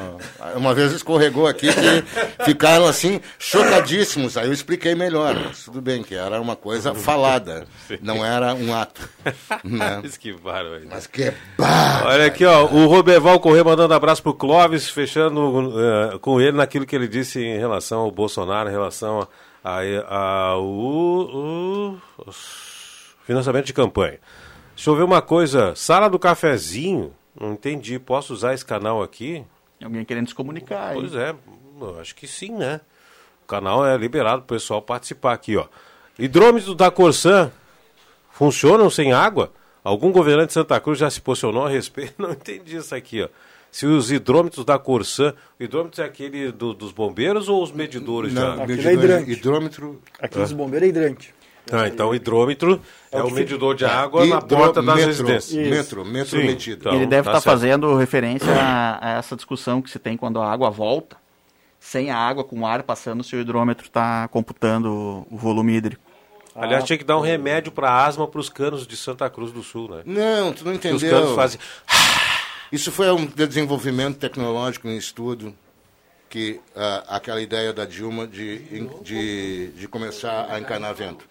Uma 0.56 0.74
vez 0.74 0.92
escorregou 0.92 1.46
aqui 1.46 1.68
que 1.72 2.44
ficaram 2.44 2.86
assim, 2.86 3.18
chocadíssimos. 3.38 4.36
Aí 4.36 4.46
eu 4.46 4.52
expliquei 4.52 4.94
melhor, 4.94 5.34
mas 5.34 5.64
tudo 5.64 5.80
bem, 5.80 6.02
que 6.02 6.14
era 6.14 6.38
uma 6.40 6.54
coisa 6.54 6.92
falada, 6.96 7.66
não 8.02 8.24
era 8.24 8.54
um 8.54 8.74
ato. 8.74 9.08
né? 9.64 10.00
Mas 10.02 10.16
que 10.16 10.32
bárbaro. 10.32 10.82
Mas 10.90 11.06
que 11.06 11.32
barba! 11.56 12.08
Olha 12.10 12.26
aqui, 12.26 12.44
ó, 12.44 12.64
o 12.66 12.86
Roberval 12.86 13.40
Corrêa 13.40 13.64
mandando 13.64 13.94
abraço 13.94 14.22
pro 14.22 14.34
Clóvis, 14.34 14.88
fechando 14.90 15.72
eh, 15.80 16.18
com 16.20 16.40
ele 16.40 16.56
naquilo 16.56 16.84
que 16.84 16.94
ele 16.94 17.08
disse 17.08 17.40
em 17.40 17.58
relação 17.58 18.00
ao 18.00 18.10
Bolsonaro, 18.10 18.68
em 18.68 18.72
relação 18.72 19.20
a, 19.22 19.28
a- 19.64 20.06
ao 20.52 20.64
o- 20.64 21.98
o 22.18 22.32
financiamento 23.24 23.66
de 23.66 23.72
campanha. 23.72 24.18
Deixa 24.74 24.90
eu 24.90 24.96
ver 24.96 25.02
uma 25.04 25.22
coisa, 25.22 25.74
sala 25.76 26.08
do 26.08 26.18
cafezinho, 26.18 27.14
não 27.38 27.52
entendi, 27.52 27.98
posso 27.98 28.32
usar 28.32 28.54
esse 28.54 28.64
canal 28.64 29.02
aqui? 29.02 29.44
Alguém 29.82 30.04
querendo 30.04 30.28
se 30.28 30.34
comunicar 30.34 30.88
aí. 30.90 30.94
Pois 31.00 31.14
é, 31.14 31.34
eu 31.80 32.00
acho 32.00 32.14
que 32.14 32.26
sim, 32.26 32.52
né? 32.52 32.80
O 33.44 33.46
canal 33.46 33.84
é 33.86 33.96
liberado 33.96 34.42
para 34.42 34.54
o 34.54 34.58
pessoal 34.58 34.80
participar 34.80 35.32
aqui, 35.32 35.56
ó. 35.56 35.66
Hidrômetros 36.18 36.74
da 36.76 36.90
Corsã 36.90 37.50
funcionam 38.30 38.88
sem 38.90 39.12
água? 39.12 39.52
Algum 39.84 40.12
governante 40.12 40.48
de 40.48 40.52
Santa 40.54 40.78
Cruz 40.80 40.98
já 40.98 41.10
se 41.10 41.20
posicionou 41.20 41.66
a 41.66 41.68
respeito? 41.68 42.14
Não 42.22 42.30
entendi 42.32 42.76
isso 42.76 42.94
aqui, 42.94 43.22
ó. 43.22 43.28
Se 43.72 43.86
os 43.86 44.12
hidrômetros 44.12 44.64
da 44.66 44.78
Corsã, 44.78 45.32
o 45.58 45.62
hidrômetro 45.64 46.02
é 46.02 46.04
aquele 46.06 46.52
do- 46.52 46.74
dos 46.74 46.92
bombeiros 46.92 47.48
ou 47.48 47.62
os 47.62 47.72
medidores 47.72 48.30
de 48.32 48.38
Não, 48.38 48.52
água? 48.52 48.64
Aquilo 48.64 48.86
é 48.88 48.92
hidrante. 48.92 49.30
hidrômetro. 49.32 50.00
Aqui 50.20 50.38
dos 50.38 50.52
bombeiros 50.52 50.86
é 50.86 50.90
hidrante. 50.90 51.34
Ah, 51.72 51.88
então 51.88 52.10
o 52.10 52.14
hidrômetro 52.14 52.80
é, 53.10 53.18
É 53.18 53.22
o 53.22 53.30
medidor 53.30 53.74
de 53.74 53.84
É, 53.84 53.88
água 53.88 54.26
na 54.26 54.36
hidro- 54.38 54.46
porta 54.58 54.82
das 54.82 54.94
metro, 54.96 55.06
residências. 55.10 55.68
metro, 55.70 56.04
metro 56.04 56.38
Sim, 56.38 56.46
medido. 56.46 56.80
então, 56.80 56.92
ele 56.94 57.06
deve 57.06 57.22
tá 57.24 57.30
estar 57.38 57.40
certo. 57.40 57.44
fazendo 57.54 57.96
referência 57.96 58.52
a, 58.52 58.98
a 59.14 59.18
essa 59.18 59.34
discussão 59.36 59.80
que 59.80 59.88
se 59.88 59.98
tem 59.98 60.16
quando 60.18 60.38
a 60.40 60.52
água 60.52 60.68
volta. 60.70 61.16
Sem 61.80 62.10
a 62.10 62.16
água, 62.18 62.44
com 62.44 62.60
o 62.60 62.66
ar 62.66 62.82
passando, 62.82 63.24
se 63.24 63.34
o 63.34 63.40
hidrômetro 63.40 63.86
está 63.86 64.28
computando 64.28 65.26
o 65.30 65.36
volume 65.36 65.72
hídrico. 65.74 66.02
Aliás, 66.54 66.82
Ah, 66.82 66.86
tinha 66.86 66.98
que 66.98 67.04
dar 67.04 67.16
um 67.16 67.20
remédio 67.22 67.72
para 67.72 68.04
asma 68.04 68.28
para 68.28 68.38
os 68.40 68.48
canos 68.50 68.86
de 68.86 68.96
Santa 68.96 69.28
Cruz 69.30 69.50
do 69.50 69.62
Sul, 69.62 69.88
né? 69.88 70.02
Não, 70.04 70.52
tu 70.52 70.64
não 70.64 70.76
Que 70.76 70.88
os 70.88 71.02
entendeu. 71.02 71.20
canos 71.22 71.34
fazem... 71.34 71.58
Isso 72.72 72.90
foi 72.90 73.10
um 73.12 73.26
desenvolvimento 73.26 74.16
tecnológico 74.18 74.88
em 74.88 74.96
estudo 74.96 75.54
que 76.28 76.58
ah, 76.74 77.04
aquela 77.08 77.40
ideia 77.42 77.72
da 77.72 77.84
Dilma 77.84 78.26
de, 78.26 78.58
de, 79.02 79.68
de 79.72 79.86
começar 79.88 80.46
a 80.50 80.58
encanar 80.58 80.94
vento. 80.94 81.26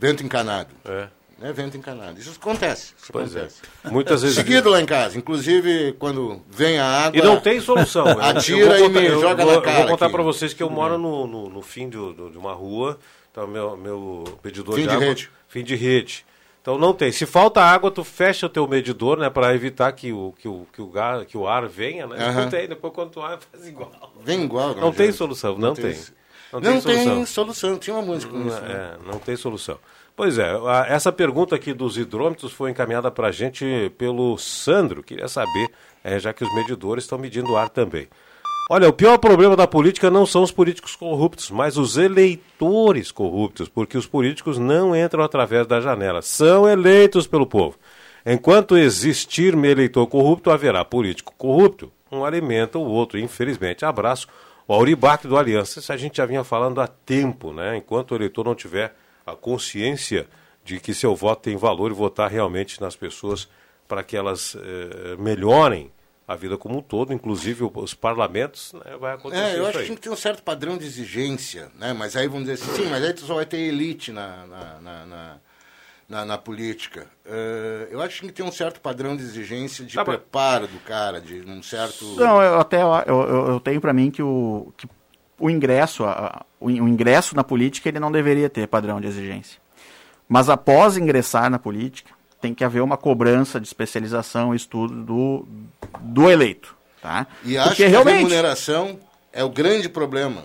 Vento 0.00 0.22
encanado. 0.24 0.70
É. 0.86 1.08
Né? 1.38 1.52
Vento 1.52 1.76
encanado. 1.76 2.18
Isso 2.18 2.36
acontece. 2.40 2.94
Isso 3.00 3.12
Pois 3.12 3.36
é. 3.36 3.40
acontece. 3.40 3.60
Muitas 3.84 4.22
vezes- 4.22 4.36
Seguido 4.36 4.70
lá 4.70 4.80
em 4.80 4.86
casa. 4.86 5.18
Inclusive, 5.18 5.92
quando 5.98 6.42
vem 6.48 6.78
a 6.78 6.86
água... 6.86 7.20
E 7.20 7.22
não 7.22 7.38
tem 7.38 7.60
solução. 7.60 8.04
né? 8.06 8.16
Atira 8.30 8.66
vou 8.66 8.76
e 8.76 8.80
contar- 8.88 9.00
me 9.00 9.08
joga 9.10 9.44
vou, 9.44 9.54
na 9.56 9.60
cara. 9.60 9.76
Eu 9.76 9.82
vou 9.82 9.90
contar 9.90 10.10
para 10.10 10.22
vocês 10.22 10.54
que 10.54 10.62
eu 10.62 10.70
moro 10.70 10.96
no, 10.96 11.26
no, 11.26 11.48
no 11.50 11.62
fim 11.62 11.88
do- 11.88 12.30
de 12.30 12.38
uma 12.38 12.54
rua. 12.54 12.98
Então, 13.30 13.46
meu, 13.46 13.76
meu 13.76 14.24
medidor 14.42 14.74
Fim 14.74 14.82
de 14.82 14.88
de 14.88 14.94
água... 14.94 15.06
rede. 15.08 15.30
Fim 15.48 15.62
de 15.62 15.76
rede. 15.76 16.24
Então 16.68 16.76
não 16.78 16.92
tem. 16.92 17.10
Se 17.10 17.24
falta 17.24 17.62
água, 17.62 17.90
tu 17.90 18.04
fecha 18.04 18.44
o 18.44 18.48
teu 18.50 18.68
medidor, 18.68 19.16
né? 19.16 19.30
Para 19.30 19.54
evitar 19.54 19.90
que 19.92 20.12
o, 20.12 20.34
que, 20.38 20.46
o, 20.46 20.66
que, 20.70 20.82
o 20.82 20.86
gar, 20.88 21.24
que 21.24 21.34
o 21.38 21.48
ar 21.48 21.66
venha, 21.66 22.06
né? 22.06 22.16
Aham. 22.22 22.42
Não 22.42 22.50
tem. 22.50 22.68
Depois 22.68 22.92
quando 22.92 23.08
tu 23.10 23.22
ar, 23.22 23.38
faz 23.50 23.66
igual. 23.66 23.90
Vem 24.22 24.44
igual. 24.44 24.74
Não 24.74 24.92
tem 24.92 25.04
adianta. 25.06 25.12
solução, 25.12 25.56
não, 25.56 25.72
tem. 25.72 25.96
Não, 26.52 26.60
Não, 26.60 26.72
tem, 26.72 26.80
tem 26.82 27.04
solução. 27.04 27.26
solução. 27.26 27.78
Tinha 27.78 27.96
uma 27.96 28.02
música 28.02 28.30
com 28.30 28.46
isso. 28.46 28.60
né? 28.60 28.96
É, 29.00 29.10
não 29.10 29.18
tem 29.18 29.34
solução. 29.34 29.78
Pois 30.14 30.36
é, 30.36 30.44
a- 30.50 30.84
essa 30.90 31.10
pergunta 31.10 31.54
aqui 31.56 31.72
dos 31.72 31.96
hidrômetros 31.96 32.52
foi 32.52 32.70
encaminhada 32.70 33.10
para 33.10 33.28
a 33.28 33.32
gente 33.32 33.90
pelo 33.96 34.36
Sandro. 34.36 35.02
Queria 35.02 35.26
saber, 35.26 35.70
é, 36.04 36.18
já 36.18 36.34
que 36.34 36.44
os 36.44 36.54
medidores 36.54 37.04
estão 37.04 37.16
medindo 37.18 37.50
o 37.50 37.56
ar 37.56 37.70
também. 37.70 38.08
Olha, 38.70 38.86
o 38.86 38.92
pior 38.92 39.16
problema 39.16 39.56
da 39.56 39.66
política 39.66 40.10
não 40.10 40.26
são 40.26 40.42
os 40.42 40.52
políticos 40.52 40.94
corruptos, 40.94 41.50
mas 41.50 41.78
os 41.78 41.96
eleitores 41.96 43.10
corruptos, 43.10 43.66
porque 43.66 43.96
os 43.96 44.06
políticos 44.06 44.58
não 44.58 44.94
entram 44.94 45.24
através 45.24 45.66
da 45.66 45.80
janela, 45.80 46.20
são 46.20 46.68
eleitos 46.68 47.26
pelo 47.26 47.46
povo. 47.46 47.78
Enquanto 48.26 48.76
existir 48.76 49.54
eleitor 49.54 50.06
corrupto, 50.06 50.50
haverá 50.50 50.84
político 50.84 51.32
corrupto. 51.38 51.90
Um 52.12 52.26
alimenta 52.26 52.78
o 52.78 52.84
outro, 52.84 53.18
infelizmente. 53.18 53.86
Abraço. 53.86 54.28
O 54.66 54.74
Auribac 54.74 55.26
do 55.26 55.38
Aliança, 55.38 55.78
isso 55.78 55.90
a 55.90 55.96
gente 55.96 56.18
já 56.18 56.26
vinha 56.26 56.44
falando 56.44 56.78
há 56.78 56.86
tempo, 56.86 57.54
né? 57.54 57.78
Enquanto 57.78 58.10
o 58.10 58.16
eleitor 58.16 58.44
não 58.44 58.54
tiver 58.54 58.94
a 59.24 59.34
consciência 59.34 60.26
de 60.62 60.78
que 60.78 60.92
seu 60.92 61.16
voto 61.16 61.40
tem 61.40 61.56
valor 61.56 61.90
e 61.90 61.94
votar 61.94 62.30
realmente 62.30 62.82
nas 62.82 62.94
pessoas 62.94 63.48
para 63.88 64.02
que 64.02 64.14
elas 64.14 64.54
eh, 64.60 65.16
melhorem 65.18 65.90
a 66.28 66.36
vida 66.36 66.58
como 66.58 66.76
um 66.78 66.82
todo, 66.82 67.10
inclusive 67.12 67.64
os 67.74 67.94
parlamentos, 67.94 68.74
né, 68.74 68.96
vai 69.00 69.14
acontecer 69.14 69.42
É, 69.42 69.58
eu 69.58 69.60
isso 69.60 69.62
acho 69.62 69.72
que 69.72 69.78
aí. 69.78 69.86
tem 69.86 69.96
que 69.96 70.02
ter 70.02 70.10
um 70.10 70.16
certo 70.16 70.42
padrão 70.42 70.76
de 70.76 70.84
exigência, 70.84 71.70
né? 71.78 71.94
Mas 71.94 72.14
aí 72.14 72.28
vamos 72.28 72.46
dizer 72.46 72.62
assim, 72.62 72.82
sim, 72.84 72.90
mas 72.90 73.02
aí 73.02 73.14
tu 73.14 73.22
só 73.22 73.36
vai 73.36 73.46
ter 73.46 73.56
elite 73.56 74.12
na, 74.12 74.46
na, 74.46 74.80
na, 74.80 75.06
na, 75.06 75.36
na- 76.06 76.24
na 76.26 76.36
política. 76.38 77.06
Eh, 77.24 77.88
eu 77.90 78.02
acho 78.02 78.16
que 78.16 78.20
tem 78.20 78.28
que 78.28 78.34
ter 78.36 78.42
um 78.42 78.52
certo 78.52 78.78
padrão 78.78 79.16
de 79.16 79.22
exigência, 79.22 79.84
de 79.86 79.94
Tá 79.94 80.04
preparo 80.04 80.66
do 80.66 80.78
cara, 80.80 81.18
de 81.20 81.40
um 81.50 81.62
certo... 81.62 82.04
Não, 82.16 82.42
eu 82.42 82.58
até 82.60 82.82
eu, 82.82 82.90
eu, 83.06 83.46
eu 83.52 83.60
tenho 83.60 83.80
para 83.80 83.94
mim 83.94 84.10
que 84.10 84.22
o, 84.22 84.70
que 84.76 84.86
o 85.38 85.48
ingresso, 85.48 86.04
a- 86.04 86.44
o, 86.60 86.66
o 86.66 86.88
ingresso 86.88 87.34
na 87.34 87.42
política 87.44 87.88
ele 87.88 87.98
não 88.00 88.12
deveria 88.12 88.50
ter 88.50 88.66
padrão 88.68 89.00
de 89.00 89.06
exigência. 89.06 89.58
Mas 90.28 90.50
após 90.50 90.98
ingressar 90.98 91.48
na 91.50 91.58
política, 91.58 92.10
tem 92.40 92.54
que 92.54 92.64
haver 92.64 92.82
uma 92.82 92.96
cobrança 92.96 93.60
de 93.60 93.66
especialização 93.66 94.52
e 94.52 94.56
estudo 94.56 94.94
do, 95.02 95.46
do 96.00 96.30
eleito. 96.30 96.76
Tá? 97.02 97.26
E 97.44 97.56
acho 97.56 97.68
Porque 97.68 97.82
que 97.82 97.86
a 97.86 97.88
realmente, 97.88 98.16
remuneração 98.18 98.98
é 99.32 99.42
o 99.44 99.48
grande 99.48 99.88
problema. 99.88 100.44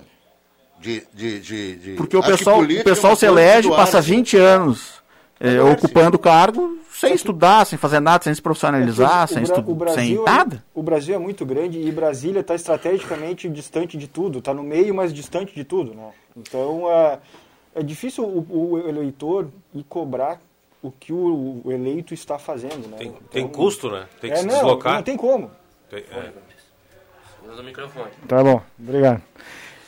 De, 0.79 1.01
de, 1.13 1.39
de, 1.39 1.75
de- 1.77 1.93
porque 1.93 2.17
o 2.17 2.19
acho 2.19 2.29
pessoal, 2.29 2.59
o 2.59 2.69
é 2.69 2.83
pessoal 2.83 3.13
uma 3.13 3.17
se 3.17 3.25
elege, 3.25 3.69
passa 3.69 3.97
ar, 3.99 4.03
20 4.03 4.35
anos 4.35 5.01
eh, 5.39 5.61
ocupando 5.61 6.17
o 6.17 6.19
cargo 6.19 6.77
sem 6.91 7.13
estudar, 7.13 7.65
sem 7.65 7.79
fazer 7.79 8.01
nada, 8.01 8.21
sem 8.25 8.33
se 8.35 8.41
profissionalizar, 8.41 9.23
É 9.23 9.27
sem, 9.27 9.43
Brasil 9.75 9.95
sem 9.95 10.17
é- 10.17 10.29
nada. 10.29 10.63
o 10.75 10.83
Brasil 10.83 11.15
é 11.15 11.17
muito 11.17 11.45
grande 11.45 11.79
e 11.79 11.89
Brasília 11.89 12.41
está 12.41 12.53
estrategicamente 12.53 13.47
distante 13.47 13.97
de 13.97 14.09
tudo, 14.09 14.39
está 14.39 14.53
no 14.53 14.61
meio, 14.61 14.93
mas 14.93 15.13
distante 15.13 15.55
de 15.55 15.63
tudo. 15.63 15.93
Né? 15.93 16.09
Então 16.35 16.91
é, 16.91 17.19
é 17.75 17.81
difícil 17.81 18.25
o, 18.25 18.73
o 18.73 18.77
eleitor 18.89 19.47
ir 19.73 19.83
cobrar 19.87 20.41
o 20.83 20.91
que 20.91 21.11
o, 21.11 21.61
o 21.63 21.71
eleito 21.71 22.13
está 22.13 22.37
fazendo. 22.37 22.87
Né? 22.89 22.97
Tem, 22.97 23.11
Tem 23.31 23.47
custo, 23.47 23.89
né? 23.89 24.05
Tem 24.21 24.29
que 24.29 24.35
é, 24.37 24.39
se 24.41 24.45
não, 24.45 24.53
deslocar. 24.55 24.95
Não 24.95 25.03
tem 25.03 25.17
como. 25.17 25.49
Tem- 25.89 26.03
é. 26.11 26.31
Usa 27.51 27.61
o 27.61 27.65
microfone. 27.65 28.11
Tá 28.27 28.43
bom, 28.43 28.61
obrigado. 28.79 29.21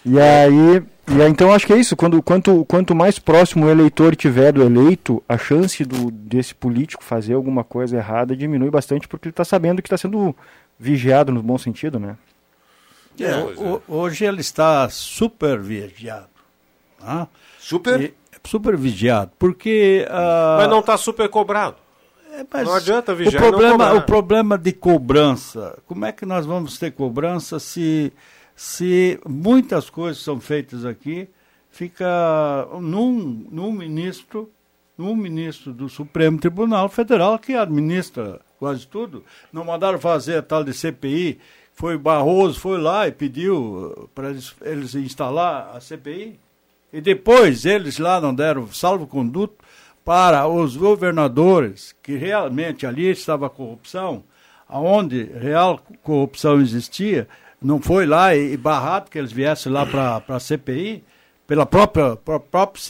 E 0.05 0.19
aí, 0.19 0.83
e 1.07 1.21
aí, 1.21 1.29
então 1.29 1.51
acho 1.53 1.65
que 1.65 1.73
é 1.73 1.77
isso. 1.77 1.95
Quando, 1.95 2.21
quanto, 2.21 2.63
quanto 2.65 2.93
mais 2.95 3.17
próximo 3.19 3.65
o 3.65 3.69
eleitor 3.69 4.15
tiver 4.15 4.51
do 4.51 4.61
eleito, 4.63 5.23
a 5.27 5.37
chance 5.37 5.83
do, 5.83 6.11
desse 6.11 6.53
político 6.53 7.03
fazer 7.03 7.33
alguma 7.33 7.63
coisa 7.63 7.97
errada 7.97 8.35
diminui 8.35 8.69
bastante 8.69 9.07
porque 9.07 9.27
ele 9.27 9.31
está 9.33 9.43
sabendo 9.45 9.81
que 9.81 9.87
está 9.87 9.97
sendo 9.97 10.35
vigiado 10.77 11.31
no 11.31 11.41
bom 11.41 11.57
sentido, 11.57 11.99
né? 11.99 12.17
É, 13.19 13.35
ho- 13.37 13.81
hoje 13.87 14.25
ele 14.25 14.41
está 14.41 14.87
super 14.89 15.59
vigiado. 15.59 16.27
tá? 16.99 17.27
Super? 17.57 18.01
E- 18.01 18.13
super 18.45 18.77
vigiado, 18.77 19.31
porque... 19.37 20.05
ah, 20.09 20.57
Mas 20.59 20.69
não 20.69 20.79
está 20.79 20.97
super 20.97 21.27
cobrado. 21.29 21.75
mas 22.51 22.67
não 22.67 22.73
adianta 22.75 23.13
o 23.13 23.15
vigiar 23.15 23.41
não 23.41 23.49
problema, 23.49 23.93
o 23.93 24.01
problema 24.01 24.57
de 24.57 24.71
cobrança, 24.73 25.77
como 25.85 26.05
é 26.05 26.11
que 26.11 26.25
nós 26.25 26.45
vamos 26.45 26.77
ter 26.77 26.91
cobrança 26.91 27.59
se, 27.59 28.11
se 28.55 29.19
muitas 29.27 29.89
coisas 29.89 30.21
são 30.21 30.39
feitas 30.39 30.85
aqui, 30.85 31.27
fica 31.69 32.67
num, 32.79 33.45
num 33.51 33.71
ministro, 33.71 34.49
num 34.97 35.15
ministro 35.15 35.73
do 35.73 35.89
Supremo 35.89 36.39
Tribunal 36.39 36.87
Federal 36.89 37.37
que 37.37 37.53
administra 37.53 38.39
quase 38.57 38.87
tudo. 38.87 39.23
Não 39.51 39.65
mandaram 39.65 39.99
fazer 39.99 40.37
a 40.37 40.41
tal 40.41 40.63
de 40.63 40.73
CPI, 40.73 41.37
foi 41.73 41.97
Barroso, 41.97 42.59
foi 42.59 42.79
lá 42.79 43.07
e 43.07 43.11
pediu 43.11 44.09
para 44.15 44.29
eles, 44.29 44.55
eles 44.61 44.95
instalar 44.95 45.71
a 45.75 45.79
CPI. 45.81 46.39
E 46.95 47.01
depois 47.01 47.65
eles 47.65 47.97
lá 47.99 48.21
não 48.21 48.33
deram 48.33 48.71
salvo-conduto 48.71 49.55
para 50.05 50.47
os 50.47 50.77
governadores, 50.77 51.93
que 52.01 52.15
realmente 52.15 52.85
ali 52.87 53.09
estava 53.11 53.47
a 53.47 53.49
corrupção, 53.49 54.23
aonde 54.69 55.23
real 55.23 55.79
corrupção 56.01 56.61
existia, 56.61 57.27
não 57.61 57.81
foi 57.81 58.05
lá 58.05 58.33
e, 58.33 58.53
e 58.53 58.57
barrado 58.57 59.09
que 59.09 59.17
eles 59.17 59.31
viessem 59.33 59.71
lá 59.71 59.85
para 59.85 60.21
a 60.29 60.39
CPI, 60.39 61.03
pela 61.45 61.65
própria 61.65 62.15
próprio 62.15 62.81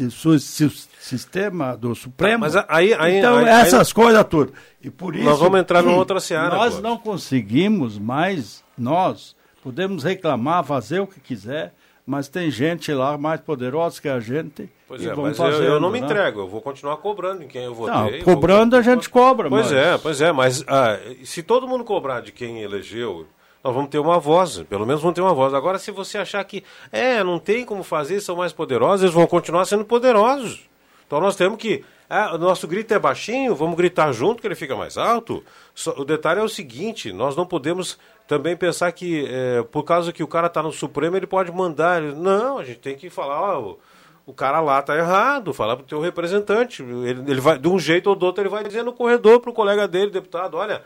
sistema 0.99 1.76
do 1.76 1.95
Supremo. 1.95 2.41
Mas 2.41 2.56
aí- 2.56 2.93
aí- 2.93 3.18
então, 3.18 3.38
aí- 3.38 3.45
essas 3.47 3.88
aí- 3.88 3.93
coisas 3.93 4.24
tudo. 4.30 4.53
E 4.84 4.89
por 4.89 5.16
isso 5.16 5.26
Nós 5.26 5.39
vamos 5.39 5.60
entrar 5.60 5.82
numa 5.82 5.97
outra 5.97 6.20
seara, 6.20 6.49
Nós 6.56 6.58
Clóvis. 6.76 6.80
não 6.82 6.97
conseguimos 6.97 7.97
mais, 7.97 8.64
nós 8.78 9.36
podemos 9.64 10.03
reclamar, 10.03 10.64
fazer 10.64 10.99
o 10.99 11.08
que 11.08 11.20
quiser, 11.20 11.74
mas 12.06 12.28
tem 12.28 12.51
gente 12.51 12.93
lá 12.93 13.18
mais 13.18 13.41
poderosa 13.41 13.99
que 14.01 14.08
a 14.08 14.20
gente. 14.20 14.70
Pois 14.88 15.01
e 15.01 15.10
é, 15.10 15.14
vamos 15.14 15.38
mas 15.38 15.39
eu, 15.39 15.64
eu 15.64 15.80
não 15.80 15.89
fazendo, 15.89 15.91
me 15.91 15.99
né? 16.01 16.06
entrego, 16.06 16.39
eu 16.41 16.47
vou 16.47 16.62
continuar 16.62 16.97
cobrando 16.97 17.43
em 17.43 17.47
quem 17.47 17.64
eu 17.64 17.74
votei. 17.74 18.20
Não, 18.20 18.24
cobrando 18.24 18.76
a 18.76 18.82
gente 18.82 19.10
cobra, 19.10 19.49
Pois 19.49 19.72
mas- 19.72 19.74
é, 19.74 19.97
pois 19.97 20.22
é, 20.22 20.32
mas 20.32 20.64
ah, 20.68 20.99
se 21.24 21.41
todo 21.41 21.68
mundo 21.68 21.84
cobrar 21.84 22.22
de 22.22 22.32
quem 22.32 22.62
elegeu, 22.62 23.26
nós 23.64 23.74
vamos 23.74 23.89
ter 23.89 23.97
uma 23.97 24.20
voz, 24.20 24.62
pelo 24.70 24.86
menos 24.86 25.01
vamos 25.01 25.16
ter 25.16 25.22
uma 25.22 25.34
voz. 25.34 25.53
Agora, 25.56 25.80
se 25.80 25.89
você 25.89 26.20
achar 26.20 26.43
que, 26.43 26.64
é, 26.91 27.24
não 27.24 27.39
tem 27.39 27.66
como 27.66 27.82
fazer, 27.84 28.20
são 28.22 28.36
mais 28.36 28.53
poderosos, 28.53 29.01
eles 29.01 29.16
vão 29.16 29.26
continuar 29.26 29.66
sendo 29.66 29.84
poderosos. 29.84 30.70
Então 31.08 31.20
nós 31.20 31.36
temos 31.36 31.58
que, 31.58 31.84
ah, 32.08 32.36
o 32.36 32.38
nosso 32.38 32.68
grito 32.68 32.93
é 32.93 32.99
baixinho, 32.99 33.56
vamos 33.56 33.76
gritar 33.76 34.12
junto 34.12 34.39
que 34.41 34.47
ele 34.47 34.53
fica 34.53 34.76
mais 34.76 34.97
alto. 34.99 35.43
Só- 35.74 35.95
o 35.97 36.06
detalhe 36.06 36.39
é 36.39 36.43
o 36.43 36.49
seguinte, 36.49 37.12
nós 37.12 37.36
não 37.36 37.45
podemos 37.47 37.97
também 38.28 38.56
pensar 38.58 38.92
que, 38.92 39.26
é, 39.30 39.64
por 39.64 39.84
causa 39.84 40.12
que 40.12 40.24
o 40.24 40.28
cara 40.28 40.48
está 40.48 40.62
no 40.64 40.72
Supremo, 40.72 41.16
ele 41.16 41.28
pode 41.28 41.52
mandar. 41.52 42.02
ele- 42.02 42.16
Não, 42.16 42.58
a 42.58 42.64
gente 42.64 42.80
tem 42.80 42.96
que 42.96 43.10
falar, 43.10 43.40
ó, 43.40 43.62
o- 43.62 43.80
o 44.26 44.34
cara 44.34 44.60
lá 44.60 44.82
tá 44.82 44.96
errado, 44.98 45.54
falar 45.54 45.76
pro 45.76 45.86
teu 45.86 46.00
representante. 46.00 46.82
Ele, 46.82 47.32
ele 47.32 47.40
vai, 47.42 47.60
de 47.60 47.68
um 47.68 47.78
jeito 47.78 48.08
ou 48.10 48.16
do 48.16 48.26
outro, 48.26 48.42
ele 48.42 48.50
vai 48.50 48.64
dizer 48.64 48.84
no 48.84 48.92
corredor 48.94 49.40
pro 49.40 49.54
colega 49.54 49.88
dele, 49.88 50.10
deputado, 50.10 50.58
olha, 50.58 50.82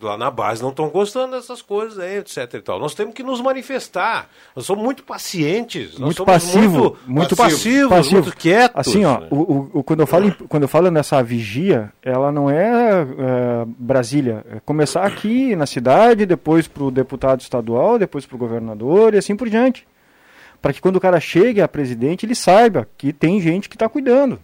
lá 0.00 0.16
na 0.16 0.30
base 0.30 0.62
não 0.62 0.70
estão 0.70 0.88
gostando 0.88 1.36
dessas 1.36 1.60
coisas 1.60 1.98
aí, 1.98 2.18
etc 2.18 2.54
e 2.54 2.60
tal. 2.60 2.78
Nós 2.80 2.94
temos 2.94 3.12
que 3.14 3.22
nos 3.22 3.40
manifestar. 3.40 4.28
Nós 4.56 4.64
somos 4.64 4.82
muito 4.82 5.02
pacientes. 5.04 5.98
muito 5.98 6.24
passivo, 6.24 6.82
muito, 6.82 7.08
muito 7.08 7.36
passivos, 7.36 7.88
passivo. 7.90 8.22
muito 8.22 8.36
quietos. 8.36 8.76
Assim, 8.78 9.04
ó, 9.04 9.20
né? 9.20 9.28
o, 9.30 9.68
o- 9.80 9.84
quando 9.84 10.00
eu 10.00 10.06
falo 10.06 10.32
quando 10.48 10.62
eu 10.62 10.68
falo 10.68 10.90
nessa 10.90 11.22
vigia, 11.22 11.92
ela 12.02 12.32
não 12.32 12.48
é, 12.48 13.02
é, 13.02 13.64
Brasília, 13.66 14.44
é 14.50 14.60
começar 14.60 15.04
aqui 15.04 15.54
na 15.56 15.66
cidade, 15.66 16.24
depois 16.24 16.66
para 16.66 16.84
o 16.84 16.90
deputado 16.90 17.40
estadual, 17.40 17.98
depois 17.98 18.24
para 18.24 18.36
o 18.36 18.38
governador 18.38 19.14
e 19.14 19.18
assim 19.18 19.36
por 19.36 19.48
diante, 19.50 19.86
para 20.62 20.72
que 20.72 20.80
quando 20.80 20.96
o 20.96 21.00
cara 21.00 21.20
chegue 21.20 21.60
a 21.60 21.68
presidente 21.68 22.24
ele 22.24 22.34
saiba 22.34 22.88
que 22.96 23.12
tem 23.12 23.40
gente 23.40 23.68
que 23.68 23.76
está 23.76 23.88
cuidando. 23.88 24.38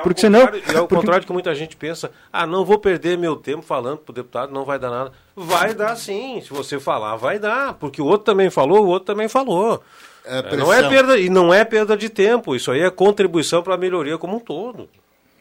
Porque 0.00 0.20
senão. 0.20 0.40
E 0.40 0.76
ao 0.76 0.86
porque- 0.86 0.94
contrário 0.96 1.22
do 1.24 1.26
que 1.28 1.32
muita 1.32 1.54
gente 1.54 1.76
pensa, 1.76 2.10
ah, 2.32 2.46
não 2.46 2.64
vou 2.64 2.78
perder 2.78 3.18
meu 3.18 3.36
tempo 3.36 3.62
falando 3.62 3.98
pro 3.98 4.12
deputado, 4.14 4.52
não 4.52 4.64
vai 4.64 4.78
dar 4.78 4.90
nada. 4.90 5.12
Vai 5.34 5.74
dar 5.74 5.96
sim, 5.96 6.40
se 6.40 6.50
você 6.50 6.78
falar, 6.80 7.16
vai 7.16 7.38
dar, 7.38 7.74
porque 7.74 8.00
o 8.00 8.06
outro 8.06 8.24
também 8.24 8.48
falou, 8.50 8.84
o 8.84 8.88
outro 8.88 9.06
também 9.06 9.28
falou. 9.28 9.82
É 10.24 10.38
É, 10.38 10.56
não 10.56 10.72
é 10.72 10.88
perda, 10.88 11.18
e 11.18 11.28
não 11.28 11.52
é 11.52 11.64
perda 11.64 11.96
de 11.96 12.08
tempo, 12.08 12.54
isso 12.54 12.70
aí 12.70 12.80
é 12.80 12.90
contribuição 12.90 13.62
para 13.62 13.74
a 13.74 13.78
melhoria 13.78 14.16
como 14.16 14.36
um 14.36 14.40
todo. 14.40 14.88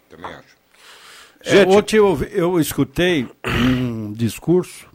Também 0.10 0.26
acho. 0.34 0.60
É, 1.44 1.64
ontem 1.66 1.98
eu, 1.98 2.20
eu 2.32 2.60
escutei 2.60 3.28
um 3.46 4.12
discurso, 4.14 4.88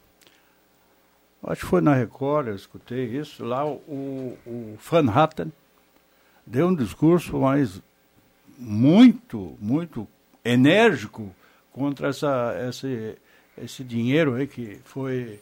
acho 1.45 1.61
que 1.63 1.67
foi 1.67 1.81
na 1.81 1.95
Record, 1.95 2.49
eu 2.49 2.55
escutei 2.55 3.05
isso, 3.05 3.45
lá 3.45 3.65
o, 3.67 4.37
o 4.47 4.77
Van 4.91 5.11
Hatten 5.11 5.53
deu 6.47 6.69
um 6.69 6.75
discurso, 6.75 7.37
mas 7.39 7.81
muito, 8.59 9.57
muito 9.61 10.07
enérgico 10.45 11.35
contra 11.73 12.09
essa, 12.09 12.55
esse, 12.69 13.17
esse 13.57 13.85
dinheiro 13.85 14.35
aí 14.35 14.47
que 14.47 14.79
foi 14.85 15.41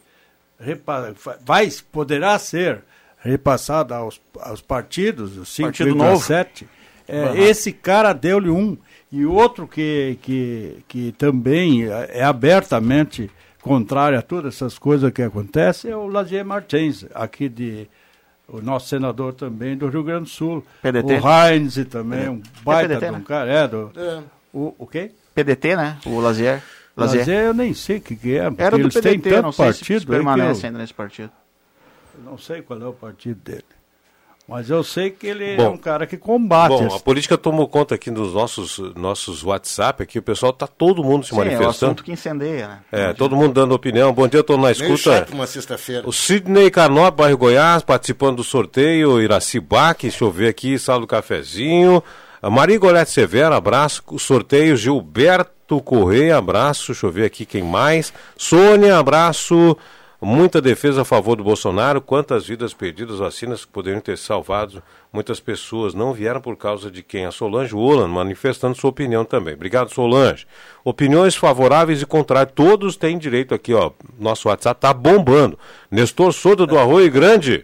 vai, 1.45 1.69
poderá 1.91 2.39
ser 2.39 2.83
repassado 3.19 3.95
aos, 3.95 4.21
aos 4.41 4.61
partidos, 4.61 5.37
os 5.37 5.57
Partido 5.57 5.95
novo. 5.95 6.21
5,7. 6.21 6.67
É, 7.07 7.23
Aham. 7.23 7.37
Esse 7.37 7.73
cara 7.73 8.13
deu-lhe 8.13 8.51
um. 8.51 8.77
E 9.11 9.25
outro 9.25 9.67
que, 9.67 10.19
que, 10.23 10.85
que 10.89 11.13
também 11.13 11.87
é 11.87 12.23
abertamente 12.23 13.31
contrário 13.63 14.19
a 14.19 14.23
todas 14.23 14.55
essas 14.55 14.79
coisas 14.79 15.11
que 15.13 15.23
acontecem 15.23 15.91
é 15.91 15.97
o 15.97 16.07
Lazier 16.07 16.45
Martins, 16.45 17.07
aqui 17.15 17.49
de 17.49 17.89
o 18.49 18.61
nosso 18.61 18.89
senador 18.89 19.35
também 19.35 19.77
do 19.77 19.89
Rio 19.89 20.03
Grande 20.03 20.25
do 20.25 20.29
Sul. 20.31 20.65
PDT. 20.83 21.15
O 21.21 21.29
Heinz 21.49 21.75
também, 21.91 22.29
um 22.29 22.37
É 22.37 22.63
baita 22.65 22.89
PDT, 22.89 23.07
de 23.07 23.13
um 23.13 23.19
né? 23.19 23.25
cara. 23.27 23.51
É, 23.53 23.69
do, 23.69 23.93
É. 23.97 24.23
o, 24.53 24.75
o 24.79 24.87
quê? 24.87 25.11
PDT, 25.35 25.77
né? 25.77 25.99
O 26.07 26.21
Lazier. 26.21 26.63
Lazier. 26.97 27.21
Lazier 27.21 27.45
eu 27.47 27.55
nem 27.55 27.75
sei 27.75 27.97
o 27.97 28.01
que, 28.01 28.15
que 28.15 28.37
é, 28.37 28.49
porque 28.49 28.63
Era 28.63 28.77
do 28.77 28.83
eles 28.85 28.95
têm 28.95 29.19
PDT, 29.19 29.31
tanto 29.31 29.43
não 29.43 29.53
sei 29.53 29.73
se 29.73 29.79
partido 29.81 30.01
que 30.01 30.07
permanece 30.07 30.63
eu- 30.63 30.67
ainda 30.69 30.79
nesse 30.79 30.95
partido. 30.95 31.33
eu 32.19 32.25
não 32.31 32.39
sei 32.39 32.63
qual 32.63 32.81
é 32.81 32.87
o 32.87 32.93
partido 32.93 33.41
dele. 33.43 33.65
Mas 34.47 34.69
eu 34.69 34.85
sei 34.85 35.11
que 35.11 35.27
ele 35.27 35.53
é 35.53 35.57
Bom. 35.57 35.71
um 35.71 35.77
cara 35.79 36.07
que 36.07 36.19
combate. 36.19 36.69
Bom, 36.69 36.87
esse- 36.87 36.97
a 36.97 37.01
política 37.01 37.39
tomou 37.39 37.67
conta 37.67 37.95
aqui 37.95 38.11
dos 38.11 38.35
nossos, 38.35 38.79
nossos 38.95 39.43
WhatsApp, 39.43 40.03
aqui 40.03 40.19
o 40.19 40.23
pessoal 40.23 40.53
tá 40.53 40.67
todo 40.67 41.03
mundo 41.03 41.25
se 41.25 41.31
Sim, 41.31 41.37
é 41.37 41.39
o 41.39 41.45
manifestando. 41.45 41.71
assunto 41.93 42.05
que 42.05 42.13
incendeia, 42.13 42.69
né? 42.69 42.79
É, 42.93 43.13
todo 43.15 43.35
mundo 43.35 43.55
dando 43.55 43.73
opinião. 43.75 44.13
Bom 44.13 44.29
dia, 44.29 44.41
estou 44.41 44.59
na 44.59 44.71
escuta. 44.71 44.97
chato 44.99 45.31
uma 45.33 45.47
sexta-feira. 45.47 46.07
O 46.07 46.13
Sidney 46.13 46.71
Canop, 46.71 47.17
bairro 47.17 47.39
Goiás, 47.39 47.83
participando 47.83 48.37
do 48.37 48.45
sorteio. 48.45 49.19
Iracibac, 49.19 50.03
deixa 50.03 50.23
eu 50.25 50.31
ver 50.31 50.49
aqui, 50.49 50.79
sala 50.79 51.01
do 51.01 51.07
cafezinho. 51.07 52.03
A 52.43 52.51
Maria 52.51 52.79
Golete 52.79 53.11
Severo, 53.11 53.55
abraço. 53.55 54.03
O 54.09 54.19
sorteio, 54.19 54.77
Gilberto 54.77 55.81
Correia, 55.81 56.37
abraço. 56.37 56.89
Deixa 56.93 57.07
eu 57.07 57.11
ver 57.11 57.25
aqui 57.25 57.47
quem 57.47 57.63
mais. 57.63 58.13
Sônia, 58.37 58.99
abraço. 58.99 59.75
Muita 60.25 60.59
defesa 60.59 61.03
a 61.03 61.05
favor 61.05 61.37
do 61.37 61.45
Bolsonaro. 61.45 62.01
Quantas 62.01 62.47
vidas 62.47 62.73
perdidas, 62.73 63.19
vacinas 63.19 63.63
que 63.63 63.71
poderiam 63.71 64.01
ter 64.01 64.17
salvado. 64.17 64.83
Muitas 65.13 65.39
pessoas 65.39 65.93
não 65.93 66.15
vieram 66.15 66.41
por 66.41 66.57
causa 66.57 66.91
de 66.91 67.03
quem? 67.03 67.27
A 67.27 67.31
Solange 67.31 67.77
Olan, 67.77 68.09
manifestando 68.09 68.75
sua 68.75 68.89
opinião 68.89 69.23
também. 69.23 69.53
Obrigado, 69.53 69.93
Solange. 69.93 70.47
Opiniões 70.83 71.37
favoráveis 71.37 72.01
e 72.01 72.07
contrárias. 72.07 72.55
Todos 72.55 72.97
têm 72.97 73.19
direito 73.19 73.55
aqui, 73.55 73.75
ó. 73.75 73.91
Nosso 74.19 74.49
WhatsApp 74.49 74.81
tá 74.81 74.95
bombando. 74.95 75.59
Nestor 75.91 76.33
Souza 76.33 76.67
do 76.67 76.79
Arroio 76.79 77.13
Grande. 77.13 77.63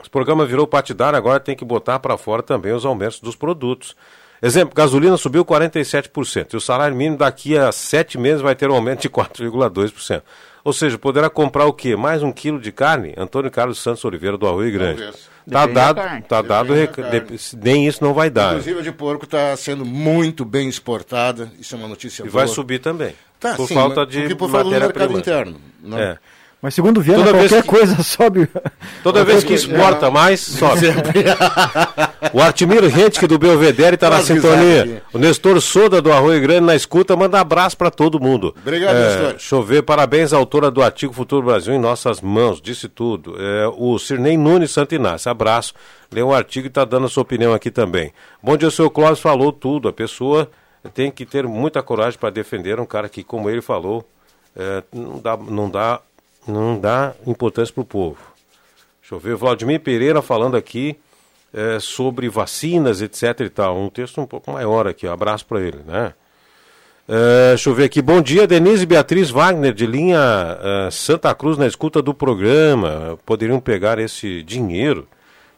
Esse 0.00 0.10
programa 0.10 0.44
virou 0.44 0.66
partidário, 0.66 1.16
agora 1.16 1.38
tem 1.38 1.54
que 1.54 1.64
botar 1.64 2.00
para 2.00 2.18
fora 2.18 2.42
também 2.42 2.72
os 2.72 2.84
aumentos 2.84 3.20
dos 3.20 3.36
produtos. 3.36 3.94
Exemplo, 4.42 4.74
gasolina 4.74 5.16
subiu 5.16 5.44
47%. 5.44 6.54
E 6.54 6.56
o 6.56 6.60
salário 6.60 6.96
mínimo 6.96 7.18
daqui 7.18 7.56
a 7.56 7.70
sete 7.70 8.18
meses 8.18 8.40
vai 8.40 8.56
ter 8.56 8.68
um 8.70 8.74
aumento 8.74 9.02
de 9.02 9.10
4,2%. 9.10 10.22
Ou 10.64 10.72
seja, 10.72 10.98
poderá 10.98 11.30
comprar 11.30 11.64
o 11.66 11.72
quê? 11.72 11.96
Mais 11.96 12.22
um 12.22 12.30
quilo 12.32 12.60
de 12.60 12.70
carne? 12.72 13.14
Antônio 13.16 13.50
Carlos 13.50 13.78
Santos 13.78 14.04
Oliveira 14.04 14.36
do 14.36 14.46
Arroio 14.46 14.72
Grande. 14.72 15.02
Tá 15.50 15.66
da 15.66 15.92
dado, 15.92 16.22
tá 16.28 16.42
dado, 16.42 16.74
rec- 16.74 16.96
nem 17.62 17.86
isso 17.88 18.04
não 18.04 18.12
vai 18.14 18.28
dar. 18.30 18.50
Inclusive 18.50 18.78
a 18.78 18.82
de 18.82 18.92
porco 18.92 19.24
está 19.24 19.56
sendo 19.56 19.84
muito 19.84 20.44
bem 20.44 20.68
exportada. 20.68 21.50
Isso 21.58 21.74
é 21.74 21.78
uma 21.78 21.88
notícia 21.88 22.22
E 22.22 22.28
boa. 22.28 22.44
vai 22.44 22.54
subir 22.54 22.78
também. 22.78 23.14
Tá, 23.40 23.54
por 23.54 23.66
sim, 23.66 23.74
falta 23.74 24.04
de 24.06 24.20
porque 24.20 24.34
por 24.34 24.50
falta 24.50 24.64
do 24.64 24.70
mercado 24.70 25.18
interno, 25.18 25.56
né? 25.82 26.02
É. 26.12 26.18
Mas 26.62 26.74
segundo 26.74 27.00
Viana, 27.00 27.24
Toda 27.24 27.38
vez 27.38 27.50
qualquer 27.50 27.62
que- 27.62 27.68
coisa 27.68 28.02
sobe. 28.02 28.48
Toda 29.02 29.24
vez 29.24 29.42
que 29.42 29.54
exporta 29.54 30.10
mais, 30.10 30.40
sobe. 30.40 30.86
O 32.32 32.40
Artimiro 32.40 32.86
Rentke 32.86 33.26
do 33.26 33.38
Belvedere 33.38 33.94
está 33.94 34.10
na 34.10 34.20
sintonia. 34.20 35.02
O 35.12 35.18
Nestor 35.18 35.60
Soda 35.60 36.02
do 36.02 36.12
Arroio 36.12 36.40
Grande 36.40 36.66
na 36.66 36.74
escuta, 36.74 37.16
manda 37.16 37.40
abraço 37.40 37.76
para 37.76 37.90
todo 37.90 38.20
mundo. 38.20 38.54
Obrigado, 38.60 38.96
é, 38.96 39.08
Nestor. 39.08 39.38
Chover, 39.38 39.82
parabéns 39.82 40.32
à 40.32 40.36
autora 40.36 40.70
do 40.70 40.82
artigo 40.82 41.12
Futuro 41.12 41.46
Brasil 41.46 41.74
em 41.74 41.78
nossas 41.78 42.20
mãos, 42.20 42.60
disse 42.60 42.88
tudo. 42.88 43.34
É, 43.38 43.68
o 43.76 43.98
Cirnei 43.98 44.36
Nunes 44.36 44.70
Santinácio, 44.70 45.30
abraço. 45.30 45.72
Leu 46.12 46.28
um 46.28 46.32
artigo 46.32 46.66
e 46.66 46.68
está 46.68 46.84
dando 46.84 47.06
a 47.06 47.08
sua 47.08 47.22
opinião 47.22 47.54
aqui 47.54 47.70
também. 47.70 48.12
Bom 48.42 48.56
dia, 48.56 48.68
o 48.68 48.70
seu 48.70 48.90
Clóvis 48.90 49.20
falou 49.20 49.52
tudo. 49.52 49.88
A 49.88 49.92
pessoa 49.92 50.50
tem 50.92 51.10
que 51.10 51.24
ter 51.24 51.46
muita 51.46 51.82
coragem 51.82 52.18
para 52.18 52.30
defender 52.30 52.78
um 52.80 52.86
cara 52.86 53.08
que, 53.08 53.22
como 53.24 53.48
ele 53.48 53.62
falou, 53.62 54.06
é, 54.56 54.82
não, 54.92 55.18
dá, 55.18 55.36
não, 55.36 55.70
dá, 55.70 56.00
não 56.46 56.78
dá 56.78 57.12
importância 57.26 57.72
para 57.72 57.82
o 57.82 57.86
povo. 57.86 58.18
Deixa 59.00 59.14
eu 59.14 59.18
ver, 59.18 59.36
Vladimir 59.36 59.80
Pereira 59.80 60.20
falando 60.22 60.56
aqui 60.56 60.96
é, 61.52 61.78
sobre 61.80 62.28
vacinas, 62.28 63.02
etc 63.02 63.40
e 63.40 63.48
tal. 63.48 63.78
Um 63.78 63.88
texto 63.88 64.20
um 64.20 64.26
pouco 64.26 64.52
maior 64.52 64.86
aqui, 64.86 65.06
abraço 65.06 65.46
para 65.46 65.60
ele, 65.60 65.80
né? 65.86 66.14
É, 67.08 67.48
deixa 67.48 67.68
eu 67.68 67.74
ver 67.74 67.84
aqui. 67.84 68.00
Bom 68.00 68.20
dia, 68.20 68.46
Denise 68.46 68.84
e 68.84 68.86
Beatriz 68.86 69.30
Wagner, 69.30 69.72
de 69.72 69.84
linha 69.84 70.18
é, 70.60 70.90
Santa 70.92 71.34
Cruz, 71.34 71.58
na 71.58 71.66
escuta 71.66 72.00
do 72.00 72.14
programa. 72.14 73.18
Poderiam 73.26 73.58
pegar 73.58 73.98
esse 73.98 74.44
dinheiro 74.44 75.08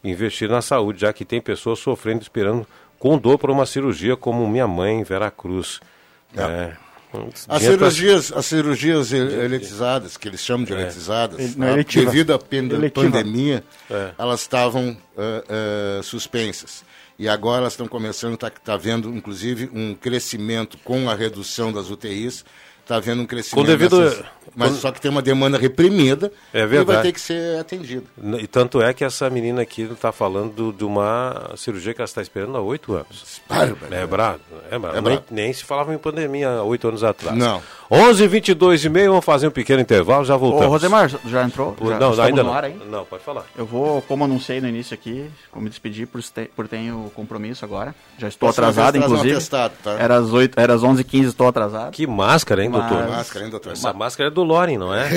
e 0.03 0.11
investir 0.11 0.49
na 0.49 0.63
saúde, 0.63 1.03
já 1.03 1.13
que 1.13 1.27
tem 1.27 1.41
pessoas 1.41 1.79
sofrendo, 1.79 2.23
esperando 2.23 2.67
com 2.99 3.19
dor 3.19 3.37
por 3.37 3.51
uma 3.51 3.67
cirurgia, 3.67 4.17
como 4.17 4.49
minha 4.49 4.67
mãe 4.67 5.01
em 5.01 5.03
Veracruz. 5.03 5.79
É. 6.35 6.73
As 7.49 7.61
Dinheiro 7.61 7.79
pra- 7.79 7.91
cirurgias, 7.91 8.33
as 8.33 8.47
cirurgias 8.47 9.13
el- 9.13 9.43
eletizadas, 9.45 10.17
que 10.17 10.29
eles 10.29 10.41
chamam 10.41 10.65
de 10.65 10.73
eletizadas, 10.73 11.55
tá? 11.55 11.71
eletiva. 11.73 12.07
devido 12.07 12.33
à 12.33 12.39
pandemia, 12.91 13.65
É. 13.91 14.11
elas 14.19 14.41
estavam 14.41 14.97
ah, 15.17 15.45
ah, 15.99 16.03
suspensas. 16.03 16.85
E 17.19 17.29
agora 17.29 17.61
elas 17.61 17.75
estão 17.75 17.87
começando, 17.87 18.35
está 18.35 18.51
tá 18.51 18.77
vendo, 18.77 19.09
inclusive, 19.11 19.71
um 19.73 19.95
crescimento 19.95 20.79
com 20.79 21.09
a 21.11 21.15
redução 21.15 21.73
das 21.73 21.91
UTIs, 21.91 22.45
está 22.83 22.97
havendo 22.97 23.23
um 23.23 23.27
crescimento. 23.27 23.65
Com 23.65 23.71
devido- 23.71 24.01
dessas- 24.03 24.25
mas 24.55 24.73
só 24.73 24.91
que 24.93 25.01
tem 25.01 25.11
uma 25.11 25.23
demanda 25.23 25.57
reprimida 25.59 26.33
É 26.53 26.59
e 26.59 26.61
vai 26.61 26.69
verdade. 26.69 27.03
ter 27.03 27.13
que 27.13 27.21
ser 27.21 27.59
atendida. 27.61 28.05
E 28.41 28.47
tanto 28.47 28.81
é 28.83 28.93
que 28.93 29.05
essa 29.05 29.29
menina 29.31 29.63
aqui 29.63 29.83
está 29.83 30.13
falando 30.13 30.73
de 30.73 30.85
uma 30.85 31.51
cirurgia 31.57 31.95
que 31.95 32.01
ela 32.01 32.07
está 32.07 32.23
esperando 32.23 32.57
há 32.57 32.61
oito 32.61 32.95
anos. 32.95 33.41
Bárbaro. 33.49 33.95
É 33.95 34.07
brabo. 34.07 34.41
É 34.71 34.79
brabo. 34.79 34.97
É 34.97 35.01
nem, 35.01 35.21
nem 35.31 35.53
se 35.53 35.65
falava 35.65 35.95
em 35.95 35.99
pandemia 35.99 36.49
há 36.51 36.63
oito 36.63 36.87
anos 36.89 37.03
atrás. 37.05 37.37
Não. 37.37 37.63
11 37.91 38.27
22 38.27 38.85
e 38.85 38.89
meio, 38.89 39.11
vamos 39.11 39.25
fazer 39.25 39.47
um 39.47 39.51
pequeno 39.51 39.81
intervalo, 39.83 40.25
já 40.25 40.35
voltamos. 40.37 40.67
Ô, 40.67 40.71
Rosemar, 40.71 41.11
já 41.27 41.45
entrou? 41.45 41.73
Por- 41.73 41.91
Já 41.93 41.99
não, 41.99 42.21
ainda 42.23 42.43
não. 42.43 42.53
ar? 42.55 42.71
Não, 42.71 43.05
pode 43.05 43.23
falar. 43.23 43.45
Eu 43.57 43.67
vou, 43.67 44.01
como 44.03 44.25
anunciei 44.25 44.61
no 44.63 44.69
início 44.69 44.95
aqui, 44.95 45.31
vou 45.53 45.63
me 45.63 45.69
despedir 45.69 46.07
por, 46.07 46.23
te- 46.23 46.51
por 46.57 46.67
tenho 46.67 47.11
compromisso 47.15 47.65
agora. 47.67 47.95
Já 48.19 48.29
estou 48.29 48.51
Próxima 48.51 48.69
atrasado, 48.69 48.95
um 48.99 49.05
inclusive. 49.05 49.33
atestado, 49.33 49.75
tá? 49.85 49.93
Era 49.99 50.17
às, 50.17 50.33
8, 50.33 50.59
era 50.59 50.73
às 50.75 50.81
11h15, 50.83 51.25
estou 51.27 51.47
atrasado. 51.49 51.91
Que 51.93 52.07
máscara, 52.07 52.63
hein, 52.65 52.71
Mas- 52.71 52.89
doutor? 52.89 53.09
Máscara, 53.11 53.45
hein, 53.45 53.51
doutor? 53.51 53.73
Essa 53.73 53.93
máscara 53.93 54.29
é 54.29 54.32
do 54.33 54.43
Loren, 54.43 54.79
não 54.79 54.93
é? 54.95 55.09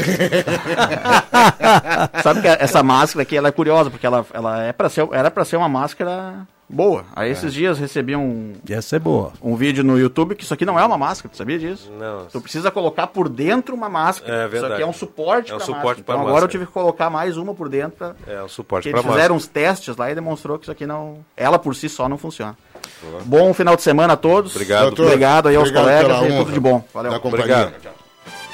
Sabe 2.24 2.42
que 2.42 2.48
essa 2.48 2.84
máscara 2.84 3.24
aqui 3.24 3.38
ela 3.38 3.48
é 3.48 3.52
curiosa, 3.52 3.90
porque 3.90 4.06
ela, 4.06 4.26
ela 4.34 4.64
é 4.64 4.74
pra 4.74 4.90
ser, 4.90 5.08
era 5.12 5.32
para 5.32 5.46
ser 5.46 5.58
uma 5.58 5.70
máscara 5.70 6.46
boa. 6.68 7.06
Aí 7.16 7.30
esses 7.32 7.54
dias 7.54 7.78
recebi 7.78 8.16
um, 8.16 8.54
Essa 8.68 8.96
é 8.96 9.00
boa. 9.00 9.34
um 9.42 9.56
vídeo 9.56 9.84
no 9.84 10.00
YouTube 10.00 10.36
que 10.36 10.44
isso 10.44 10.54
aqui 10.54 10.66
não 10.66 10.80
é 10.80 10.86
uma 10.86 10.98
máscara, 10.98 11.30
tu 11.32 11.38
sabia 11.38 11.60
disso? 11.60 11.92
Não. 11.98 12.26
Tu 12.26 12.42
precisa 12.42 12.72
colocar 12.72 13.08
por 13.08 13.30
dentro 13.30 13.76
uma 13.76 13.88
máscara. 13.90 14.34
É 14.34 14.42
Isso 14.44 14.50
verdade. 14.52 14.74
aqui 14.74 14.84
é 14.84 14.88
um 14.88 14.94
suporte 14.94 15.52
É 15.52 15.56
um 15.56 15.58
pra 15.58 15.66
suporte 15.66 16.02
máscara. 16.02 16.04
pra 16.04 16.14
então 16.16 16.22
agora 16.22 16.34
máscara. 16.34 16.46
eu 16.46 16.52
tive 16.52 16.66
que 16.66 16.72
colocar 16.72 17.10
mais 17.10 17.38
uma 17.38 17.54
por 17.54 17.70
dentro 17.70 17.98
pra... 17.98 18.16
É 18.28 18.42
o 18.42 18.50
suporte 18.50 18.90
Porque 18.90 18.92
para 18.92 19.00
eles 19.00 19.06
máscara. 19.06 19.14
fizeram 19.14 19.36
uns 19.36 19.48
testes 19.48 19.96
lá 19.96 20.12
e 20.12 20.16
demonstrou 20.16 20.58
que 20.58 20.66
isso 20.66 20.72
aqui 20.72 20.86
não... 20.88 21.20
Ela 21.38 21.60
por 21.60 21.76
si 21.76 21.88
só 21.88 22.10
não 22.10 22.18
funciona. 22.18 22.58
Bom 23.26 23.54
final 23.54 23.76
de 23.76 23.82
semana 23.84 24.14
a 24.14 24.18
todos. 24.18 24.56
Obrigado. 24.56 24.84
Doutor, 24.88 25.06
Obrigado 25.06 25.48
aí 25.50 25.56
aos 25.56 25.70
obrigado 25.70 25.84
colegas 25.86 26.18
e 26.18 26.34
honra 26.34 26.38
tudo 26.46 26.54
de 26.54 26.60
bom. 26.60 26.84
Valeu. 26.94 27.12
da 27.12 27.20
companhia. 27.20 27.74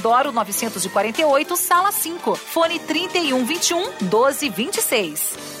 948, 0.00 1.56
sala 1.56 1.90
5. 1.92 2.34
Fone 2.36 2.78
3121 2.80 3.90
1226. 4.10 5.60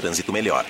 trânsito 0.00 0.32
melhor. 0.32 0.64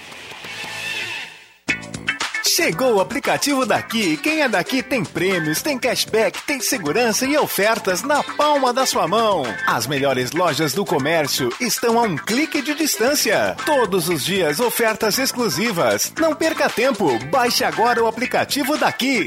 Chegou 2.59 2.95
o 2.95 3.01
aplicativo 3.01 3.66
daqui. 3.66 4.16
Quem 4.16 4.41
é 4.41 4.49
daqui 4.49 4.83
tem 4.83 5.05
prêmios, 5.05 5.62
tem 5.62 5.79
cashback, 5.79 6.43
tem 6.43 6.61
segurança 6.61 7.24
e 7.26 7.37
ofertas 7.37 8.03
na 8.03 8.20
palma 8.22 8.72
da 8.72 8.85
sua 8.85 9.07
mão. 9.07 9.45
As 9.66 9.87
melhores 9.87 10.33
lojas 10.33 10.72
do 10.72 10.85
comércio 10.85 11.51
estão 11.61 11.99
a 11.99 12.03
um 12.03 12.16
clique 12.16 12.61
de 12.62 12.74
distância. 12.74 13.55
Todos 13.64 14.09
os 14.09 14.24
dias 14.24 14.59
ofertas 14.59 15.18
exclusivas. 15.18 16.12
Não 16.18 16.35
perca 16.35 16.68
tempo. 16.68 17.16
Baixe 17.26 17.62
agora 17.62 18.03
o 18.03 18.09
aplicativo 18.09 18.76
daqui. 18.76 19.26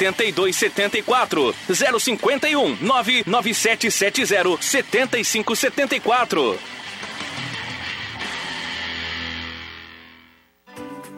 8274 0.07 1.55
051 1.99 2.77
99770 2.81 4.61
7574. 4.61 6.59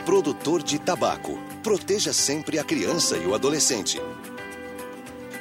Produtor 0.06 0.62
de 0.62 0.78
tabaco. 0.80 1.40
Proteja 1.64 2.12
sempre 2.12 2.60
a 2.60 2.64
criança 2.64 3.16
e 3.16 3.26
o 3.26 3.34
adolescente. 3.34 4.02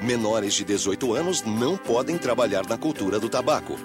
Menores 0.01 0.55
de 0.55 0.65
18 0.65 1.15
anos 1.15 1.43
não 1.43 1.77
podem 1.77 2.17
trabalhar 2.17 2.67
na 2.67 2.79
cultura 2.79 3.19
do 3.19 3.29
tabaco. 3.29 3.77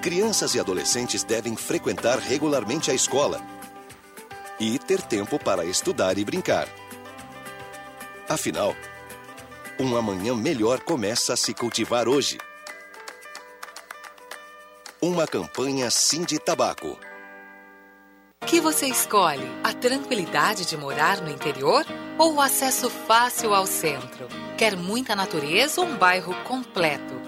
Crianças 0.00 0.54
e 0.54 0.60
adolescentes 0.60 1.22
devem 1.22 1.54
frequentar 1.54 2.18
regularmente 2.18 2.90
a 2.90 2.94
escola 2.94 3.42
e 4.58 4.78
ter 4.78 5.02
tempo 5.02 5.38
para 5.38 5.64
estudar 5.64 6.16
e 6.16 6.24
brincar. 6.24 6.66
Afinal, 8.28 8.76
um 9.80 9.96
amanhã 9.96 10.36
melhor 10.36 10.80
começa 10.80 11.32
a 11.32 11.36
se 11.36 11.54
cultivar 11.54 12.06
hoje. 12.06 12.36
Uma 15.00 15.26
campanha 15.26 15.90
Sim 15.90 16.24
de 16.24 16.38
Tabaco. 16.38 16.98
que 18.46 18.60
você 18.60 18.86
escolhe? 18.86 19.46
A 19.64 19.72
tranquilidade 19.72 20.66
de 20.66 20.76
morar 20.76 21.22
no 21.22 21.30
interior 21.30 21.86
ou 22.18 22.34
o 22.34 22.40
acesso 22.40 22.90
fácil 22.90 23.54
ao 23.54 23.66
centro? 23.66 24.28
Quer 24.58 24.76
muita 24.76 25.16
natureza 25.16 25.80
ou 25.80 25.86
um 25.86 25.96
bairro 25.96 26.34
completo? 26.44 27.27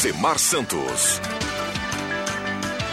Rosemar 0.00 0.38
Santos. 0.38 1.20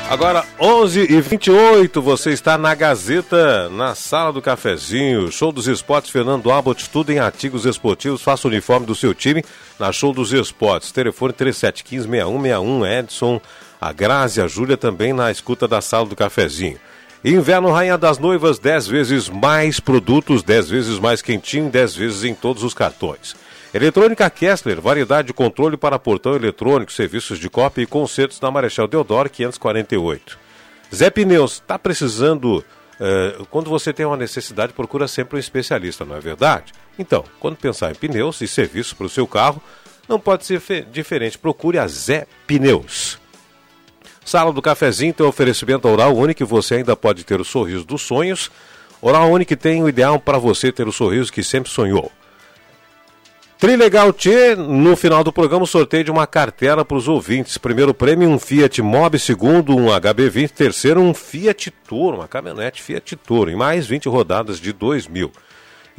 Agora, 0.10 0.44
11 0.60 1.10
e 1.10 1.22
28 1.22 2.02
você 2.02 2.32
está 2.32 2.58
na 2.58 2.76
Gazeta, 2.76 3.70
na 3.70 3.96
sala 3.96 4.34
do 4.34 4.42
cafezinho. 4.42 5.32
Show 5.32 5.54
dos 5.54 5.68
Esportes, 5.68 6.12
Fernando 6.12 6.52
Abbott, 6.52 6.90
tudo 6.90 7.14
em 7.14 7.20
artigos 7.20 7.66
esportivos. 7.66 8.22
Faça 8.22 8.46
o 8.46 8.52
uniforme 8.52 8.86
do 8.86 8.94
seu 8.94 9.14
time 9.14 9.42
na 9.80 9.90
Show 9.94 10.12
dos 10.12 10.34
Esportes. 10.34 10.92
Telefone 10.92 11.32
3715-6161. 11.32 13.00
Edson, 13.00 13.40
a 13.80 13.94
Grazi, 13.94 14.42
a 14.42 14.48
Júlia 14.48 14.76
também 14.76 15.14
na 15.14 15.32
escuta 15.32 15.66
da 15.66 15.80
sala 15.80 16.08
do 16.08 16.16
cafezinho. 16.16 16.78
Inverno 17.24 17.72
Rainha 17.72 17.98
das 17.98 18.18
Noivas, 18.18 18.60
10 18.60 18.86
vezes 18.86 19.30
mais 19.30 19.80
produtos, 19.80 20.44
10 20.44 20.70
vezes 20.70 21.00
mais 21.00 21.22
quentinho, 21.22 21.70
10 21.70 21.96
vezes 21.96 22.24
em 22.26 22.34
todos 22.34 22.64
os 22.64 22.74
cartões. 22.74 23.34
Eletrônica 23.74 24.30
Kessler, 24.30 24.80
variedade 24.82 25.28
de 25.28 25.34
controle 25.34 25.76
para 25.78 26.00
portão 26.00 26.36
eletrônico, 26.36 26.92
serviços 26.92 27.38
de 27.38 27.50
cópia 27.50 27.82
e 27.84 27.86
consertos 27.86 28.40
na 28.40 28.50
Marechal 28.50 28.88
Deodoro 28.88 29.30
548. 29.30 30.38
Zé 30.94 31.10
Pneus, 31.10 31.54
está 31.54 31.78
precisando. 31.78 32.64
eh, 33.00 33.38
quando 33.52 33.70
você 33.70 33.92
tem 33.94 34.06
uma 34.06 34.18
necessidade, 34.18 34.74
procura 34.74 35.08
sempre 35.08 35.36
um 35.36 35.40
especialista, 35.40 36.04
não 36.06 36.16
é 36.16 36.20
verdade? 36.20 36.72
Então, 36.98 37.24
quando 37.40 37.58
pensar 37.58 37.92
em 37.92 37.96
pneus 37.96 38.42
e 38.42 38.48
serviços 38.48 38.94
para 38.94 39.06
o 39.06 39.10
seu 39.10 39.28
carro, 39.28 39.62
não 40.10 40.20
pode 40.20 40.46
ser 40.46 40.60
fe- 40.60 40.82
diferente. 40.82 41.38
Procure 41.38 41.78
a 41.78 41.88
Zé 41.88 42.26
Pneus. 42.48 43.20
Sala 44.26 44.52
do 44.52 44.62
Cafezinho 44.64 45.14
tem 45.14 45.26
oferecimento 45.26 45.88
Oral 45.88 46.16
Único 46.16 46.42
e 46.42 46.46
você 46.46 46.76
ainda 46.76 46.96
pode 46.96 47.24
ter 47.24 47.40
o 47.40 47.46
sorriso 47.46 47.86
dos 47.86 48.02
sonhos. 48.02 48.50
Oral 49.02 49.30
Único 49.30 49.56
tem 49.56 49.84
o 49.84 49.88
ideal 49.90 50.20
para 50.20 50.38
você 50.40 50.72
ter 50.72 50.88
o 50.88 50.92
sorriso 50.92 51.32
que 51.32 51.44
sempre 51.44 51.70
sonhou. 51.72 52.12
Trilegal 53.58 54.14
T, 54.14 54.56
no 54.56 54.96
final 54.96 55.24
do 55.24 55.34
programa, 55.34 55.66
sorteio 55.66 56.04
de 56.04 56.12
uma 56.12 56.28
cartela 56.28 56.86
para 56.86 56.96
os 56.96 57.08
ouvintes. 57.08 57.58
Primeiro 57.58 57.92
prêmio, 57.92 58.30
um 58.30 58.38
Fiat 58.38 58.84
Mobi. 58.84 59.18
Segundo, 59.18 59.76
um 59.76 59.88
HB20. 59.88 60.52
Terceiro, 60.52 61.02
um 61.02 61.12
Fiat 61.12 61.72
Toro, 61.90 62.18
uma 62.18 62.28
caminhonete 62.28 62.84
Fiat 62.84 63.16
Toro. 63.16 63.50
E 63.50 63.56
mais 63.56 63.88
20 63.88 64.08
rodadas 64.10 64.60
de 64.60 64.72
2 64.72 65.08
mil. 65.08 65.32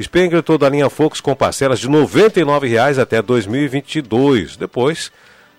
Spengler 0.01 0.45
toda 0.45 0.69
a 0.69 0.71
linha 0.71 0.89
Focus 0.89 1.21
com 1.21 1.35
parcelas 1.35 1.81
de 1.81 1.89
R$ 1.89 1.95
99,00 1.95 3.03
até 3.03 3.21
2022. 3.21 4.57
Depois, 4.57 5.11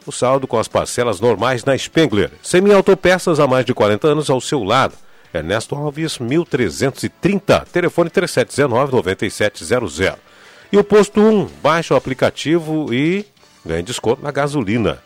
o 0.05 0.11
saldo 0.11 0.47
com 0.47 0.57
as 0.57 0.69
parcelas 0.69 1.19
normais 1.19 1.65
na 1.65 1.77
Spengler. 1.77 2.31
Semi-autopeças 2.41 3.41
há 3.41 3.47
mais 3.47 3.65
de 3.65 3.73
40 3.73 4.07
anos 4.07 4.29
ao 4.29 4.39
seu 4.39 4.63
lado. 4.63 4.93
Ernesto 5.33 5.75
Alves, 5.75 6.17
1330. 6.17 7.67
Telefone 7.73 8.09
3719-9700. 8.09 10.28
E 10.71 10.77
o 10.77 10.83
posto 10.83 11.19
1, 11.19 11.45
baixa 11.63 11.93
o 11.93 11.97
aplicativo 11.97 12.93
e 12.93 13.25
ganhe 13.65 13.81
desconto 13.83 14.21
na 14.21 14.31
gasolina. 14.31 15.01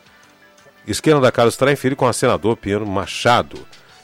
Esquina 0.86 1.22
da 1.22 1.32
Carlos 1.32 1.56
Traem 1.56 1.76
Filho 1.78 1.96
com 1.96 2.06
a 2.06 2.12
senador 2.14 2.58
Piano 2.58 2.86
Machado. 2.86 3.58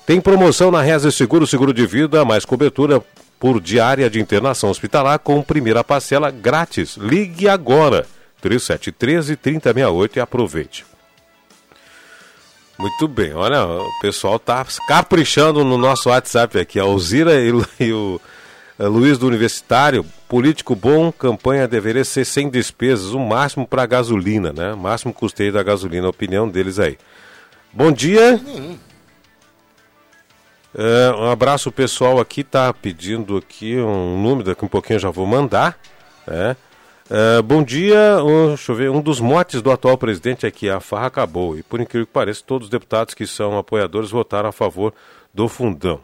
Tem 0.05 0.22
promoção 0.22 0.72
na 0.72 0.82
Reza 0.82 1.12
Seguro, 1.12 1.45
seguro 1.45 1.74
de 1.74 1.86
vida, 1.86 2.24
mais 2.24 2.45
cobertura 2.45 3.03
por 3.39 3.60
diária 3.62 4.10
de 4.10 4.20
internação 4.20 4.70
hospitalar 4.70 5.20
com 5.20 5.41
primeira 5.41 5.84
parcela 5.84 6.32
grátis. 6.32 6.95
Ligue 6.95 7.47
agora, 7.49 8.05
3713 8.41 9.36
3068 9.36 10.18
e 10.18 10.20
aproveite. 10.22 10.86
Muito 12.78 13.07
bem, 13.10 13.34
olha, 13.34 13.66
o 13.68 13.86
pessoal 14.01 14.39
tá 14.39 14.66
caprichando 14.88 15.66
no 15.66 15.78
nosso 15.78 16.07
WhatsApp 16.10 16.57
aqui. 16.57 16.80
A 16.80 16.84
Alzira 16.84 17.36
e, 17.41 17.51
o- 17.51 17.66
e 17.78 17.91
o 17.91 18.22
Luiz 18.88 19.18
do 19.18 19.28
Universitário, 19.28 20.06
político 20.28 20.74
bom, 20.74 21.12
campanha 21.12 21.68
deveria 21.68 22.06
ser 22.06 22.24
sem 22.24 22.50
despesas, 22.50 23.12
o 23.12 23.20
máximo 23.20 23.68
para 23.68 23.86
gasolina, 23.86 24.54
né? 24.54 24.74
Máximo 24.74 25.14
custeio 25.14 25.52
da 25.52 25.62
gasolina, 25.62 26.08
a 26.08 26.10
opinião 26.10 26.48
deles 26.48 26.80
aí. 26.80 26.98
Bom 27.74 27.92
dia. 27.92 28.40
É, 30.74 31.12
um 31.12 31.30
abraço 31.30 31.72
pessoal 31.72 32.20
aqui, 32.22 32.44
tá 32.44 32.74
pedindo 32.74 33.36
aqui 33.36 33.76
um 33.76 34.22
número, 34.22 34.46
daqui 34.46 34.64
um 34.64 34.70
pouquinho 34.70 35.00
já 35.00 35.10
vou 35.10 35.26
mandar. 35.26 35.78
né? 36.26 36.56
É, 37.10 37.42
bom 37.42 37.64
dia, 37.64 38.24
um, 38.24 38.50
deixa 38.50 38.72
eu 38.72 38.76
ver, 38.76 38.92
um 38.92 39.02
dos 39.02 39.20
motes 39.20 39.64
do 39.64 39.72
atual 39.72 39.98
presidente 39.98 40.46
é 40.46 40.52
que 40.52 40.70
a 40.70 40.80
farra 40.80 41.08
acabou. 41.08 41.58
E 41.58 41.64
por 41.64 41.82
incrível 41.82 42.06
que 42.06 42.14
pareça, 42.14 42.44
todos 42.46 42.68
os 42.68 42.72
deputados 42.72 43.14
que 43.14 43.26
são 43.28 43.58
apoiadores 43.58 44.12
votaram 44.12 44.48
a 44.48 44.54
favor 44.54 44.94
do 45.34 45.50
fundão. 45.50 46.00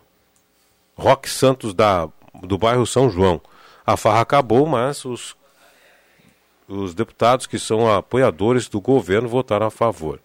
Roque 0.98 1.30
Santos 1.30 1.74
da, 1.74 2.10
do 2.44 2.58
bairro 2.58 2.86
São 2.86 3.10
João. 3.10 3.42
A 3.86 3.96
farra 3.96 4.22
acabou, 4.22 4.66
mas 4.66 5.06
os, 5.06 5.36
os 6.68 6.94
deputados 6.94 7.46
que 7.46 7.60
são 7.60 7.92
apoiadores 7.92 8.68
do 8.68 8.82
governo 8.82 9.28
votaram 9.28 9.68
a 9.68 9.72
favor. 9.72 10.20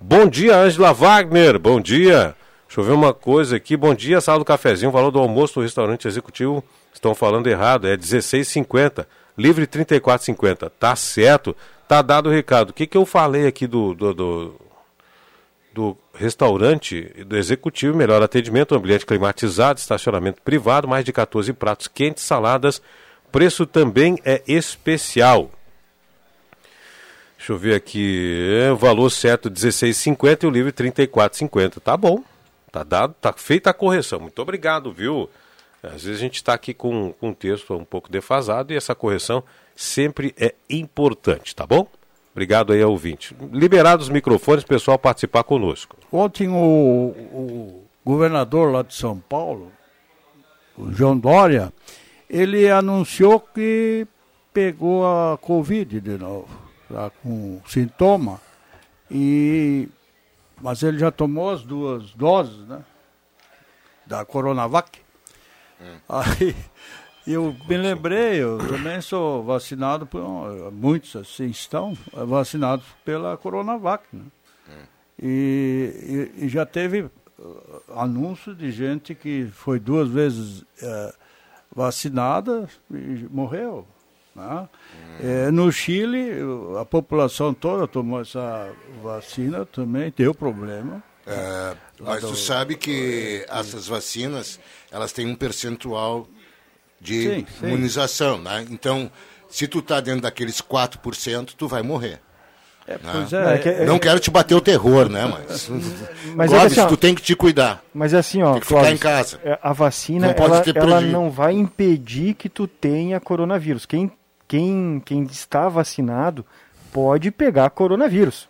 Bom 0.00 0.26
dia, 0.26 0.56
Angela 0.56 0.92
Wagner. 0.92 1.58
Bom 1.58 1.80
dia. 1.80 2.34
Deixa 2.66 2.80
eu 2.80 2.84
ver 2.84 2.92
uma 2.92 3.14
coisa 3.14 3.56
aqui. 3.56 3.76
Bom 3.76 3.94
dia, 3.94 4.20
sala 4.20 4.38
do 4.38 4.44
cafezinho. 4.44 4.90
O 4.90 4.92
valor 4.92 5.10
do 5.10 5.18
almoço 5.18 5.58
no 5.58 5.62
restaurante 5.62 6.08
executivo 6.08 6.64
estão 6.92 7.14
falando 7.14 7.46
errado. 7.46 7.86
É 7.86 7.96
16,50. 7.96 9.06
Livre 9.36 9.66
34,50. 9.66 10.70
Tá 10.78 10.96
certo. 10.96 11.54
Tá 11.86 12.02
dado 12.02 12.28
o 12.28 12.32
recado. 12.32 12.70
O 12.70 12.72
que, 12.72 12.86
que 12.86 12.96
eu 12.96 13.06
falei 13.06 13.46
aqui 13.46 13.66
do, 13.66 13.94
do, 13.94 14.14
do, 14.14 14.60
do 15.72 15.96
restaurante 16.14 17.02
do 17.26 17.36
executivo? 17.36 17.96
Melhor 17.96 18.22
atendimento, 18.22 18.74
ambiente 18.74 19.04
climatizado, 19.04 19.78
estacionamento 19.78 20.40
privado, 20.42 20.88
mais 20.88 21.04
de 21.04 21.12
14 21.12 21.52
pratos 21.52 21.88
quentes, 21.88 22.24
saladas. 22.24 22.80
Preço 23.30 23.66
também 23.66 24.18
é 24.24 24.42
especial. 24.46 25.50
Deixa 27.36 27.52
eu 27.52 27.58
ver 27.58 27.74
aqui. 27.74 28.48
É, 28.62 28.72
o 28.72 28.76
valor 28.76 29.10
certo 29.10 29.50
16,50 29.50 30.44
e 30.44 30.46
o 30.46 30.50
livre 30.50 30.72
34,50. 30.72 31.80
Tá 31.80 31.96
bom. 31.96 32.22
Tá 32.72 32.82
dado, 32.82 33.14
tá 33.20 33.32
feita 33.32 33.70
a 33.70 33.74
correção. 33.74 34.18
Muito 34.18 34.40
obrigado, 34.40 34.92
viu? 34.92 35.28
Às 35.82 36.04
vezes 36.04 36.16
a 36.16 36.20
gente 36.20 36.36
está 36.36 36.54
aqui 36.54 36.72
com, 36.72 37.12
com 37.12 37.32
texto 37.32 37.74
um 37.74 37.84
pouco 37.84 38.10
defasado 38.10 38.72
e 38.72 38.76
essa 38.76 38.94
correção 38.94 39.44
sempre 39.76 40.34
é 40.38 40.54
importante, 40.70 41.54
tá 41.54 41.66
bom? 41.66 41.86
Obrigado 42.34 42.72
aí 42.72 42.82
ao 42.82 42.90
ouvinte. 42.90 43.34
Liberados 43.52 44.06
os 44.06 44.12
microfones, 44.12 44.64
pessoal 44.64 44.98
participar 44.98 45.44
conosco. 45.44 45.96
Ontem 46.10 46.48
o, 46.48 47.14
o 47.32 47.84
governador 48.04 48.72
lá 48.72 48.82
de 48.82 48.92
São 48.92 49.20
Paulo, 49.20 49.70
o 50.76 50.90
João 50.90 51.16
Dória, 51.16 51.72
ele 52.28 52.68
anunciou 52.68 53.38
que 53.38 54.04
pegou 54.52 55.06
a 55.06 55.38
Covid 55.38 56.00
de 56.00 56.18
novo, 56.18 56.48
tá 56.92 57.08
com 57.22 57.60
sintoma. 57.68 58.40
E, 59.08 59.88
mas 60.60 60.82
ele 60.82 60.98
já 60.98 61.12
tomou 61.12 61.50
as 61.50 61.62
duas 61.62 62.12
doses, 62.14 62.66
né? 62.66 62.82
Da 64.04 64.24
Coronavac. 64.24 64.98
Aí 66.08 66.56
eu 67.26 67.54
me 67.68 67.76
lembrei, 67.76 68.42
eu 68.42 68.58
também 68.58 69.00
sou 69.00 69.42
vacinado 69.44 70.06
por 70.06 70.22
muitos 70.72 71.16
assim 71.16 71.46
estão 71.46 71.96
vacinados 72.12 72.84
pela 73.04 73.36
Coronavac, 73.36 74.04
né? 74.12 74.22
E, 75.22 76.30
e- 76.38 76.44
e 76.44 76.48
já 76.48 76.66
teve 76.66 77.02
uh, 77.02 77.10
anúncio 77.96 78.54
de 78.54 78.70
gente 78.72 79.14
que 79.14 79.46
foi 79.52 79.78
duas 79.78 80.08
vezes 80.08 80.64
eh, 80.82 81.14
vacinada 81.74 82.68
e 82.90 83.26
morreu. 83.30 83.86
né? 84.34 84.68
Eh, 85.20 85.50
no 85.52 85.70
Chile, 85.70 86.30
a 86.80 86.84
população 86.84 87.54
toda 87.54 87.86
tomou 87.86 88.20
essa 88.20 88.72
vacina, 89.02 89.64
também 89.64 90.12
deu 90.16 90.34
problema. 90.34 91.02
É, 91.26 91.76
mas 92.00 92.20
tu 92.20 92.34
sabe 92.36 92.76
que 92.76 93.46
essas 93.48 93.86
vacinas, 93.86 94.60
elas 94.90 95.10
têm 95.12 95.26
um 95.26 95.34
percentual 95.34 96.26
de 97.04 97.22
Sim, 97.22 97.46
sim. 97.60 97.66
imunização, 97.66 98.38
né? 98.38 98.64
Então, 98.70 99.10
se 99.48 99.68
tu 99.68 99.82
tá 99.82 100.00
dentro 100.00 100.22
daqueles 100.22 100.60
4%, 100.60 101.52
tu 101.56 101.68
vai 101.68 101.82
morrer. 101.82 102.18
né? 102.88 102.98
pois 103.12 103.32
é, 103.32 103.54
é 103.54 103.58
que- 103.58 103.84
Não 103.84 103.98
quero 103.98 104.18
te 104.18 104.30
bater 104.30 104.54
o 104.54 104.60
terror, 104.60 105.08
né? 105.08 105.24
Mas, 105.26 105.68
Mas 106.34 106.52
é 106.52 106.56
Clóvis, 106.56 106.72
assim, 106.72 106.80
ó, 106.80 106.86
tu 106.86 106.96
tem 106.96 107.14
que 107.14 107.22
te 107.22 107.36
cuidar. 107.36 107.82
Mas 107.94 108.12
é 108.14 108.18
assim, 108.18 108.42
ó, 108.42 108.52
Tem 108.52 108.60
que 108.60 108.66
ficar 108.66 108.80
Clóvis, 108.80 108.98
em 108.98 109.02
casa. 109.02 109.40
é, 109.44 109.58
A 109.62 109.72
vacina, 109.72 110.34
Não 110.36 110.44
ela, 110.44 110.62
ela 110.74 111.00
não 111.00 111.30
vai 111.30 111.52
impedir 111.52 112.34
que 112.34 112.48
tu 112.48 112.66
tenha 112.66 113.20
coronavírus. 113.20 113.86
Quem, 113.86 114.10
quem, 114.48 115.00
quem 115.04 115.22
está 115.24 115.68
vacinado 115.68 116.44
pode 116.92 117.30
pegar 117.30 117.70
coronavírus. 117.70 118.48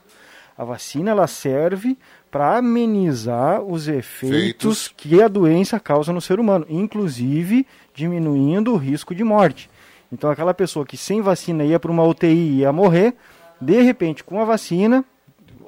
A 0.57 0.65
vacina, 0.65 1.11
ela 1.11 1.27
serve 1.27 1.99
para 2.35 2.57
amenizar 2.57 3.63
os 3.63 3.87
efeitos 3.87 4.29
Feitos. 4.41 4.95
que 4.97 5.23
a 5.23 5.29
doença 5.29 5.79
causa 5.79 6.13
no 6.13 6.21
ser 6.21 6.41
humano, 6.41 6.67
inclusive 6.69 7.65
diminuindo 7.95 8.73
o 8.73 8.77
risco 8.77 9.15
de 9.15 9.23
morte. 9.23 9.71
Então, 10.13 10.29
aquela 10.29 10.53
pessoa 10.53 10.85
que 10.85 10.97
sem 10.97 11.21
vacina 11.21 11.63
ia 11.63 11.79
para 11.79 11.93
uma 11.93 12.03
UTI 12.03 12.27
e 12.27 12.57
ia 12.59 12.73
morrer, 12.73 13.15
de 13.61 13.81
repente, 13.83 14.25
com 14.25 14.41
a 14.41 14.45
vacina, 14.45 15.05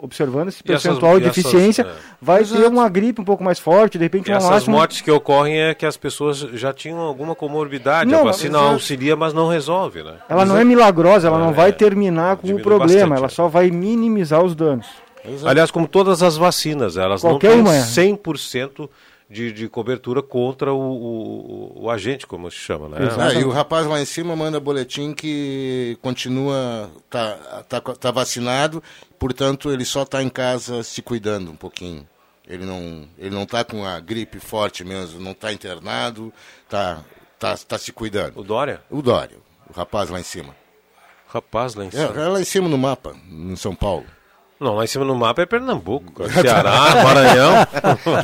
observando 0.03 0.49
esse 0.49 0.61
E 0.67 0.73
essas- 0.73 0.83
percentual 0.83 1.21
de 1.21 1.27
e 1.27 1.29
essas, 1.29 1.39
eficiência, 1.39 1.83
é. 1.83 1.93
vai 2.21 2.43
ter 2.43 2.67
uma 2.67 2.89
gripe 2.89 3.21
um 3.21 3.25
pouco 3.25 3.45
mais 3.45 3.61
forte, 3.61 3.97
de 3.97 4.03
repente 4.05 4.27
E 4.29 4.33
uma 4.33 4.39
essas 4.39 4.51
máxima... 4.51 4.77
mortes 4.77 5.01
que 5.01 5.11
ocorrem 5.11 5.57
é 5.61 5.73
que 5.73 5.87
as 5.87 5.97
pessoas 5.97 6.39
já 6.39 6.73
tinham 6.73 6.99
alguma 6.99 7.37
comorbidade. 7.37 8.11
Não, 8.11 8.23
a 8.23 8.25
vacina 8.25 8.59
exato. 8.59 8.73
auxilia, 8.73 9.15
mas 9.15 9.33
não 9.33 9.47
resolve, 9.49 10.03
né? 10.03 10.15
Ela 10.29 10.45
não 10.45 10.57
é 10.59 10.65
milagrosa, 10.65 11.29
ela 11.29 11.39
não 11.39 11.51
É, 11.51 11.53
vai 11.53 11.73
terminar 11.73 12.37
com 12.39 12.49
o 12.49 12.61
problema, 12.61 12.79
bastante, 12.89 13.13
ela 13.19 13.27
é. 13.27 13.31
só 13.31 13.47
vai 13.47 13.71
minimizar 13.71 14.43
os 14.45 14.55
danos. 14.57 15.06
Aliás, 15.45 15.71
como 15.71 15.87
todas 15.89 16.23
as 16.23 16.37
vacinas, 16.37 16.97
elas 16.97 17.21
Qualquer 17.23 17.57
não 17.57 17.61
uma 17.65 17.75
é. 17.75 17.83
têm 17.83 18.17
100% 18.17 18.89
de, 19.29 19.53
de 19.53 19.69
cobertura 19.69 20.23
contra 20.23 20.73
o, 20.73 20.79
o, 20.79 21.83
o 21.85 21.91
agente, 21.91 22.27
como 22.27 22.51
se 22.51 22.59
chama, 22.59 22.89
né? 22.89 22.99
É, 23.35 23.41
e 23.41 23.45
o 23.45 23.51
rapaz 23.51 23.87
lá 23.87 24.01
em 24.01 24.05
cima 24.05 24.37
manda 24.37 24.61
boletim 24.61 25.13
que 25.13 25.99
continua, 26.01 26.91
tá, 27.11 27.65
tá, 27.69 27.81
tá 27.81 28.11
vacinado, 28.11 28.83
portanto 29.19 29.71
ele 29.73 29.85
só 29.85 30.03
está 30.03 30.23
em 30.23 30.29
casa 30.29 30.83
se 30.83 31.03
cuidando 31.03 31.51
um 31.51 31.57
pouquinho. 31.57 32.07
Ele 32.49 32.65
não, 32.65 33.09
ele 33.19 33.35
não 33.35 33.45
tá 33.45 33.65
com 33.65 33.85
a 33.85 33.99
gripe 33.99 34.39
forte 34.39 34.85
mesmo, 34.85 35.19
não 35.21 35.33
está 35.33 35.53
internado, 35.53 36.33
tá, 36.69 37.03
tá, 37.41 37.57
tá 37.57 37.77
se 37.77 37.91
cuidando. 37.91 38.39
O 38.39 38.45
Dória? 38.45 38.81
O 38.89 39.03
Dória, 39.03 39.37
o 39.69 39.73
rapaz 39.77 40.09
lá 40.09 40.21
em 40.21 40.23
cima. 40.23 40.55
Rapaz, 41.29 41.75
lá 41.75 41.85
em 41.85 41.89
É, 41.89 41.91
cima. 41.91 42.23
é 42.23 42.29
lá 42.29 42.41
em 42.41 42.45
cima 42.45 42.69
no 42.69 42.79
mapa, 42.79 43.17
em 43.29 43.57
São 43.57 43.75
Paulo. 43.75 44.07
Não, 44.59 44.75
lá 44.75 44.85
em 44.85 44.87
cima 44.87 45.05
no 45.05 45.15
mapa 45.15 45.43
é 45.43 45.47
Pernambuco, 45.47 46.13
cara. 46.13 46.31
Ceará, 46.41 47.03
Maranhão. 47.05 47.55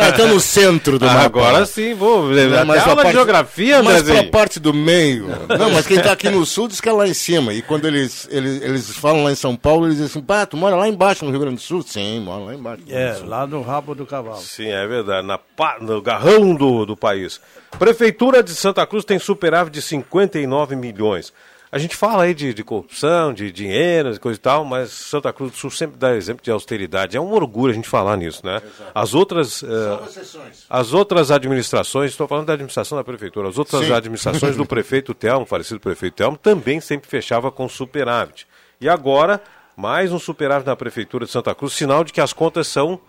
Ah, 0.00 0.12
tá 0.16 0.26
no 0.26 0.40
centro 0.40 0.98
do 0.98 1.06
Ah, 1.06 1.12
mapa. 1.12 1.26
Agora 1.26 1.66
sim, 1.66 1.92
vou. 1.92 2.24
Não, 2.30 2.64
mas 2.64 2.82
aula 2.82 3.02
pra 3.02 3.10
de 3.10 3.16
geografia, 3.16 3.82
Mas 3.82 4.02
pra 4.02 4.24
parte 4.24 4.58
do 4.58 4.72
meio. 4.72 5.26
Não, 5.58 5.70
mas 5.70 5.86
quem 5.86 6.00
tá 6.00 6.12
aqui 6.12 6.30
no 6.30 6.46
sul 6.46 6.68
diz 6.68 6.80
que 6.80 6.88
é 6.88 6.92
lá 6.92 7.06
em 7.06 7.12
cima. 7.12 7.52
E 7.52 7.60
quando 7.60 7.86
eles, 7.86 8.26
eles, 8.30 8.62
eles 8.62 8.96
falam 8.96 9.24
lá 9.24 9.30
em 9.30 9.34
São 9.34 9.54
Paulo, 9.54 9.86
eles 9.86 9.96
dizem 9.96 10.10
assim, 10.10 10.22
pá, 10.22 10.46
tu 10.46 10.56
mora 10.56 10.74
lá 10.74 10.88
embaixo 10.88 11.24
no 11.24 11.30
Rio 11.30 11.40
Grande 11.40 11.56
do 11.56 11.62
Sul? 11.62 11.82
Sim, 11.82 12.20
mora 12.20 12.44
lá 12.44 12.54
embaixo. 12.54 12.82
no 12.86 12.96
É, 12.96 13.18
lá 13.26 13.46
no 13.46 13.60
rabo 13.60 13.94
do 13.94 14.06
cavalo. 14.06 14.40
Sim, 14.40 14.68
é 14.68 14.86
verdade. 14.86 15.26
Na, 15.26 15.38
no 15.82 16.00
garrão 16.00 16.54
do, 16.54 16.86
do 16.86 16.96
país. 16.96 17.40
Prefeitura 17.78 18.42
de 18.42 18.54
Santa 18.54 18.86
Cruz 18.86 19.04
tem 19.04 19.18
superávit 19.18 19.74
de 19.74 19.82
59 19.82 20.76
milhões. 20.76 21.30
A 21.72 21.78
gente 21.78 21.96
fala 21.96 22.24
aí 22.24 22.34
de, 22.34 22.52
de 22.52 22.62
corrupção, 22.62 23.32
de 23.32 23.50
dinheiro, 23.50 24.12
de 24.12 24.20
coisa 24.20 24.38
e 24.38 24.42
tal, 24.42 24.62
mas 24.62 24.90
Santa 24.90 25.32
Cruz 25.32 25.52
do 25.52 25.56
Sul 25.56 25.70
sempre 25.70 25.96
dá 25.96 26.14
exemplo 26.14 26.44
de 26.44 26.50
austeridade. 26.50 27.16
É 27.16 27.20
um 27.20 27.32
orgulho 27.32 27.72
a 27.72 27.74
gente 27.74 27.88
falar 27.88 28.14
nisso, 28.18 28.44
né? 28.44 28.60
As 28.94 29.14
outras. 29.14 29.62
eh, 29.62 30.58
as 30.68 30.92
outras 30.92 31.30
administrações, 31.30 32.10
estou 32.10 32.28
falando 32.28 32.44
da 32.44 32.52
administração 32.52 32.98
da 32.98 33.02
prefeitura, 33.02 33.48
as 33.48 33.56
outras 33.56 33.86
Sim. 33.86 33.92
administrações 33.94 34.54
do 34.54 34.66
prefeito 34.68 35.14
Telmo, 35.14 35.46
falecido 35.46 35.80
prefeito 35.80 36.12
Telmo, 36.16 36.36
também 36.36 36.78
sempre 36.78 37.08
fechava 37.08 37.50
com 37.50 37.66
superávit. 37.66 38.46
E 38.78 38.86
agora, 38.86 39.40
mais 39.74 40.12
um 40.12 40.18
superávit 40.18 40.66
na 40.66 40.76
prefeitura 40.76 41.24
de 41.24 41.32
Santa 41.32 41.54
Cruz, 41.54 41.72
sinal 41.72 42.04
de 42.04 42.12
que 42.12 42.20
as 42.20 42.34
contas 42.34 42.68
são 42.68 43.00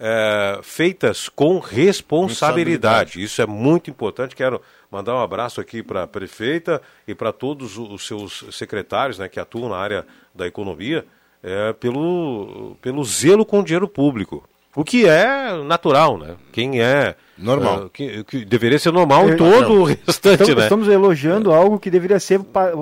é, 0.00 0.58
feitas 0.62 1.28
com 1.28 1.58
responsabilidade. 1.58 3.22
Isso 3.22 3.42
é 3.42 3.46
muito 3.46 3.90
importante. 3.90 4.34
Quero 4.34 4.62
mandar 4.96 5.14
um 5.14 5.20
abraço 5.20 5.60
aqui 5.60 5.82
para 5.82 6.04
a 6.04 6.06
prefeita 6.06 6.80
e 7.06 7.14
para 7.14 7.32
todos 7.32 7.76
os 7.78 8.06
seus 8.06 8.44
secretários 8.52 9.18
né, 9.18 9.28
que 9.28 9.38
atuam 9.38 9.68
na 9.68 9.76
área 9.76 10.06
da 10.34 10.46
economia 10.46 11.04
é, 11.42 11.72
pelo, 11.74 12.76
pelo 12.80 13.04
zelo 13.04 13.44
com 13.44 13.60
o 13.60 13.64
dinheiro 13.64 13.86
público. 13.88 14.42
O 14.74 14.84
que 14.84 15.06
é 15.06 15.52
natural, 15.64 16.18
né? 16.18 16.36
Quem 16.52 16.80
é. 16.82 17.14
Normal. 17.38 17.86
é, 17.86 17.88
que, 17.92 18.24
que 18.24 18.44
deveria 18.44 18.78
ser 18.78 18.92
normal 18.92 19.28
em 19.30 19.36
todo 19.36 19.72
o 19.80 19.84
restante, 19.84 20.42
estamos, 20.42 20.54
né? 20.56 20.62
estamos 20.64 20.88
elogiando 20.88 21.52
algo 21.52 21.78
que 21.78 21.90
deveria 21.90 22.18
ser 22.20 22.40
pa- 22.42 22.72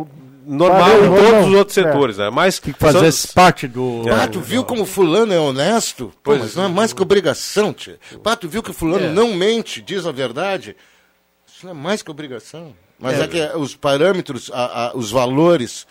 Normal 0.46 0.90
em 0.90 1.08
todos 1.08 1.22
normal. 1.22 1.40
os 1.48 1.54
outros 1.54 1.78
É. 1.78 1.82
setores, 1.84 2.18
né? 2.18 2.30
Mas 2.30 2.60
Fazer 2.78 3.10
só- 3.12 3.32
parte 3.32 3.66
do. 3.66 4.02
Tu 4.30 4.40
viu 4.40 4.62
como 4.62 4.84
fulano 4.84 5.32
é 5.32 5.38
honesto? 5.38 6.08
Pô, 6.22 6.32
Pois 6.32 6.40
mas 6.42 6.56
não 6.56 6.64
é 6.64 6.68
mais 6.68 6.92
que 6.92 7.00
obrigação, 7.00 7.72
tia. 7.72 7.98
Pá, 8.22 8.36
tu 8.36 8.46
viu 8.48 8.62
que 8.62 8.72
fulano 8.72 9.06
É. 9.06 9.08
não 9.08 9.32
mente, 9.32 9.80
diz 9.80 10.04
a 10.04 10.12
verdade? 10.12 10.76
Isso 11.64 11.66
não 11.66 11.70
é 11.70 11.74
mais 11.82 12.02
que 12.02 12.10
obrigação. 12.10 12.74
Mas 12.98 13.18
é, 13.18 13.24
É. 13.24 13.26
que 13.28 13.56
os 13.56 13.74
parâmetros, 13.74 14.50
a- 14.52 14.88
a- 14.90 14.96
os 14.96 15.10
valores, 15.10 15.86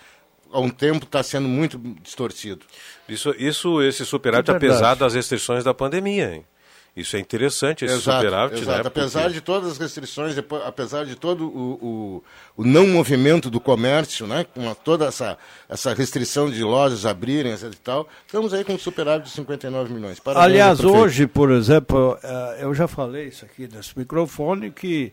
há 0.52 0.60
um 0.60 0.70
tempo 0.70 1.06
está 1.06 1.22
sendo 1.24 1.48
muito 1.48 1.78
distorcido. 2.02 2.66
Isso, 3.10 3.34
isso, 3.38 3.82
esse 3.82 4.06
superávit, 4.06 4.52
É 4.52 4.56
apesar 4.56 4.96
das 4.96 5.14
restrições 5.16 5.64
da 5.64 5.74
pandemia, 5.74 6.36
hein? 6.36 6.46
Isso 6.96 7.16
é 7.16 7.20
interessante, 7.20 7.84
esse 7.84 7.96
Exato, 7.96 8.20
superávit, 8.20 8.62
exato. 8.62 8.84
né? 8.84 8.88
Apesar 8.88 9.22
Porque- 9.24 9.34
de 9.34 9.42
todas 9.42 9.72
as 9.72 9.78
restrições, 9.80 10.36
depois- 10.36 10.62
apesar 10.64 11.06
de 11.08 11.16
todo 11.16 11.48
o, 11.48 11.74
o, 11.82 12.24
o 12.56 12.64
não 12.64 12.86
movimento 12.86 13.50
do 13.50 13.60
comércio, 13.60 14.28
né, 14.28 14.44
com 14.54 14.70
a- 14.70 14.76
toda 14.76 15.06
essa, 15.08 15.36
essa 15.68 15.92
restrição 15.96 16.52
de 16.52 16.64
lojas 16.64 17.04
abrirem 17.04 17.52
etc 17.52 17.74
e 17.74 17.78
tal, 17.78 18.08
estamos 18.28 18.54
aí 18.54 18.64
com 18.64 18.74
um 18.74 18.78
superávit 18.78 19.26
de 19.28 19.32
59 19.34 19.92
milhões. 19.92 20.20
Parabéns 20.20 20.46
Aliás, 20.46 20.84
hoje, 20.84 21.26
por 21.26 21.50
exemplo, 21.52 22.16
eh, 22.24 22.60
eu 22.62 22.76
já 22.76 22.88
falei 22.88 23.28
isso 23.30 23.44
aqui 23.44 23.68
nesse 23.68 23.98
microfone, 23.98 24.70
que 24.70 25.12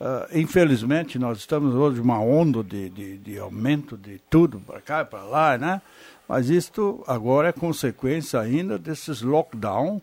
eh, 0.00 0.28
infelizmente 0.40 1.18
nós 1.18 1.38
estamos 1.38 1.74
hoje 1.74 1.98
numa 1.98 2.20
onda 2.20 2.62
de, 2.62 2.88
de, 2.88 3.18
de 3.18 3.38
aumento 3.38 3.96
de 3.96 4.20
tudo 4.30 4.60
para 4.60 4.80
cá 4.80 5.00
e 5.02 5.04
para 5.04 5.22
lá, 5.24 5.58
né? 5.58 5.82
Mas 6.28 6.50
isto 6.50 7.02
agora 7.06 7.48
é 7.48 7.52
consequência 7.52 8.38
ainda 8.38 8.78
desses 8.78 9.22
lockdown 9.22 10.00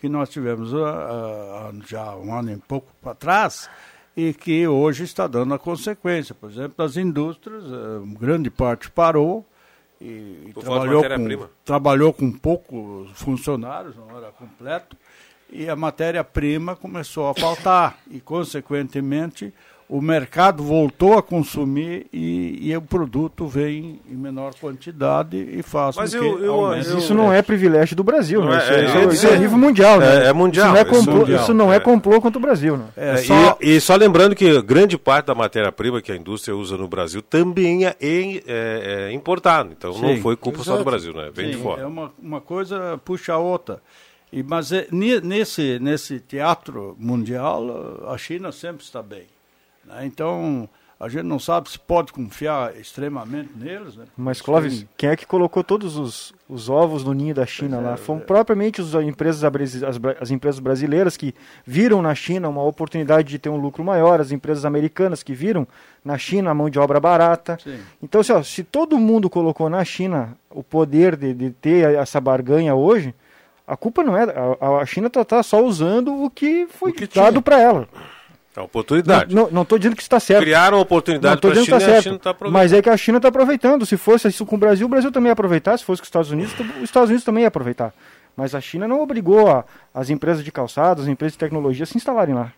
que 0.00 0.08
nós 0.08 0.30
tivemos 0.30 0.74
ah, 0.74 1.70
ah, 1.70 1.72
já 1.86 2.16
um 2.16 2.34
ano 2.34 2.52
e 2.52 2.56
pouco 2.56 2.88
para 3.02 3.14
trás 3.14 3.68
e 4.16 4.32
que 4.32 4.66
hoje 4.66 5.04
está 5.04 5.26
dando 5.26 5.54
a 5.54 5.58
consequência. 5.58 6.34
Por 6.34 6.50
exemplo, 6.50 6.84
as 6.84 6.96
indústrias, 6.96 7.64
grande 8.18 8.50
parte 8.50 8.90
parou 8.90 9.44
e, 10.00 10.48
e 10.48 10.54
trabalhou 10.54 11.02
com, 11.02 11.48
trabalhou 11.64 12.12
com 12.12 12.32
poucos 12.32 13.10
funcionários, 13.14 13.96
não 13.96 14.16
era 14.16 14.30
completo, 14.32 14.96
e 15.52 15.68
a 15.68 15.76
matéria-prima 15.76 16.76
começou 16.76 17.28
a 17.28 17.34
faltar. 17.34 17.98
E, 18.10 18.20
consequentemente, 18.20 19.52
o 19.88 20.02
mercado 20.02 20.62
voltou 20.62 21.16
a 21.16 21.22
consumir 21.22 22.06
e, 22.12 22.58
e 22.70 22.76
o 22.76 22.82
produto 22.82 23.46
vem 23.46 23.98
em 24.06 24.14
menor 24.14 24.52
quantidade 24.60 25.38
e 25.38 25.62
faz 25.62 25.96
Mas 25.96 26.12
com 26.14 26.20
que 26.20 26.26
eu- 26.26 26.44
eu- 26.44 26.76
isso 26.98 27.14
não 27.14 27.32
é 27.32 27.40
privilégio 27.40 27.96
do 27.96 28.04
Brasil, 28.04 28.42
Não 28.42 28.50
né? 28.50 28.56
é- 28.56 28.58
Isso, 28.58 28.72
é, 28.72 28.74
é, 28.74 28.78
eu 28.80 28.84
isso 28.84 28.96
ia 28.96 29.02
é- 29.02 29.06
dizer- 29.06 29.14
isso 29.28 29.34
é 29.34 29.38
nível 29.38 29.56
mundial, 29.56 29.98
né? 29.98 30.24
É- 30.24 30.28
é 30.28 30.32
mundial, 30.34 30.66
Isso 30.66 30.74
não 30.74 30.78
é, 30.78 30.82
isso 30.82 30.94
é 30.94 30.98
complô, 30.98 31.18
mundial, 31.20 31.40
isso 31.42 31.54
não 31.54 31.72
é 31.72 31.76
é. 31.76 31.80
complô 31.80 32.20
contra 32.20 32.38
o 32.38 32.42
Brasil, 32.42 32.76
né? 32.76 32.84
É, 32.94 33.14
e, 33.62 33.76
e 33.76 33.80
só 33.80 33.96
lembrando 33.96 34.34
que 34.36 34.60
grande 34.60 34.98
parte 34.98 35.24
da 35.26 35.34
matéria-prima 35.34 36.02
que 36.02 36.12
a 36.12 36.16
indústria 36.16 36.54
usa 36.54 36.76
no 36.76 36.86
Brasil 36.86 37.22
também 37.22 37.86
é, 37.86 37.96
é- 37.98 38.42
é 39.08 39.12
importada. 39.12 39.70
Então 39.72 39.92
não 39.98 40.16
Sim. 40.16 40.20
foi 40.20 40.36
culpa 40.36 40.62
só 40.62 40.76
do. 40.76 40.84
Brasil, 40.84 41.14
né? 41.14 41.30
Vem 41.32 41.50
de 41.52 41.56
Sim, 41.56 41.62
fora. 41.62 41.80
É 41.82 41.86
uma, 41.86 42.12
uma 42.22 42.40
coisa 42.42 43.00
puxa 43.04 43.32
a 43.32 43.38
outra. 43.38 43.80
E, 44.32 44.42
mas 44.42 44.72
é, 44.72 44.86
ne- 44.90 45.20
nesse, 45.20 45.78
nesse 45.78 46.20
teatro 46.20 46.96
mundial, 46.98 47.64
a 48.08 48.18
China 48.18 48.52
sempre 48.52 48.84
está 48.84 49.02
bem. 49.02 49.24
né? 49.84 50.04
Então, 50.04 50.68
a 51.00 51.08
gente 51.08 51.22
não 51.22 51.38
sabe 51.38 51.70
se 51.70 51.78
pode 51.78 52.12
confiar 52.12 52.76
extremamente 52.76 53.50
neles. 53.56 53.96
Né? 53.96 54.04
Mas, 54.16 54.40
Clóvis, 54.42 54.80
têm- 54.80 54.88
quem 54.96 55.08
é 55.10 55.16
que 55.16 55.24
colocou 55.24 55.62
todos 55.64 55.96
os, 55.96 56.34
os 56.48 56.68
ovos 56.68 57.04
no 57.04 57.14
ninho 57.14 57.34
da 57.34 57.46
China 57.46 57.78
lá? 57.80 57.96
Foram 57.96 58.20
propriamente 58.20 58.80
as 58.80 58.92
empresas, 58.94 59.44
as, 59.44 59.96
as 60.20 60.30
empresas 60.30 60.58
brasileiras 60.60 61.16
que 61.16 61.34
viram 61.64 62.02
na 62.02 62.14
China 62.14 62.48
uma 62.48 62.64
oportunidade 62.64 63.28
de 63.28 63.38
ter 63.38 63.48
um 63.48 63.56
lucro 63.56 63.82
maior, 63.84 64.20
as 64.20 64.30
empresas 64.32 64.64
americanas 64.64 65.22
que 65.22 65.32
viram 65.34 65.66
na 66.04 66.18
China 66.18 66.50
a 66.50 66.54
mão 66.54 66.68
de 66.68 66.78
obra 66.78 66.98
barata. 67.00 67.56
Sim. 67.62 67.78
Então, 68.02 68.20
assim, 68.20 68.32
ó, 68.32 68.42
se 68.42 68.62
todo 68.64 68.98
mundo 68.98 69.30
colocou 69.30 69.70
na 69.70 69.84
China 69.84 70.36
o 70.50 70.62
poder 70.62 71.16
de, 71.16 71.32
de 71.32 71.50
ter 71.50 71.94
essa 71.94 72.20
barganha 72.20 72.74
hoje, 72.74 73.14
a 73.68 73.76
culpa 73.76 74.02
não 74.02 74.16
é. 74.16 74.24
A, 74.60 74.78
a 74.80 74.86
China 74.86 75.06
está 75.14 75.42
só 75.42 75.62
usando 75.62 76.24
o 76.24 76.30
que 76.30 76.66
foi 76.70 76.92
dado 77.14 77.40
para 77.42 77.60
ela. 77.60 77.88
É 78.56 78.60
oportunidade. 78.60 79.32
Não 79.34 79.62
estou 79.62 79.78
dizendo 79.78 79.94
que 79.94 80.02
está 80.02 80.18
certo. 80.18 80.42
Criaram 80.42 80.80
oportunidade 80.80 81.36
estou 81.36 81.50
para 81.52 81.60
a 81.60 81.62
dizendo 81.62 81.78
China 81.78 81.78
que 81.78 81.84
e 81.84 81.86
tá 81.86 81.90
a 81.90 81.94
certo. 81.94 82.02
China 82.04 82.16
está 82.16 82.30
aproveitando. 82.30 82.60
Mas 82.60 82.72
é 82.72 82.82
que 82.82 82.90
a 82.90 82.96
China 82.96 83.18
está 83.18 83.28
aproveitando. 83.28 83.86
Se 83.86 83.96
fosse 83.96 84.26
isso 84.26 84.44
com 84.44 84.56
o 84.56 84.58
Brasil, 84.58 84.86
o 84.86 84.90
Brasil 84.90 85.12
também 85.12 85.28
ia 85.28 85.32
aproveitar. 85.34 85.78
Se 85.78 85.84
fosse 85.84 86.00
com 86.02 86.04
os 86.04 86.08
Estados 86.08 86.30
Unidos, 86.32 86.54
os 86.78 86.82
Estados 86.82 87.08
Unidos 87.08 87.24
também 87.24 87.42
ia 87.42 87.48
aproveitar. 87.48 87.94
Mas 88.36 88.54
a 88.56 88.60
China 88.60 88.88
não 88.88 89.00
obrigou 89.00 89.48
a- 89.48 89.64
as 89.94 90.10
empresas 90.10 90.42
de 90.44 90.50
calçados, 90.50 91.04
as 91.04 91.08
empresas 91.08 91.34
de 91.34 91.38
tecnologia 91.38 91.84
a 91.84 91.86
se 91.86 91.96
instalarem 91.96 92.34
lá. 92.34 92.52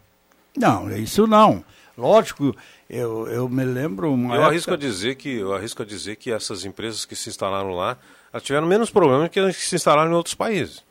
Não, 0.56 0.90
isso 0.96 1.26
não. 1.26 1.62
Lógico, 1.98 2.56
eu, 2.88 3.26
eu 3.28 3.46
me 3.48 3.64
lembro 3.64 4.10
uma 4.12 4.34
Eu 4.34 4.40
época- 4.40 4.50
arrisco 4.52 4.72
a 4.74 4.76
dizer 4.76 5.16
que 5.16 5.36
eu 5.38 5.52
arrisco 5.54 5.82
a 5.82 5.86
dizer 5.86 6.16
que 6.16 6.32
essas 6.32 6.64
empresas 6.64 7.04
que 7.04 7.14
se 7.14 7.28
instalaram 7.28 7.74
lá 7.74 7.98
tiveram 8.42 8.66
menos 8.66 8.90
problemas 8.90 9.28
que 9.28 9.38
as 9.38 9.54
que 9.56 9.62
se 9.66 9.76
instalaram 9.76 10.10
em 10.10 10.14
outros 10.14 10.34
países. 10.34 10.82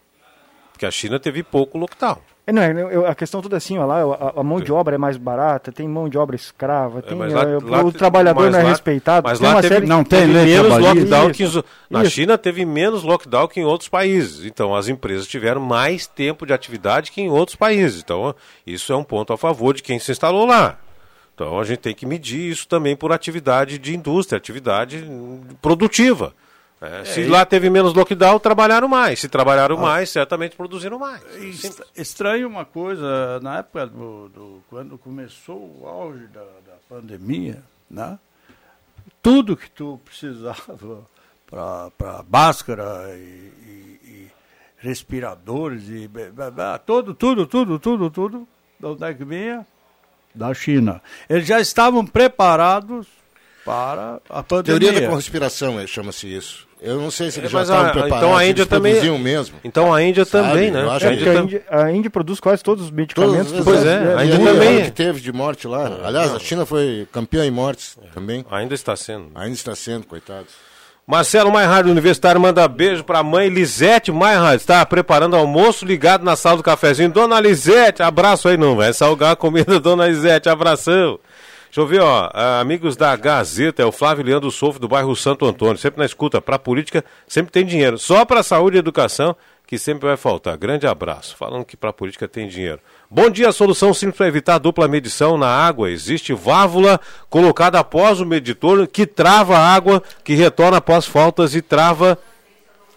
Porque 0.80 0.86
a 0.86 0.92
China 0.92 1.20
teve 1.20 1.44
pouco 1.44 1.78
lockdown. 1.78 2.20
É, 2.48 2.54
não, 2.54 2.62
é, 2.62 2.72
eu- 2.72 3.06
a 3.06 3.14
questão 3.14 3.42
toda 3.42 3.58
assim, 3.58 3.78
ó, 3.78 3.86
lá 3.86 3.98
a, 4.02 4.40
a 4.40 4.44
mão 4.44 4.62
de 4.62 4.72
obra 4.72 4.96
é 4.96 4.98
mais 4.98 5.18
barata, 5.18 5.74
tem 5.74 5.86
mão 5.90 6.08
de 6.08 6.18
obra 6.18 6.38
escrava, 6.38 7.02
tem, 7.02 7.18
mas 7.18 7.34
lá- 7.34 7.44
é, 7.44 7.58
lá 7.62 7.84
o 7.84 7.92
trabalhador 7.92 8.50
não 8.50 8.60
é 8.60 8.64
lá- 8.64 8.70
respeitado. 8.70 9.28
Mas 9.28 9.40
tem 9.40 9.48
lá 9.50 9.56
uma 9.56 9.62
teve, 9.62 9.76
série- 9.76 9.86
não 9.88 10.06
tem 10.06 10.26
menos 10.26 10.78
lockdown 10.78 11.32
que 11.32 11.44
Isso, 11.44 11.66
na 11.90 12.04
isso. 12.04 12.12
China 12.12 12.38
teve 12.38 12.64
menos 12.64 13.04
lockdown 13.04 13.50
que 13.50 13.60
em 13.60 13.66
outros 13.66 13.90
países. 13.90 14.46
Então 14.46 14.74
as 14.74 14.88
empresas 14.88 15.28
tiveram 15.28 15.60
mais 15.60 16.08
tempo 16.08 16.46
de 16.46 16.54
atividade 16.54 17.12
que 17.12 17.20
em 17.22 17.30
outros 17.30 17.58
países. 17.58 18.02
Então 18.02 18.34
isso 18.66 18.94
é 18.94 18.96
um 18.96 19.04
ponto 19.04 19.34
a 19.34 19.38
favor 19.38 19.74
de 19.76 19.84
quem 19.84 20.00
se 20.00 20.14
instalou 20.14 20.46
lá. 20.48 20.78
Então 21.36 21.60
a 21.60 21.64
gente 21.66 21.80
tem 21.80 21.94
que 21.94 22.06
medir 22.06 22.50
isso 22.52 22.66
também 22.70 22.96
por 22.96 23.12
atividade 23.12 23.78
de 23.78 23.94
indústria, 23.94 24.38
atividade 24.38 25.06
produtiva. 25.62 26.34
É, 26.82 27.04
se 27.04 27.22
e- 27.22 27.28
lá 27.28 27.46
teve 27.46 27.70
menos 27.70 27.94
lockdown, 27.94 28.40
trabalharam 28.40 28.88
mais. 28.88 29.20
Se 29.20 29.28
trabalharam 29.28 29.76
mais, 29.78 30.10
certamente 30.10 30.56
produziram 30.56 30.98
mais. 30.98 31.22
Est- 31.36 31.82
Estranho 31.96 32.48
uma 32.48 32.64
coisa, 32.64 33.40
na 33.42 33.58
época 33.60 33.88
do, 33.88 34.30
do- 34.30 34.64
quando 34.70 34.98
começou 34.98 35.58
o 35.82 35.88
auge 35.88 36.26
da, 36.28 36.40
da 36.42 36.76
pandemia, 36.88 37.62
né? 37.90 38.18
tudo 39.22 39.58
que 39.58 39.70
tu 39.70 40.00
precisava 40.06 41.04
para 41.46 42.24
máscara 42.30 43.10
e, 43.16 43.20
e- 43.20 44.00
e 44.06 44.32
respiradores 44.78 45.84
e 45.90 46.10
tudo, 46.86 47.14
tudo, 47.14 47.46
tudo, 47.46 47.78
tudo, 47.80 48.10
tudo, 48.10 48.48
de 48.80 48.86
onde 48.86 49.04
é 49.04 49.14
que 49.14 49.26
vinha? 49.26 49.68
Da 50.34 50.54
China. 50.54 51.02
Eles 51.28 51.46
já 51.46 51.60
estavam 51.60 52.06
preparados 52.06 53.08
para 53.74 54.20
a 54.30 54.44
pandemia. 54.44 54.80
Teoria 54.80 55.02
da 55.02 55.08
conspiração, 55.08 55.80
eh, 55.80 55.86
chama-se 55.88 56.28
isso. 56.28 56.68
Eu 56.82 56.98
não 57.00 57.12
sei 57.12 57.30
se 57.30 57.40
eles 57.40 57.54
É, 57.54 57.66
já 57.66 57.80
a- 57.82 57.90
preparados. 57.92 58.18
então 58.18 58.38
a 58.38 58.46
Índia 58.46 58.66
também- 58.66 58.94
produziam 58.94 59.20
mesmo. 59.20 59.58
Então 59.66 59.94
a 59.94 60.02
Índia 60.02 60.24
Sabe? 60.24 60.48
também, 60.48 60.72
né? 60.72 60.82
Eu 60.82 60.92
acho 60.92 61.06
A 61.06 61.10
É, 61.10 61.14
Índia 61.14 61.32
a 61.32 61.36
Índia, 61.44 61.64
a 61.70 61.92
Índia 61.92 62.10
produz 62.10 62.40
quase 62.40 62.64
todos 62.64 62.86
os 62.86 62.92
medicamentos. 62.92 63.52
Todos, 63.52 63.58
do- 63.60 63.64
Pois 63.66 63.86
é, 63.86 64.16
a 64.18 64.24
Índia 64.26 64.40
também. 64.40 64.84
que 64.86 64.92
teve 64.92 65.20
de 65.20 65.32
morte 65.34 65.68
lá. 65.68 65.92
Aliás, 66.06 66.34
a 66.34 66.40
China 66.40 66.66
foi 66.66 67.06
campeã 67.12 67.46
em 67.46 67.52
mortes 67.52 67.98
também. 68.14 68.46
Ainda 68.50 68.74
está 68.74 68.96
sendo. 68.96 69.28
Ainda 69.36 69.54
está 69.56 69.76
sendo, 69.76 70.06
coitados. 70.08 70.54
Marcelo 71.06 71.52
Mairard, 71.52 71.90
Universitário, 71.90 72.40
manda 72.40 72.68
beijo 72.68 73.04
pra 73.04 73.24
mãe 73.24 73.50
Lisete 73.50 74.12
Mairard. 74.12 74.58
Está 74.58 74.86
preparando 74.86 75.36
almoço 75.36 75.84
ligado 75.84 76.24
na 76.24 76.36
sala 76.36 76.58
do 76.58 76.64
cafezinho. 76.64 77.10
Dona 77.12 77.40
Lisete, 77.42 78.04
abraço 78.04 78.48
aí, 78.48 78.56
não 78.58 78.76
vai 78.76 78.94
salgar 78.94 79.32
a 79.34 79.36
comida, 79.36 79.80
Dona 79.80 80.08
Lisete, 80.08 80.48
abração. 80.48 81.20
Deixa 81.70 81.82
eu 81.82 81.86
ver, 81.86 82.02
ó, 82.02 82.32
ah, 82.34 82.60
amigos 82.60 82.98
da 82.98 83.16
Gazeta, 83.16 83.84
é 83.84 83.86
o 83.86 83.92
Flávio 83.92 84.26
Leandro 84.26 84.50
Sofo 84.50 84.80
do 84.80 84.88
bairro 84.88 85.16
Santo 85.16 85.46
Antônio, 85.46 85.78
sempre 85.78 86.00
na 86.00 86.06
escuta, 86.06 86.42
pra 86.42 86.58
política 86.58 87.06
sempre 87.28 87.52
tem 87.52 87.64
dinheiro, 87.64 87.96
só 88.00 88.26
pra 88.26 88.42
saúde 88.42 88.78
e 88.78 88.80
educação 88.80 89.36
que 89.68 89.78
sempre 89.78 90.08
vai 90.08 90.18
faltar. 90.18 90.58
Grande 90.58 90.88
abraço, 90.88 91.38
falando 91.38 91.64
que 91.64 91.78
pra 91.78 91.94
política 91.94 92.28
tem 92.28 92.48
dinheiro. 92.48 92.80
Bom 93.08 93.30
dia, 93.30 93.52
solução 93.52 93.94
simples 93.94 94.18
para 94.18 94.28
evitar 94.28 94.58
dupla 94.58 94.88
medição 94.88 95.38
na 95.38 95.48
água. 95.48 95.92
Existe 95.92 96.34
válvula 96.34 97.00
colocada 97.30 97.80
após 97.80 98.20
o 98.20 98.26
meditor 98.26 98.88
que 98.88 99.06
trava 99.06 99.56
a 99.56 99.76
água, 99.76 100.02
que 100.24 100.34
retorna 100.34 100.78
após 100.78 101.06
faltas 101.06 101.54
e 101.54 101.62
trava 101.62 102.18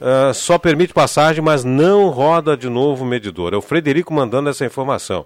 Uh, 0.03 0.35
só 0.35 0.59
permite 0.59 0.93
passagem, 0.93 1.41
mas 1.41 1.63
não 1.63 2.09
roda 2.09 2.57
de 2.57 2.69
novo 2.69 3.05
o 3.05 3.07
medidor. 3.07 3.55
É 3.55 3.57
o 3.57 3.63
Frederico 3.63 4.13
mandando 4.13 4.51
essa 4.51 4.67
informação. 4.67 5.25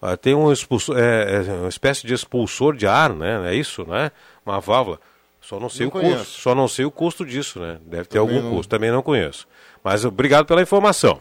Uh, 0.00 0.16
tem 0.16 0.34
um 0.34 0.52
expulsor, 0.52 0.96
é, 0.96 1.44
é, 1.46 1.52
uma 1.54 1.68
espécie 1.68 2.06
de 2.06 2.14
expulsor 2.14 2.76
de 2.76 2.86
ar, 2.86 3.12
né? 3.12 3.50
É 3.50 3.54
isso, 3.54 3.84
né? 3.86 4.12
Uma 4.46 4.60
válvula. 4.60 5.00
Só 5.40 5.58
não 5.58 5.68
sei 5.68 5.86
Não 5.86 5.88
o 5.88 5.92
conheço. 5.92 6.18
custo. 6.18 6.40
Só 6.40 6.54
não 6.54 6.68
sei 6.68 6.84
o 6.84 6.90
custo 6.90 7.24
disso, 7.26 7.58
né? 7.58 7.78
Deve 7.86 8.04
ter 8.04 8.18
Também 8.18 8.36
algum 8.36 8.48
não. 8.48 8.56
custo. 8.56 8.70
Também 8.70 8.90
não 8.90 9.02
conheço. 9.02 9.46
Mas 9.82 10.04
obrigado 10.04 10.46
pela 10.46 10.62
informação. 10.62 11.20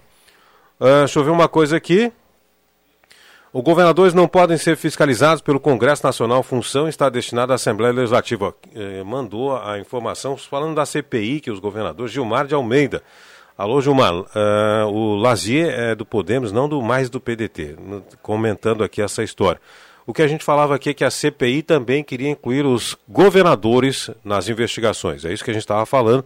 Ah, 0.80 0.99
deixa 0.99 1.20
eu 1.20 1.24
ver 1.24 1.32
uma 1.32 1.48
coisa 1.48 1.76
aqui. 1.78 2.12
Os 3.54 3.64
governadores 3.64 4.14
não 4.14 4.28
podem 4.28 4.58
ser 4.58 4.76
fiscalizados 4.76 5.41
pelo 5.41 5.60
Congresso 5.60 6.06
Nacional. 6.06 6.44
Função 6.44 6.88
está 6.88 7.10
destinada 7.10 7.54
à 7.54 7.56
Assembleia 7.56 7.94
Legislativa. 7.94 8.54
Eh, 8.76 9.02
mandou 9.04 9.56
a 9.58 9.80
informação 9.80 10.38
falando 10.38 10.76
da 10.76 10.86
CPI 10.86 11.40
que 11.40 11.49
os 11.49 11.58
governadores 11.60 12.12
Gilmar 12.12 12.45
de 12.45 12.54
Almeida. 12.54 13.02
Alô, 13.58 13.82
Gilmar. 13.82 14.14
ah, 14.36 14.86
o 14.88 15.16
Lazier 15.16 15.68
é 15.68 15.96
do 15.96 16.06
Podemos, 16.06 16.52
não 16.52 16.70
do 16.70 16.80
mais 16.82 17.10
do 17.10 17.20
PDT. 17.20 17.76
Comentando 18.22 18.84
aqui 18.84 19.02
essa 19.02 19.24
história. 19.24 19.60
O 20.06 20.14
que 20.14 20.22
a 20.22 20.28
gente 20.28 20.44
falava 20.44 20.76
aqui 20.76 20.92
é 20.92 20.94
que 20.94 21.04
a 21.04 21.10
CPI 21.10 21.64
também 21.64 22.04
queria 22.04 22.30
incluir 22.30 22.66
os 22.66 22.96
governadores 23.10 24.10
nas 24.24 24.48
investigações. 24.48 25.26
É 25.26 25.34
isso 25.34 25.44
que 25.44 25.50
a 25.50 25.54
gente 25.54 25.64
estava 25.64 25.86
falando. 25.86 26.24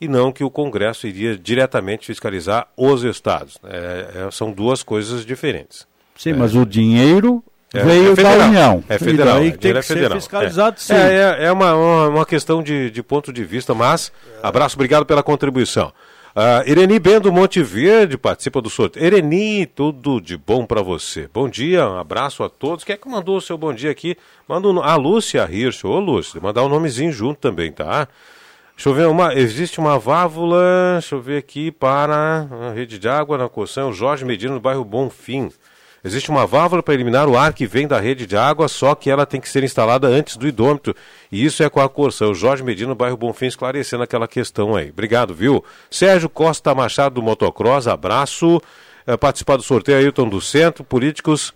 E 0.00 0.08
não 0.08 0.32
que 0.32 0.42
o 0.42 0.50
Congresso 0.50 1.06
iria 1.06 1.38
diretamente 1.38 2.04
fiscalizar 2.04 2.66
os 2.76 3.04
estados. 3.04 3.56
É, 3.64 4.26
é, 4.26 4.30
são 4.32 4.50
duas 4.50 4.82
coisas 4.82 5.24
diferentes. 5.24 5.86
Sim, 6.16 6.32
mas 6.32 6.56
o 6.56 6.66
dinheiro 6.66 7.42
É, 7.72 7.84
veio 7.84 8.12
é 8.12 8.16
federal, 8.16 8.38
da 8.38 8.46
União. 8.46 8.84
É 8.88 8.98
federal. 8.98 9.36
E 9.36 9.38
daí 9.38 9.48
é, 9.48 9.50
tem 9.52 9.60
dinheiro 9.60 9.78
que 9.78 9.84
é 9.84 9.94
federal. 9.94 10.10
ser 10.10 10.20
fiscalizado, 10.20 10.76
é. 10.76 10.80
sim. 10.80 10.92
É, 10.92 11.14
é, 11.14 11.44
é 11.46 11.52
uma, 11.52 11.74
uma, 11.74 12.08
uma 12.08 12.26
questão 12.26 12.60
de, 12.60 12.90
de 12.90 13.02
ponto 13.02 13.32
de 13.32 13.44
vista, 13.44 13.72
mas 13.72 14.12
abraço, 14.42 14.74
obrigado 14.74 15.06
pela 15.06 15.22
contribuição. 15.22 15.92
Ah, 16.34 16.62
Ireni 16.66 16.98
Bendo 16.98 17.30
Monte 17.30 17.62
Verde 17.62 18.16
participa 18.16 18.62
do 18.62 18.70
sorteio. 18.70 19.04
Ireni, 19.04 19.66
tudo 19.66 20.18
de 20.18 20.34
bom 20.34 20.64
para 20.64 20.80
você. 20.80 21.28
Bom 21.30 21.46
dia, 21.46 21.86
um 21.86 21.98
abraço 21.98 22.42
a 22.42 22.48
todos. 22.48 22.84
Quem 22.84 22.94
é 22.94 22.96
que 22.96 23.06
mandou 23.06 23.36
o 23.36 23.40
seu 23.40 23.58
bom 23.58 23.70
dia 23.70 23.90
aqui? 23.90 24.16
Manda 24.48 24.66
um, 24.66 24.80
a 24.80 24.96
Lúcia 24.96 25.46
Hirsch. 25.50 25.84
Ô, 25.84 26.00
Lúcia, 26.00 26.40
mandar 26.40 26.64
um 26.64 26.70
nomezinho 26.70 27.12
junto 27.12 27.38
também, 27.38 27.70
tá? 27.70 28.08
Deixa 28.74 28.88
eu 28.88 28.94
ver, 28.94 29.08
uma, 29.08 29.34
existe 29.34 29.78
uma 29.78 29.98
válvula, 29.98 30.94
deixa 30.94 31.14
eu 31.14 31.20
ver 31.20 31.36
aqui, 31.36 31.70
para 31.70 32.48
a 32.50 32.72
rede 32.72 32.98
de 32.98 33.06
água 33.10 33.36
na 33.36 33.46
Coção, 33.46 33.92
Jorge 33.92 34.24
Medina, 34.24 34.54
no 34.54 34.60
bairro 34.60 34.86
Bonfim. 34.86 35.50
Existe 36.04 36.30
uma 36.30 36.46
válvula 36.46 36.82
para 36.82 36.94
eliminar 36.94 37.28
o 37.28 37.36
ar 37.36 37.52
que 37.52 37.66
vem 37.66 37.86
da 37.86 38.00
rede 38.00 38.26
de 38.26 38.36
água, 38.36 38.66
só 38.66 38.94
que 38.94 39.08
ela 39.08 39.24
tem 39.24 39.40
que 39.40 39.48
ser 39.48 39.62
instalada 39.62 40.08
antes 40.08 40.36
do 40.36 40.48
idômetro. 40.48 40.96
E 41.30 41.44
isso 41.44 41.62
é 41.62 41.70
com 41.70 41.80
a 41.80 41.88
Corção. 41.88 42.34
Jorge 42.34 42.64
Medina, 42.64 42.88
no 42.88 42.94
bairro 42.94 43.16
Bonfim, 43.16 43.46
esclarecendo 43.46 44.02
aquela 44.02 44.26
questão 44.26 44.74
aí. 44.74 44.90
Obrigado, 44.90 45.32
viu? 45.32 45.64
Sérgio 45.88 46.28
Costa 46.28 46.74
Machado, 46.74 47.14
do 47.14 47.22
Motocross, 47.22 47.86
abraço. 47.86 48.60
É, 49.06 49.16
participar 49.16 49.56
do 49.56 49.62
sorteio, 49.62 49.98
Ailton 49.98 50.28
do 50.28 50.40
Centro, 50.40 50.84
políticos 50.84 51.52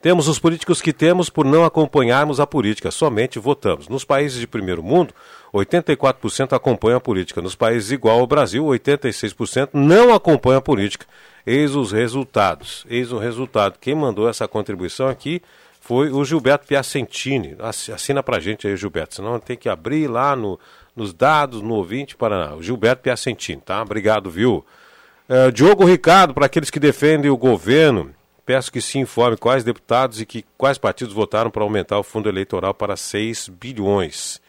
temos 0.00 0.28
os 0.28 0.38
políticos 0.38 0.80
que 0.80 0.92
temos 0.92 1.28
por 1.28 1.44
não 1.44 1.64
acompanharmos 1.64 2.38
a 2.40 2.46
política, 2.46 2.90
somente 2.90 3.38
votamos. 3.38 3.88
Nos 3.88 4.04
países 4.04 4.38
de 4.38 4.46
primeiro 4.46 4.82
mundo, 4.82 5.12
84% 5.52 6.52
acompanham 6.52 6.98
a 6.98 7.00
política. 7.00 7.42
Nos 7.42 7.54
países 7.54 7.90
igual 7.90 8.20
ao 8.20 8.26
Brasil, 8.26 8.64
86% 8.64 9.70
não 9.72 10.14
acompanham 10.14 10.58
a 10.58 10.62
política. 10.62 11.06
Eis 11.46 11.74
os 11.74 11.92
resultados. 11.92 12.84
Eis 12.88 13.10
o 13.12 13.18
resultado. 13.18 13.78
Quem 13.80 13.94
mandou 13.94 14.28
essa 14.28 14.46
contribuição 14.46 15.08
aqui 15.08 15.42
foi 15.80 16.10
o 16.10 16.24
Gilberto 16.24 16.66
Piacentini. 16.66 17.56
Assi- 17.58 17.90
Assina 17.92 18.22
pra 18.22 18.38
gente 18.38 18.66
aí, 18.68 18.76
Gilberto, 18.76 19.16
senão 19.16 19.38
tem 19.40 19.56
que 19.56 19.68
abrir 19.68 20.06
lá 20.06 20.36
no, 20.36 20.60
nos 20.94 21.12
dados, 21.14 21.62
no 21.62 21.74
ouvinte, 21.74 22.14
para 22.14 22.54
o 22.54 22.62
Gilberto 22.62 23.02
Piacentini, 23.02 23.60
tá? 23.64 23.80
Obrigado, 23.82 24.30
viu? 24.30 24.64
Eh, 25.28 25.50
Diogo 25.50 25.84
Ricardo, 25.86 26.34
para 26.34 26.46
aqueles 26.46 26.68
que 26.70 26.78
defendem 26.78 27.30
o 27.30 27.36
governo, 27.36 28.10
peço 28.48 28.72
que 28.72 28.80
se 28.80 28.98
informe 28.98 29.36
quais 29.36 29.62
deputados 29.62 30.22
e 30.22 30.24
que, 30.24 30.42
quais 30.56 30.78
partidos 30.78 31.12
votaram 31.12 31.50
para 31.50 31.62
aumentar 31.62 31.98
o 31.98 32.02
fundo 32.02 32.30
eleitoral 32.30 32.72
para 32.72 32.96
6 32.96 33.50
bilhões. 33.50 34.40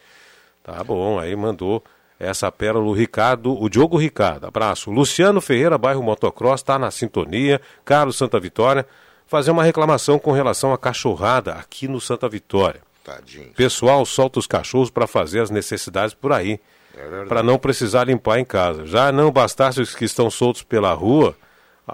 Tá 0.64 0.82
bom, 0.86 1.20
aí 1.20 1.36
mandou 1.36 1.84
essa 2.18 2.50
pérola 2.50 2.86
o 2.86 2.94
Ricardo, 2.94 3.62
o 3.62 3.68
Diogo 3.68 3.98
Ricardo. 3.98 4.48
Abraço. 4.48 4.90
Luciano 4.90 5.42
Ferreira, 5.42 5.78
bairro 5.78 6.02
Motocross, 6.02 6.62
está 6.62 6.80
na 6.80 6.90
sintonia. 6.92 7.60
Carlos 7.84 8.16
Santa 8.16 8.40
Vitória, 8.40 8.88
fazer 9.28 9.52
uma 9.52 9.66
reclamação 9.66 10.18
com 10.18 10.32
relação 10.32 10.72
à 10.72 10.78
cachorrada 10.78 11.56
aqui 11.56 11.86
no 11.86 12.00
Santa 12.00 12.30
Vitória. 12.30 12.80
Tadinho. 13.04 13.52
Pessoal 13.52 14.06
solta 14.06 14.40
os 14.40 14.48
cachorros 14.48 14.90
para 14.90 15.08
fazer 15.08 15.42
as 15.42 15.50
necessidades 15.50 16.14
por 16.14 16.32
aí, 16.32 16.58
É 16.96 17.26
para 17.26 17.44
não 17.44 17.60
precisar 17.60 18.06
limpar 18.06 18.40
em 18.40 18.46
casa. 18.46 18.86
Já 18.86 19.12
não 19.12 19.30
bastasse 19.30 19.82
os 19.82 19.94
que 19.94 20.06
estão 20.06 20.30
soltos 20.30 20.64
pela 20.64 20.94
rua, 20.94 21.36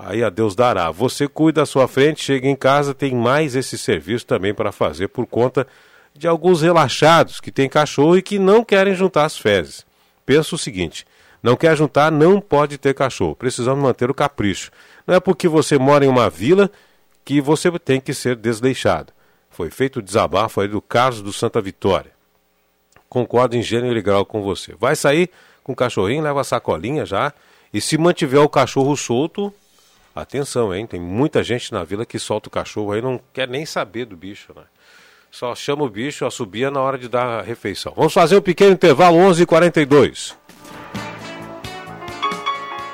aí 0.04 0.24
a 0.24 0.30
Deus 0.30 0.56
dará. 0.56 0.92
Você 0.92 1.28
cuida 1.28 1.62
da 1.62 1.66
sua 1.66 1.88
frente, 1.88 2.24
chega 2.24 2.48
em 2.48 2.56
casa, 2.56 2.94
tem 2.94 3.16
mais 3.16 3.56
esse 3.56 3.78
serviço 3.78 4.26
também 4.26 4.54
para 4.54 4.72
fazer 4.72 5.08
por 5.08 5.26
conta 5.26 5.68
de 6.14 6.28
alguns 6.28 6.62
relaxados 6.62 7.40
que 7.40 7.52
têm 7.52 7.70
cachorro 7.70 8.18
e 8.18 8.22
que 8.22 8.40
não 8.40 8.64
querem 8.64 8.96
juntar 8.96 9.26
as 9.26 9.38
fezes. 9.38 9.86
Pensa 10.26 10.56
o 10.56 10.58
seguinte: 10.58 11.06
não 11.44 11.56
quer 11.56 11.76
juntar, 11.78 12.12
não 12.12 12.42
pode 12.42 12.78
ter 12.78 12.94
cachorro. 12.94 13.36
Precisamos 13.36 13.84
manter 13.84 14.10
o 14.10 14.14
capricho. 14.14 14.72
Não 15.06 15.16
é 15.16 15.20
porque 15.20 15.48
você 15.48 15.78
mora 15.78 16.06
em 16.06 16.08
uma 16.08 16.30
vila 16.30 16.72
que 17.24 17.40
você 17.42 17.72
tem 17.80 18.00
que 18.00 18.14
ser 18.14 18.36
desleixado. 18.36 19.14
Foi 19.50 19.70
feito 19.70 20.00
o 20.00 20.02
desabafo 20.02 20.62
aí 20.62 20.68
do 20.68 20.82
Carlos 20.82 21.22
do 21.22 21.32
Santa 21.32 21.62
Vitória. 21.62 22.12
Concordo 23.08 23.56
em 23.56 23.62
gênero 23.62 23.98
e 23.98 24.02
grau 24.02 24.26
com 24.26 24.42
você. 24.42 24.76
Vai 24.80 24.96
sair 24.96 25.30
com 25.64 25.72
o 25.72 25.76
cachorrinho, 25.76 26.24
leva 26.24 26.42
a 26.42 26.44
sacolinha 26.44 27.06
já. 27.06 27.32
E 27.74 27.80
se 27.80 27.98
mantiver 27.98 28.42
o 28.42 28.50
cachorro 28.50 28.96
solto, 28.96 29.54
atenção, 30.22 30.74
hein? 30.74 30.88
Tem 30.88 31.00
muita 31.00 31.44
gente 31.44 31.72
na 31.72 31.84
vila 31.84 32.06
que 32.06 32.18
solta 32.18 32.48
o 32.48 32.52
cachorro 32.52 32.92
aí 32.92 33.02
não 33.02 33.20
quer 33.34 33.48
nem 33.48 33.66
saber 33.66 34.06
do 34.06 34.16
bicho, 34.16 34.54
né? 34.56 34.64
Só 35.30 35.54
chama 35.54 35.84
o 35.84 35.90
bicho, 35.90 36.26
assobia 36.26 36.72
na 36.72 36.80
hora 36.80 36.98
de 36.98 37.10
dar 37.10 37.40
a 37.40 37.42
refeição. 37.42 37.94
Vamos 37.96 38.14
fazer 38.14 38.38
um 38.38 38.42
pequeno 38.42 38.72
intervalo, 38.72 39.18
11h42. 39.18 40.34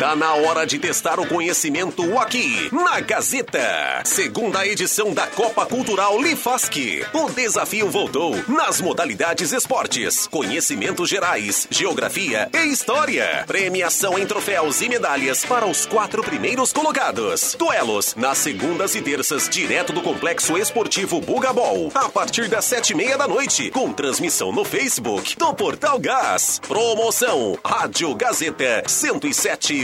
Tá 0.00 0.16
na 0.16 0.32
hora 0.32 0.64
de 0.64 0.78
testar 0.78 1.20
o 1.20 1.26
conhecimento 1.26 2.18
aqui, 2.18 2.70
na 2.72 3.00
Gazeta. 3.00 4.00
Segunda 4.02 4.66
edição 4.66 5.12
da 5.12 5.26
Copa 5.26 5.66
Cultural 5.66 6.18
Lifask. 6.18 6.74
O 7.12 7.28
desafio 7.28 7.90
voltou 7.90 8.34
nas 8.48 8.80
modalidades 8.80 9.52
esportes, 9.52 10.26
conhecimentos 10.26 11.06
gerais, 11.06 11.68
geografia 11.70 12.48
e 12.54 12.72
história. 12.72 13.44
Premiação 13.46 14.18
em 14.18 14.24
troféus 14.24 14.80
e 14.80 14.88
medalhas 14.88 15.44
para 15.44 15.66
os 15.66 15.84
quatro 15.84 16.22
primeiros 16.22 16.72
colocados. 16.72 17.54
Duelos 17.58 18.14
nas 18.14 18.38
segundas 18.38 18.94
e 18.94 19.02
terças, 19.02 19.50
direto 19.50 19.92
do 19.92 20.00
Complexo 20.00 20.56
Esportivo 20.56 21.20
Bugabol, 21.20 21.92
a 21.94 22.08
partir 22.08 22.48
das 22.48 22.64
sete 22.64 22.94
e 22.94 22.96
meia 22.96 23.18
da 23.18 23.28
noite, 23.28 23.70
com 23.70 23.92
transmissão 23.92 24.50
no 24.50 24.64
Facebook 24.64 25.36
do 25.36 25.52
Portal 25.52 25.98
Gás. 25.98 26.58
Promoção 26.66 27.58
Rádio 27.62 28.14
Gazeta 28.14 28.82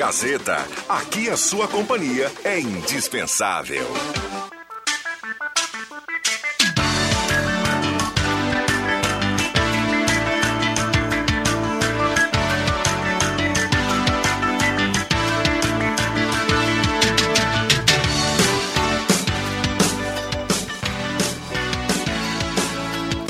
Gazeta, 0.00 0.66
aqui 0.88 1.28
a 1.28 1.36
sua 1.36 1.68
companhia 1.68 2.32
é 2.42 2.58
indispensável. 2.58 3.86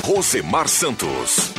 Rosemar 0.05 0.69
Santos. 0.69 1.50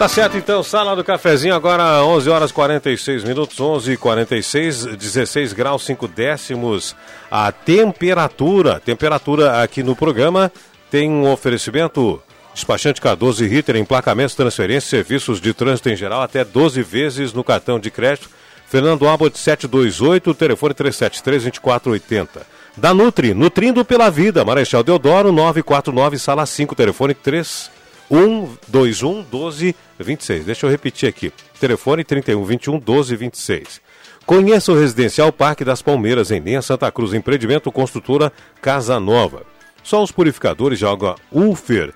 Tá 0.00 0.08
certo 0.08 0.38
então, 0.38 0.62
sala 0.62 0.96
do 0.96 1.04
cafezinho 1.04 1.54
agora 1.54 2.02
11 2.02 2.30
horas 2.30 2.50
46 2.50 3.22
minutos, 3.22 3.60
11 3.60 3.92
e 3.92 3.96
46, 3.98 4.96
16 4.96 5.52
graus 5.52 5.84
5 5.84 6.08
décimos 6.08 6.96
a 7.30 7.52
temperatura. 7.52 8.80
Temperatura 8.80 9.62
aqui 9.62 9.82
no 9.82 9.94
programa 9.94 10.50
tem 10.90 11.10
um 11.10 11.30
oferecimento 11.30 12.18
despachante 12.54 12.98
K12 12.98 13.46
Ritter, 13.46 13.76
emplacamentos, 13.76 14.34
transferências, 14.34 14.84
serviços 14.88 15.38
de 15.38 15.52
trânsito 15.52 15.90
em 15.90 15.96
geral 15.96 16.22
até 16.22 16.46
12 16.46 16.82
vezes 16.82 17.34
no 17.34 17.44
cartão 17.44 17.78
de 17.78 17.90
crédito. 17.90 18.30
Fernando 18.68 19.06
Abbott 19.06 19.38
728, 19.38 20.32
telefone 20.32 20.72
373 20.72 21.42
2480. 21.42 22.46
Da 22.74 22.94
Nutri, 22.94 23.34
nutrindo 23.34 23.84
pela 23.84 24.08
vida, 24.08 24.46
Marechal 24.46 24.82
Deodoro 24.82 25.30
949, 25.30 26.18
sala 26.18 26.46
5, 26.46 26.74
telefone 26.74 27.12
3 27.12 27.79
121 28.10 29.22
12 29.22 29.76
26. 29.98 30.44
Deixa 30.44 30.66
eu 30.66 30.70
repetir 30.70 31.08
aqui. 31.08 31.32
Telefone 31.60 32.02
31 32.02 32.44
21 32.44 32.78
12 32.78 33.16
26. 33.16 33.80
Conheça 34.26 34.72
o 34.72 34.78
Residencial 34.78 35.32
Parque 35.32 35.64
das 35.64 35.80
Palmeiras, 35.80 36.30
em 36.30 36.40
linha 36.40 36.60
Santa 36.60 36.90
Cruz, 36.90 37.14
empreendimento 37.14 37.70
construtora 37.72 38.32
Casa 38.60 39.00
Nova. 39.00 39.44
Só 39.82 40.02
os 40.02 40.12
purificadores 40.12 40.78
de 40.78 40.86
água 40.86 41.16
Ulfer 41.32 41.92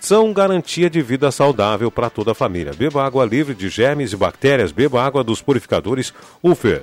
são 0.00 0.32
garantia 0.32 0.88
de 0.88 1.02
vida 1.02 1.30
saudável 1.30 1.90
para 1.90 2.10
toda 2.10 2.32
a 2.32 2.34
família. 2.34 2.72
Beba 2.72 3.04
água 3.04 3.24
livre 3.24 3.54
de 3.54 3.68
germes 3.68 4.12
e 4.12 4.16
bactérias, 4.16 4.72
beba 4.72 5.02
água 5.02 5.22
dos 5.24 5.42
purificadores 5.42 6.12
Ulfer. 6.42 6.82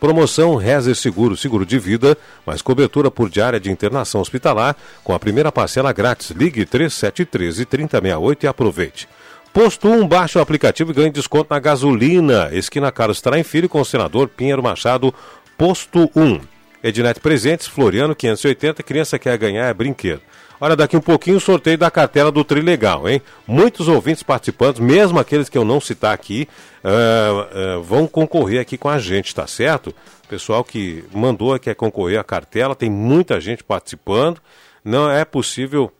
Promoção 0.00 0.56
Rezer 0.56 0.96
Seguro, 0.96 1.36
seguro 1.36 1.66
de 1.66 1.78
vida, 1.78 2.16
mais 2.46 2.62
cobertura 2.62 3.10
por 3.10 3.28
diária 3.28 3.60
de 3.60 3.70
internação 3.70 4.22
hospitalar, 4.22 4.74
com 5.04 5.12
a 5.12 5.18
primeira 5.18 5.52
parcela 5.52 5.92
grátis. 5.92 6.30
Ligue 6.30 6.64
3713 6.64 7.66
3068 7.66 8.44
e 8.44 8.46
aproveite. 8.48 9.08
Posto 9.52 9.88
1, 9.88 10.08
baixe 10.08 10.38
o 10.38 10.40
aplicativo 10.40 10.90
e 10.90 10.94
ganhe 10.94 11.10
desconto 11.10 11.48
na 11.50 11.60
gasolina. 11.60 12.48
Esquina 12.52 12.90
Carlos 12.90 13.20
Traem 13.20 13.44
Filho 13.44 13.68
com 13.68 13.80
o 13.80 13.84
senador 13.84 14.28
Pinheiro 14.28 14.62
Machado, 14.62 15.14
Posto 15.58 16.10
1. 16.16 16.40
Ednet 16.82 17.20
Presentes, 17.20 17.66
Floriano 17.66 18.14
580, 18.14 18.82
criança 18.82 19.18
quer 19.18 19.36
ganhar 19.36 19.66
é 19.66 19.74
brinquedo. 19.74 20.22
Olha, 20.62 20.76
daqui 20.76 20.94
um 20.94 21.00
pouquinho 21.00 21.38
o 21.38 21.40
sorteio 21.40 21.78
da 21.78 21.90
cartela 21.90 22.30
do 22.30 22.44
Trilegal, 22.44 23.08
hein? 23.08 23.22
Muitos 23.46 23.88
ouvintes 23.88 24.22
participantes, 24.22 24.78
mesmo 24.78 25.18
aqueles 25.18 25.48
que 25.48 25.56
eu 25.56 25.64
não 25.64 25.80
citar 25.80 26.12
aqui, 26.12 26.46
uh, 26.84 27.78
uh, 27.78 27.82
vão 27.82 28.06
concorrer 28.06 28.60
aqui 28.60 28.76
com 28.76 28.90
a 28.90 28.98
gente, 28.98 29.34
tá 29.34 29.46
certo? 29.46 29.94
Pessoal 30.28 30.62
que 30.62 31.02
mandou 31.14 31.58
quer 31.58 31.74
concorrer 31.74 32.20
à 32.20 32.24
cartela, 32.24 32.76
tem 32.76 32.90
muita 32.90 33.40
gente 33.40 33.64
participando. 33.64 34.38
Não 34.84 35.10
é 35.10 35.24
possível 35.24 35.90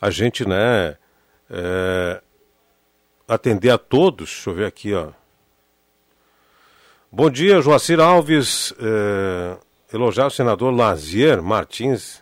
a 0.00 0.10
gente, 0.10 0.46
né, 0.46 0.96
uh, 1.48 2.20
atender 3.28 3.70
a 3.70 3.78
todos. 3.78 4.30
Deixa 4.30 4.50
eu 4.50 4.54
ver 4.54 4.66
aqui, 4.66 4.92
ó. 4.94 5.10
Bom 7.10 7.30
dia, 7.30 7.62
Joacir 7.62 8.00
Alves. 8.00 8.74
elogiar 9.92 10.26
o 10.26 10.30
senador 10.30 10.74
Lazier 10.74 11.40
Martins 11.40 12.20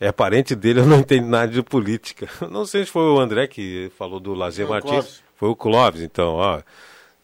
é 0.00 0.10
parente 0.10 0.54
dele, 0.54 0.80
eu 0.80 0.86
não 0.86 1.00
entendo 1.00 1.26
nada 1.26 1.52
de 1.52 1.62
política. 1.62 2.26
Não 2.50 2.64
sei 2.64 2.86
se 2.86 2.90
foi 2.90 3.02
o 3.02 3.20
André 3.20 3.46
que 3.46 3.92
falou 3.98 4.18
do 4.18 4.32
Lazer 4.32 4.64
Não, 4.64 4.72
Martins. 4.72 4.90
Clóvis. 4.90 5.22
Foi 5.36 5.48
o 5.50 5.54
Clóvis, 5.54 6.02
então, 6.02 6.34
ó. 6.34 6.60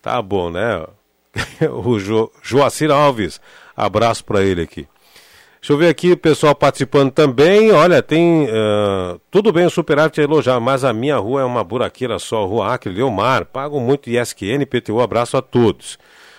Tá 0.03 0.21
bom, 0.21 0.51
né? 0.51 0.87
o 1.73 1.99
jo, 1.99 2.31
Joacir 2.43 2.91
Alves, 2.91 3.41
abraço 3.75 4.25
para 4.25 4.43
ele 4.43 4.63
aqui. 4.63 4.87
Deixa 5.61 5.73
eu 5.73 5.79
ver 5.79 5.89
aqui 5.89 6.13
o 6.13 6.17
pessoal 6.17 6.55
participando 6.55 7.11
também. 7.11 7.73
Olha, 7.73 8.01
tem. 8.03 8.45
Uh, 8.45 9.21
tudo 9.31 9.51
bem 9.51 9.67
o 9.67 9.71
superávit 9.71 10.21
é 10.21 10.25
elogiar, 10.25 10.61
mas 10.61 10.85
a 10.85 10.93
minha 10.93 11.17
rua 11.17 11.41
é 11.41 11.45
uma 11.45 11.65
buraqueira 11.65 12.21
só. 12.21 12.45
Rua 12.47 12.73
Acre, 12.73 12.93
Leomar. 12.93 13.47
Pago 13.47 13.81
muito 13.81 14.09
ISQN, 14.09 14.65
PTU. 14.65 15.01
Abraço 15.01 15.37
a 15.37 15.43
todos. 15.43 15.99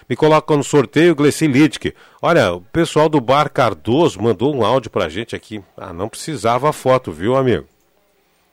Me 0.10 0.16
coloca 0.16 0.56
no 0.56 0.64
sorteio, 0.64 1.16
Gleci 1.16 1.48
Littke. 1.48 1.94
Olha, 2.22 2.54
o 2.54 2.62
pessoal 2.62 3.10
do 3.10 3.20
Bar 3.20 3.52
Cardoso 3.52 4.22
mandou 4.22 4.56
um 4.56 4.64
áudio 4.64 4.90
pra 4.90 5.10
gente 5.10 5.36
aqui. 5.36 5.62
Ah, 5.76 5.92
não 5.92 6.08
precisava 6.08 6.72
foto, 6.72 7.12
viu, 7.12 7.36
amigo? 7.36 7.66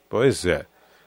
Pois 0.09 0.45
é. 0.45 0.67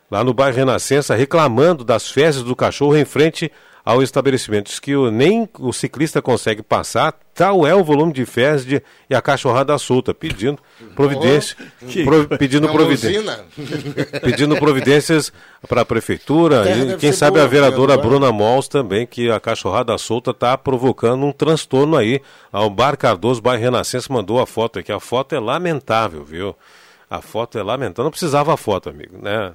Lá 0.10 0.24
no 0.24 0.34
bairro 0.34 0.56
Renascença, 0.56 1.16
reclamando 1.16 1.84
das 1.84 2.10
fezes 2.10 2.44
do 2.44 2.56
cachorro 2.56 2.96
em 2.96 3.04
frente 3.04 3.52
ao 3.88 4.04
estabelecimento. 4.04 4.66
Diz 4.66 4.82
que 4.82 4.94
o, 4.98 5.10
nem 5.10 5.48
o 5.60 5.72
ciclista 5.72 6.22
consegue 6.22 6.62
passar, 6.62 7.18
tal 7.34 7.66
é 7.66 7.74
o 7.74 7.86
volume 7.86 8.12
de 8.12 8.26
fezes 8.26 8.66
de, 8.66 8.84
e 9.10 9.16
a 9.16 9.22
cachorrada 9.22 9.78
solta, 9.78 10.14
pedindo 10.14 10.60
providência, 10.94 11.56
Oh, 11.82 12.04
pro, 12.04 12.38
pedindo 12.38 12.68
é 12.68 12.72
providência, 12.72 13.46
pedindo 14.22 14.58
providências 14.58 15.32
para 15.70 15.82
a 15.82 15.86
prefeitura 15.86 16.70
e 16.70 16.98
quem 16.98 17.14
sabe 17.14 17.36
boa, 17.36 17.46
a 17.46 17.48
vereadora 17.48 17.94
vereadora. 17.94 18.10
Bruna 18.20 18.32
Mols 18.34 18.68
também, 18.68 19.08
que 19.08 19.32
a 19.32 19.40
cachorrada 19.40 19.98
solta 19.98 20.32
está 20.32 20.58
provocando 20.58 21.26
um 21.26 21.32
transtorno 21.32 21.96
aí. 21.96 22.22
Ao 22.52 22.70
Bar 22.70 22.98
Cardoso, 22.98 23.42
bairro 23.42 23.64
Renascença, 23.64 24.12
mandou 24.12 24.42
a 24.42 24.46
foto 24.46 24.80
aqui. 24.80 24.92
A 24.92 25.00
foto 25.00 25.34
é 25.34 25.40
lamentável, 25.40 26.26
viu? 26.26 26.54
A 27.10 27.22
foto 27.22 27.58
é 27.58 27.64
lamentável. 27.64 28.04
Não 28.04 28.12
precisava 28.12 28.54
a 28.54 28.58
foto, 28.58 28.90
amigo, 28.90 29.18
né? 29.22 29.54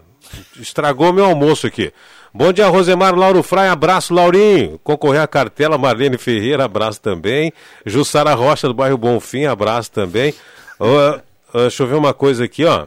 Estragou 0.59 1.13
meu 1.13 1.25
almoço 1.25 1.67
aqui. 1.67 1.93
Bom 2.35 2.53
dia, 2.53 2.69
Rosemar 2.69 3.15
Lauro 3.15 3.43
Fraia. 3.43 3.73
Abraço, 3.73 4.15
Laurinho. 4.15 4.79
Concorrer 4.83 5.21
à 5.21 5.27
cartela, 5.27 5.77
Marlene 5.77 6.17
Ferreira. 6.17 6.65
Abraço 6.65 7.01
também. 7.01 7.53
Jussara 7.85 8.33
Rocha, 8.35 8.67
do 8.69 8.75
bairro 8.75 8.97
Bonfim. 8.97 9.45
Abraço 9.45 9.91
também. 9.91 10.35
Ó, 10.81 11.21
ó, 11.53 11.61
deixa 11.61 11.83
eu 11.83 11.87
ver 11.87 11.97
uma 11.97 12.15
coisa 12.15 12.45
aqui, 12.45 12.65
ó. 12.65 12.87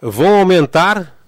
Vão 0.00 0.38
aumentar 0.38 1.18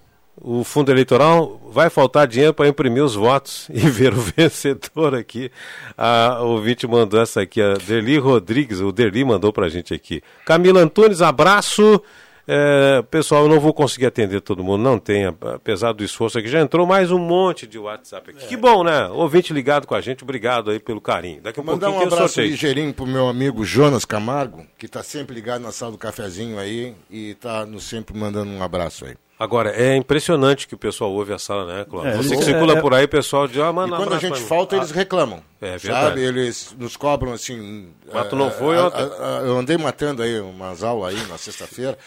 o 0.43 0.63
fundo 0.63 0.91
eleitoral, 0.91 1.61
vai 1.69 1.89
faltar 1.89 2.25
dinheiro 2.27 2.53
para 2.53 2.67
imprimir 2.67 3.03
os 3.03 3.13
votos 3.13 3.67
e 3.69 3.79
ver 3.79 4.13
o 4.13 4.21
vencedor 4.21 5.13
aqui. 5.13 5.51
A 5.97 6.39
ouvinte 6.41 6.87
mandou 6.87 7.21
essa 7.21 7.41
aqui, 7.41 7.61
a 7.61 7.73
Derli 7.73 8.17
Rodrigues, 8.17 8.79
o 8.79 8.91
Derli 8.91 9.23
mandou 9.23 9.53
para 9.53 9.67
a 9.67 9.69
gente 9.69 9.93
aqui. 9.93 10.23
Camila 10.45 10.81
Antunes, 10.81 11.21
abraço. 11.21 12.01
É, 12.47 13.03
pessoal, 13.09 13.43
eu 13.43 13.49
não 13.49 13.59
vou 13.59 13.73
conseguir 13.73 14.07
atender 14.07 14.41
todo 14.41 14.63
mundo, 14.63 14.81
não 14.81 14.97
tem, 14.97 15.25
apesar 15.25 15.93
do 15.93 16.03
esforço 16.03 16.39
aqui. 16.39 16.47
Já 16.47 16.59
entrou 16.59 16.85
mais 16.85 17.11
um 17.11 17.19
monte 17.19 17.67
de 17.67 17.77
WhatsApp 17.77 18.31
aqui. 18.31 18.47
Que 18.47 18.57
bom, 18.57 18.83
né? 18.83 19.07
Ouvinte 19.07 19.53
ligado 19.53 19.85
com 19.85 19.95
a 19.95 20.01
gente, 20.01 20.23
obrigado 20.23 20.71
aí 20.71 20.79
pelo 20.79 20.99
carinho. 21.01 21.41
Daqui 21.41 21.59
a 21.59 21.63
Mandar 21.63 21.87
pouquinho 21.87 22.09
um 22.09 22.13
abraço 22.13 22.33
sorteio. 22.33 22.51
ligeirinho 22.51 22.93
pro 22.93 23.05
meu 23.05 23.27
amigo 23.27 23.63
Jonas 23.63 24.05
Camargo, 24.05 24.65
que 24.77 24.85
está 24.85 25.03
sempre 25.03 25.35
ligado 25.35 25.61
na 25.61 25.71
sala 25.71 25.91
do 25.91 25.97
cafezinho 25.97 26.57
aí 26.59 26.95
e 27.09 27.31
está 27.31 27.67
sempre 27.79 28.17
mandando 28.17 28.51
um 28.51 28.63
abraço 28.63 29.05
aí. 29.05 29.15
Agora, 29.43 29.71
é 29.71 29.95
impressionante 29.95 30.67
que 30.67 30.75
o 30.75 30.77
pessoal 30.77 31.11
ouve 31.11 31.33
a 31.33 31.39
sala, 31.39 31.65
né, 31.65 31.83
Cláudio? 31.89 32.11
É, 32.11 32.17
Você 32.17 32.29
que 32.29 32.35
eles- 32.35 32.45
circula 32.45 32.73
é- 32.77 32.81
por 32.81 32.93
aí, 32.93 33.05
o 33.05 33.09
pessoal 33.09 33.47
diz, 33.47 33.57
ah, 33.57 33.73
mano, 33.73 33.95
e 33.95 33.97
quando 33.97 34.13
a 34.13 34.19
gente 34.19 34.39
falta, 34.41 34.75
Ah, 34.75 34.77
eles 34.77 34.91
reclamam. 34.91 35.41
É 35.59 35.77
verdade. 35.79 36.09
Sabe? 36.09 36.21
Eles 36.21 36.75
nos 36.77 36.95
cobram 36.95 37.33
assim. 37.33 37.87
Mas 38.13 38.27
tu 38.27 38.35
eh, 38.35 38.37
não 38.37 38.51
foi 38.51 38.77
a- 38.77 38.85
ontem? 38.85 39.01
a- 39.01 39.39
a- 39.39 39.41
Eu 39.41 39.57
andei 39.57 39.77
matando 39.79 40.21
aí 40.21 40.39
umas 40.39 40.83
aulas 40.83 41.15
aí 41.15 41.27
na 41.27 41.39
sexta-feira, 41.39 41.97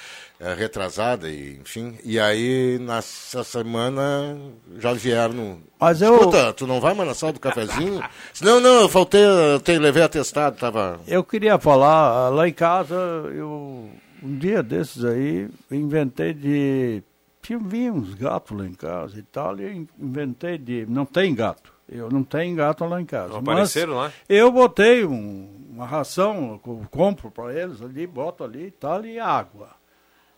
retrasada, 0.57 1.29
e, 1.29 1.59
enfim. 1.61 1.99
E 2.05 2.21
aí, 2.21 2.79
nessa 2.81 3.43
semana, 3.43 4.37
já 4.79 4.93
vieram. 4.93 5.35
No... 5.35 5.63
Mas 5.81 6.03
eu- 6.03 6.15
Escuta, 6.17 6.53
tu 6.53 6.69
não 6.69 6.81
vai 6.81 6.95
mais 6.95 7.09
na 7.09 7.15
sala 7.15 7.33
do 7.33 7.41
cafezinho? 7.41 8.01
não, 8.43 8.61
não, 8.61 8.83
eu 8.83 8.89
faltei, 8.89 9.21
eu 9.25 9.59
te, 9.59 9.77
levei 9.77 10.05
atestado, 10.05 10.57
tava. 10.57 11.01
Eu 11.09 11.25
queria 11.25 11.59
falar, 11.59 12.27
ah, 12.27 12.29
lá 12.29 12.49
em 12.49 12.53
casa, 12.53 12.95
eu 13.35 13.89
um 14.23 14.39
dia 14.39 14.63
desses 14.63 15.05
aí, 15.05 15.49
inventei 15.71 16.33
de. 16.33 17.03
Tinha 17.45 17.93
uns 17.93 18.15
gatos 18.15 18.57
lá 18.57 18.67
em 18.67 18.73
casa 18.73 19.19
e 19.19 19.23
tal, 19.23 19.59
e 19.61 19.63
eu 19.65 19.87
inventei 20.01 20.57
de. 20.59 20.87
Não 20.89 21.05
tem 21.05 21.35
gato. 21.35 21.73
Eu 21.87 22.09
não 22.11 22.25
tenho 22.25 22.57
gato 22.57 22.85
lá 22.87 22.99
em 23.01 23.05
casa. 23.05 23.29
Não 23.35 23.39
apareceram 23.41 23.95
lá? 23.95 24.11
Eu 24.27 24.51
botei 24.51 25.05
um- 25.05 25.51
uma 25.71 25.85
ração, 25.87 26.59
compro 26.91 27.31
para 27.31 27.53
eles 27.55 27.83
ali, 27.83 28.07
boto 28.07 28.43
ali 28.43 28.67
e 28.67 28.71
tal, 28.71 29.05
e 29.05 29.19
água. 29.19 29.69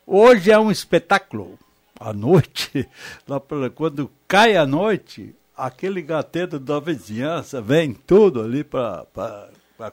Hoje 0.05 0.51
é 0.51 0.59
um 0.59 0.71
espetáculo. 0.71 1.57
À 1.99 2.13
noite, 2.13 2.89
lá 3.29 3.39
pela, 3.39 3.71
quando 3.71 4.11
cai 4.27 4.57
a 4.57 4.67
noite, 4.67 5.35
aquele 5.57 6.03
gateto 6.03 6.59
da 6.59 6.81
vizinhança 6.81 7.63
vem 7.63 7.95
tudo 7.95 8.43
ali 8.43 8.65
para 8.65 9.07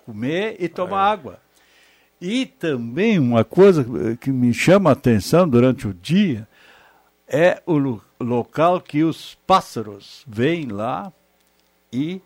comer 0.05 0.55
e 0.59 0.67
tomar 0.67 1.11
água. 1.11 1.39
E 2.19 2.45
também 2.45 3.19
uma 3.19 3.43
coisa 3.43 3.85
que 4.19 4.31
me 4.31 4.53
chama 4.53 4.89
a 4.89 4.93
atenção 4.93 5.47
durante 5.47 5.87
o 5.87 5.93
dia 5.93 6.47
é 7.33 7.63
o 7.65 7.77
lo- 7.79 8.01
local 8.19 8.79
que 8.79 9.03
os 9.03 9.35
pássaros 9.47 10.23
vêm 10.27 10.67
lá 10.67 11.11
e 11.91 12.21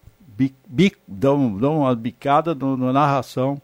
dão, 1.08 1.58
dão 1.58 1.80
uma 1.80 1.96
bicada 1.96 2.54
no- 2.54 2.76
na 2.76 2.92
narração 2.92 3.62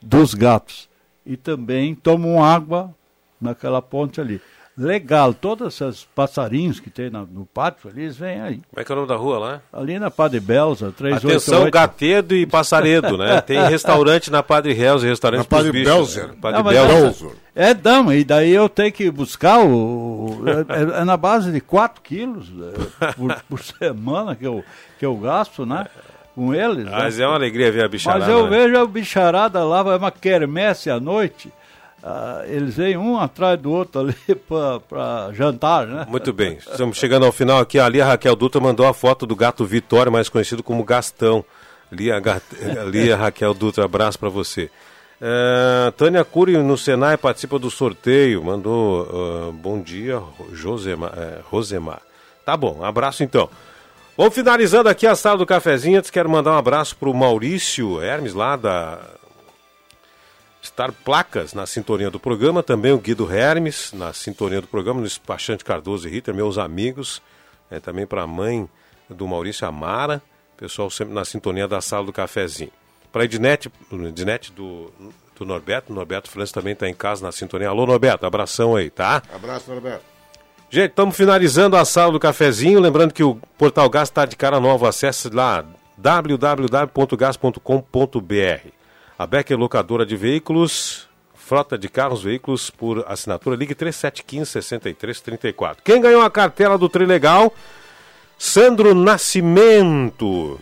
dos 0.00 0.34
gatos. 0.34 0.88
E 1.24 1.38
também 1.38 1.94
tomam 1.94 2.44
água 2.44 2.94
naquela 3.40 3.80
ponte 3.80 4.20
ali. 4.20 4.42
Legal, 4.76 5.32
todos 5.32 5.80
esses 5.80 6.04
passarinhos 6.16 6.80
que 6.80 6.90
tem 6.90 7.08
na- 7.08 7.20
no 7.22 7.46
pátio 7.46 7.88
ali, 7.88 8.02
eles 8.02 8.16
vêm 8.16 8.40
aí. 8.40 8.60
Como 8.70 8.80
é 8.80 8.84
que 8.84 8.90
é 8.90 8.94
o 8.94 8.96
nome 8.96 9.08
da 9.08 9.14
rua 9.14 9.38
lá? 9.38 9.60
Ali 9.72 10.00
na 10.00 10.10
Padre 10.10 10.40
Belza, 10.40 10.90
388. 10.90 11.26
Atenção, 11.36 11.70
Gatedo 11.70 12.34
e 12.34 12.44
Passaredo, 12.44 13.16
né? 13.16 13.40
Tem 13.40 13.62
restaurante 13.70 14.32
na 14.32 14.42
Padre 14.42 14.72
Reus 14.72 15.04
e 15.04 15.06
restaurante 15.06 15.38
Na 15.38 15.44
Padre 15.44 15.70
bichos, 15.70 15.94
Belzer. 15.94 16.26
né? 16.28 16.34
Padre 16.40 16.62
Não, 16.62 16.70
Belzer. 16.70 17.30
É, 17.54 17.70
é 17.70 17.74
dama, 17.74 18.16
e 18.16 18.24
daí 18.24 18.50
eu 18.50 18.68
tenho 18.68 18.92
que 18.92 19.08
buscar 19.12 19.64
o. 19.64 20.42
É, 20.68 21.02
é 21.02 21.04
na 21.04 21.16
base 21.16 21.52
de 21.52 21.60
4 21.60 22.02
quilos 22.02 22.50
é, 23.00 23.12
por, 23.12 23.32
por 23.48 23.60
semana 23.62 24.34
que 24.34 24.44
eu, 24.44 24.64
que 24.98 25.06
eu 25.06 25.14
gasto, 25.16 25.64
né? 25.64 25.86
Com 26.34 26.52
eles. 26.52 26.84
né? 26.86 26.90
Mas 26.90 27.20
é 27.20 27.26
uma 27.28 27.36
alegria 27.36 27.70
ver 27.70 27.84
a 27.84 27.88
bicharada. 27.88 28.24
Mas 28.26 28.28
eu 28.28 28.50
né? 28.50 28.58
vejo 28.58 28.76
a 28.76 28.84
bicharada 28.84 29.62
lá, 29.62 29.84
vai 29.84 29.96
uma 29.96 30.10
quermesse 30.10 30.90
à 30.90 30.98
noite. 30.98 31.48
Ah, 32.06 32.42
eles 32.46 32.76
vêm 32.76 32.98
um 32.98 33.18
atrás 33.18 33.58
do 33.58 33.70
outro 33.72 34.02
ali 34.02 34.14
para 34.86 35.32
jantar, 35.32 35.86
né? 35.86 36.04
Muito 36.06 36.34
bem, 36.34 36.58
estamos 36.58 36.98
chegando 36.98 37.24
ao 37.24 37.32
final 37.32 37.58
aqui. 37.60 37.78
Ali 37.78 37.98
a 37.98 38.04
Raquel 38.04 38.36
Dutra 38.36 38.60
mandou 38.60 38.86
a 38.86 38.92
foto 38.92 39.24
do 39.26 39.34
gato 39.34 39.64
Vitória, 39.64 40.12
mais 40.12 40.28
conhecido 40.28 40.62
como 40.62 40.84
Gastão. 40.84 41.42
Ali 41.90 42.12
a, 42.12 42.20
Ga- 42.20 42.42
ali 42.82 43.10
a 43.10 43.16
Raquel 43.16 43.54
Dutra, 43.54 43.86
abraço 43.86 44.18
para 44.18 44.28
você. 44.28 44.70
É, 45.18 45.90
Tânia 45.96 46.22
Cury 46.26 46.58
no 46.58 46.76
Senai 46.76 47.16
participa 47.16 47.58
do 47.58 47.70
sorteio, 47.70 48.44
mandou 48.44 49.08
ah, 49.48 49.52
bom 49.54 49.80
dia, 49.80 50.20
Josemar, 50.52 51.12
é, 51.16 51.38
Rosemar. 51.44 52.02
Tá 52.44 52.54
bom, 52.54 52.84
abraço 52.84 53.22
então. 53.24 53.48
Vamos 54.14 54.34
finalizando 54.34 54.90
aqui 54.90 55.06
a 55.06 55.16
sala 55.16 55.38
do 55.38 55.46
cafezinho. 55.46 55.98
Antes 55.98 56.10
quero 56.10 56.28
mandar 56.28 56.52
um 56.52 56.58
abraço 56.58 56.94
para 56.96 57.08
o 57.08 57.14
Maurício 57.14 58.02
Hermes, 58.02 58.34
lá 58.34 58.56
da 58.56 58.98
Star 60.64 60.92
Placas 60.92 61.52
na 61.52 61.66
sintonia 61.66 62.10
do 62.10 62.18
programa, 62.18 62.62
também 62.62 62.92
o 62.92 62.98
Guido 62.98 63.30
Hermes 63.30 63.92
na 63.92 64.12
sintonia 64.12 64.60
do 64.60 64.66
programa, 64.66 65.00
no 65.00 65.06
Despachante 65.06 65.64
Cardoso 65.64 66.08
e 66.08 66.10
Ritter, 66.10 66.34
meus 66.34 66.56
amigos, 66.56 67.20
é, 67.70 67.78
também 67.78 68.06
para 68.06 68.22
a 68.22 68.26
mãe 68.26 68.68
do 69.08 69.28
Maurício 69.28 69.68
Amara, 69.68 70.22
pessoal 70.56 70.88
sempre 70.88 71.14
na 71.14 71.24
sintonia 71.24 71.68
da 71.68 71.80
sala 71.80 72.06
do 72.06 72.12
cafezinho. 72.12 72.72
Para 73.12 73.22
a 73.22 73.24
Ednet, 73.26 73.70
Ednet 73.92 74.50
do, 74.52 74.90
do 75.36 75.44
Norberto, 75.44 75.92
Norberto 75.92 76.30
França 76.30 76.54
também 76.54 76.72
está 76.72 76.88
em 76.88 76.94
casa 76.94 77.24
na 77.24 77.30
sintonia. 77.30 77.68
Alô 77.68 77.86
Norberto, 77.86 78.26
abração 78.26 78.74
aí, 78.74 78.90
tá? 78.90 79.22
Abraço, 79.32 79.70
Norberto. 79.70 80.04
Gente, 80.70 80.90
estamos 80.90 81.16
finalizando 81.16 81.76
a 81.76 81.84
sala 81.84 82.10
do 82.10 82.18
cafezinho. 82.18 82.80
Lembrando 82.80 83.14
que 83.14 83.22
o 83.22 83.36
Portal 83.56 83.88
Gás 83.88 84.08
está 84.08 84.24
de 84.24 84.34
cara 84.34 84.58
nova. 84.58 84.88
Acesse 84.88 85.28
lá 85.28 85.64
www.gas.com.br. 85.96 88.83
A 89.18 89.26
Becker 89.26 89.56
Locadora 89.56 90.04
de 90.04 90.16
Veículos, 90.16 91.08
frota 91.34 91.78
de 91.78 91.88
carros, 91.88 92.22
veículos 92.22 92.68
por 92.68 93.04
assinatura. 93.06 93.56
Ligue 93.56 93.74
3715-6334. 93.74 95.76
Quem 95.84 96.00
ganhou 96.00 96.22
a 96.22 96.30
cartela 96.30 96.76
do 96.76 96.88
Trilegal? 96.88 97.54
Sandro 98.36 98.94
Nascimento. 98.94 100.60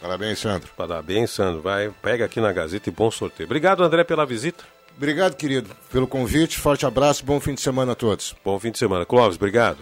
Parabéns, 0.00 0.38
Sandro. 0.38 0.70
Parabéns, 0.76 1.30
Sandro. 1.30 1.60
Vai, 1.60 1.92
pega 2.00 2.26
aqui 2.26 2.40
na 2.40 2.52
Gazeta 2.52 2.88
e 2.88 2.92
bom 2.92 3.10
sorteio. 3.10 3.46
Obrigado, 3.46 3.82
André, 3.82 4.04
pela 4.04 4.24
visita. 4.24 4.64
Obrigado, 4.96 5.36
querido, 5.36 5.70
pelo 5.90 6.06
convite. 6.06 6.58
Forte 6.58 6.86
abraço, 6.86 7.24
bom 7.24 7.40
fim 7.40 7.54
de 7.54 7.60
semana 7.60 7.92
a 7.92 7.94
todos. 7.94 8.34
Bom 8.44 8.58
fim 8.60 8.70
de 8.70 8.78
semana. 8.78 9.04
Clóvis, 9.04 9.36
obrigado. 9.36 9.78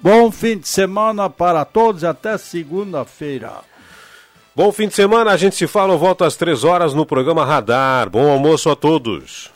Bom 0.00 0.30
fim 0.30 0.58
de 0.58 0.68
semana 0.68 1.28
para 1.28 1.64
todos, 1.64 2.04
até 2.04 2.38
segunda-feira. 2.38 3.52
Bom 4.58 4.72
fim 4.72 4.88
de 4.88 4.94
semana, 4.96 5.30
a 5.30 5.36
gente 5.36 5.54
se 5.54 5.68
fala, 5.68 5.94
eu 5.94 5.98
volto 5.98 6.24
às 6.24 6.34
três 6.34 6.64
horas 6.64 6.92
no 6.92 7.06
programa 7.06 7.44
Radar. 7.44 8.10
Bom 8.10 8.28
almoço 8.28 8.68
a 8.68 8.74
todos. 8.74 9.52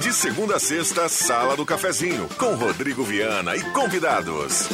De 0.00 0.12
segunda 0.12 0.54
a 0.54 0.60
sexta, 0.60 1.08
Sala 1.08 1.56
do 1.56 1.66
Cafezinho, 1.66 2.28
com 2.38 2.54
Rodrigo 2.54 3.02
Viana 3.02 3.56
e 3.56 3.72
convidados. 3.72 4.68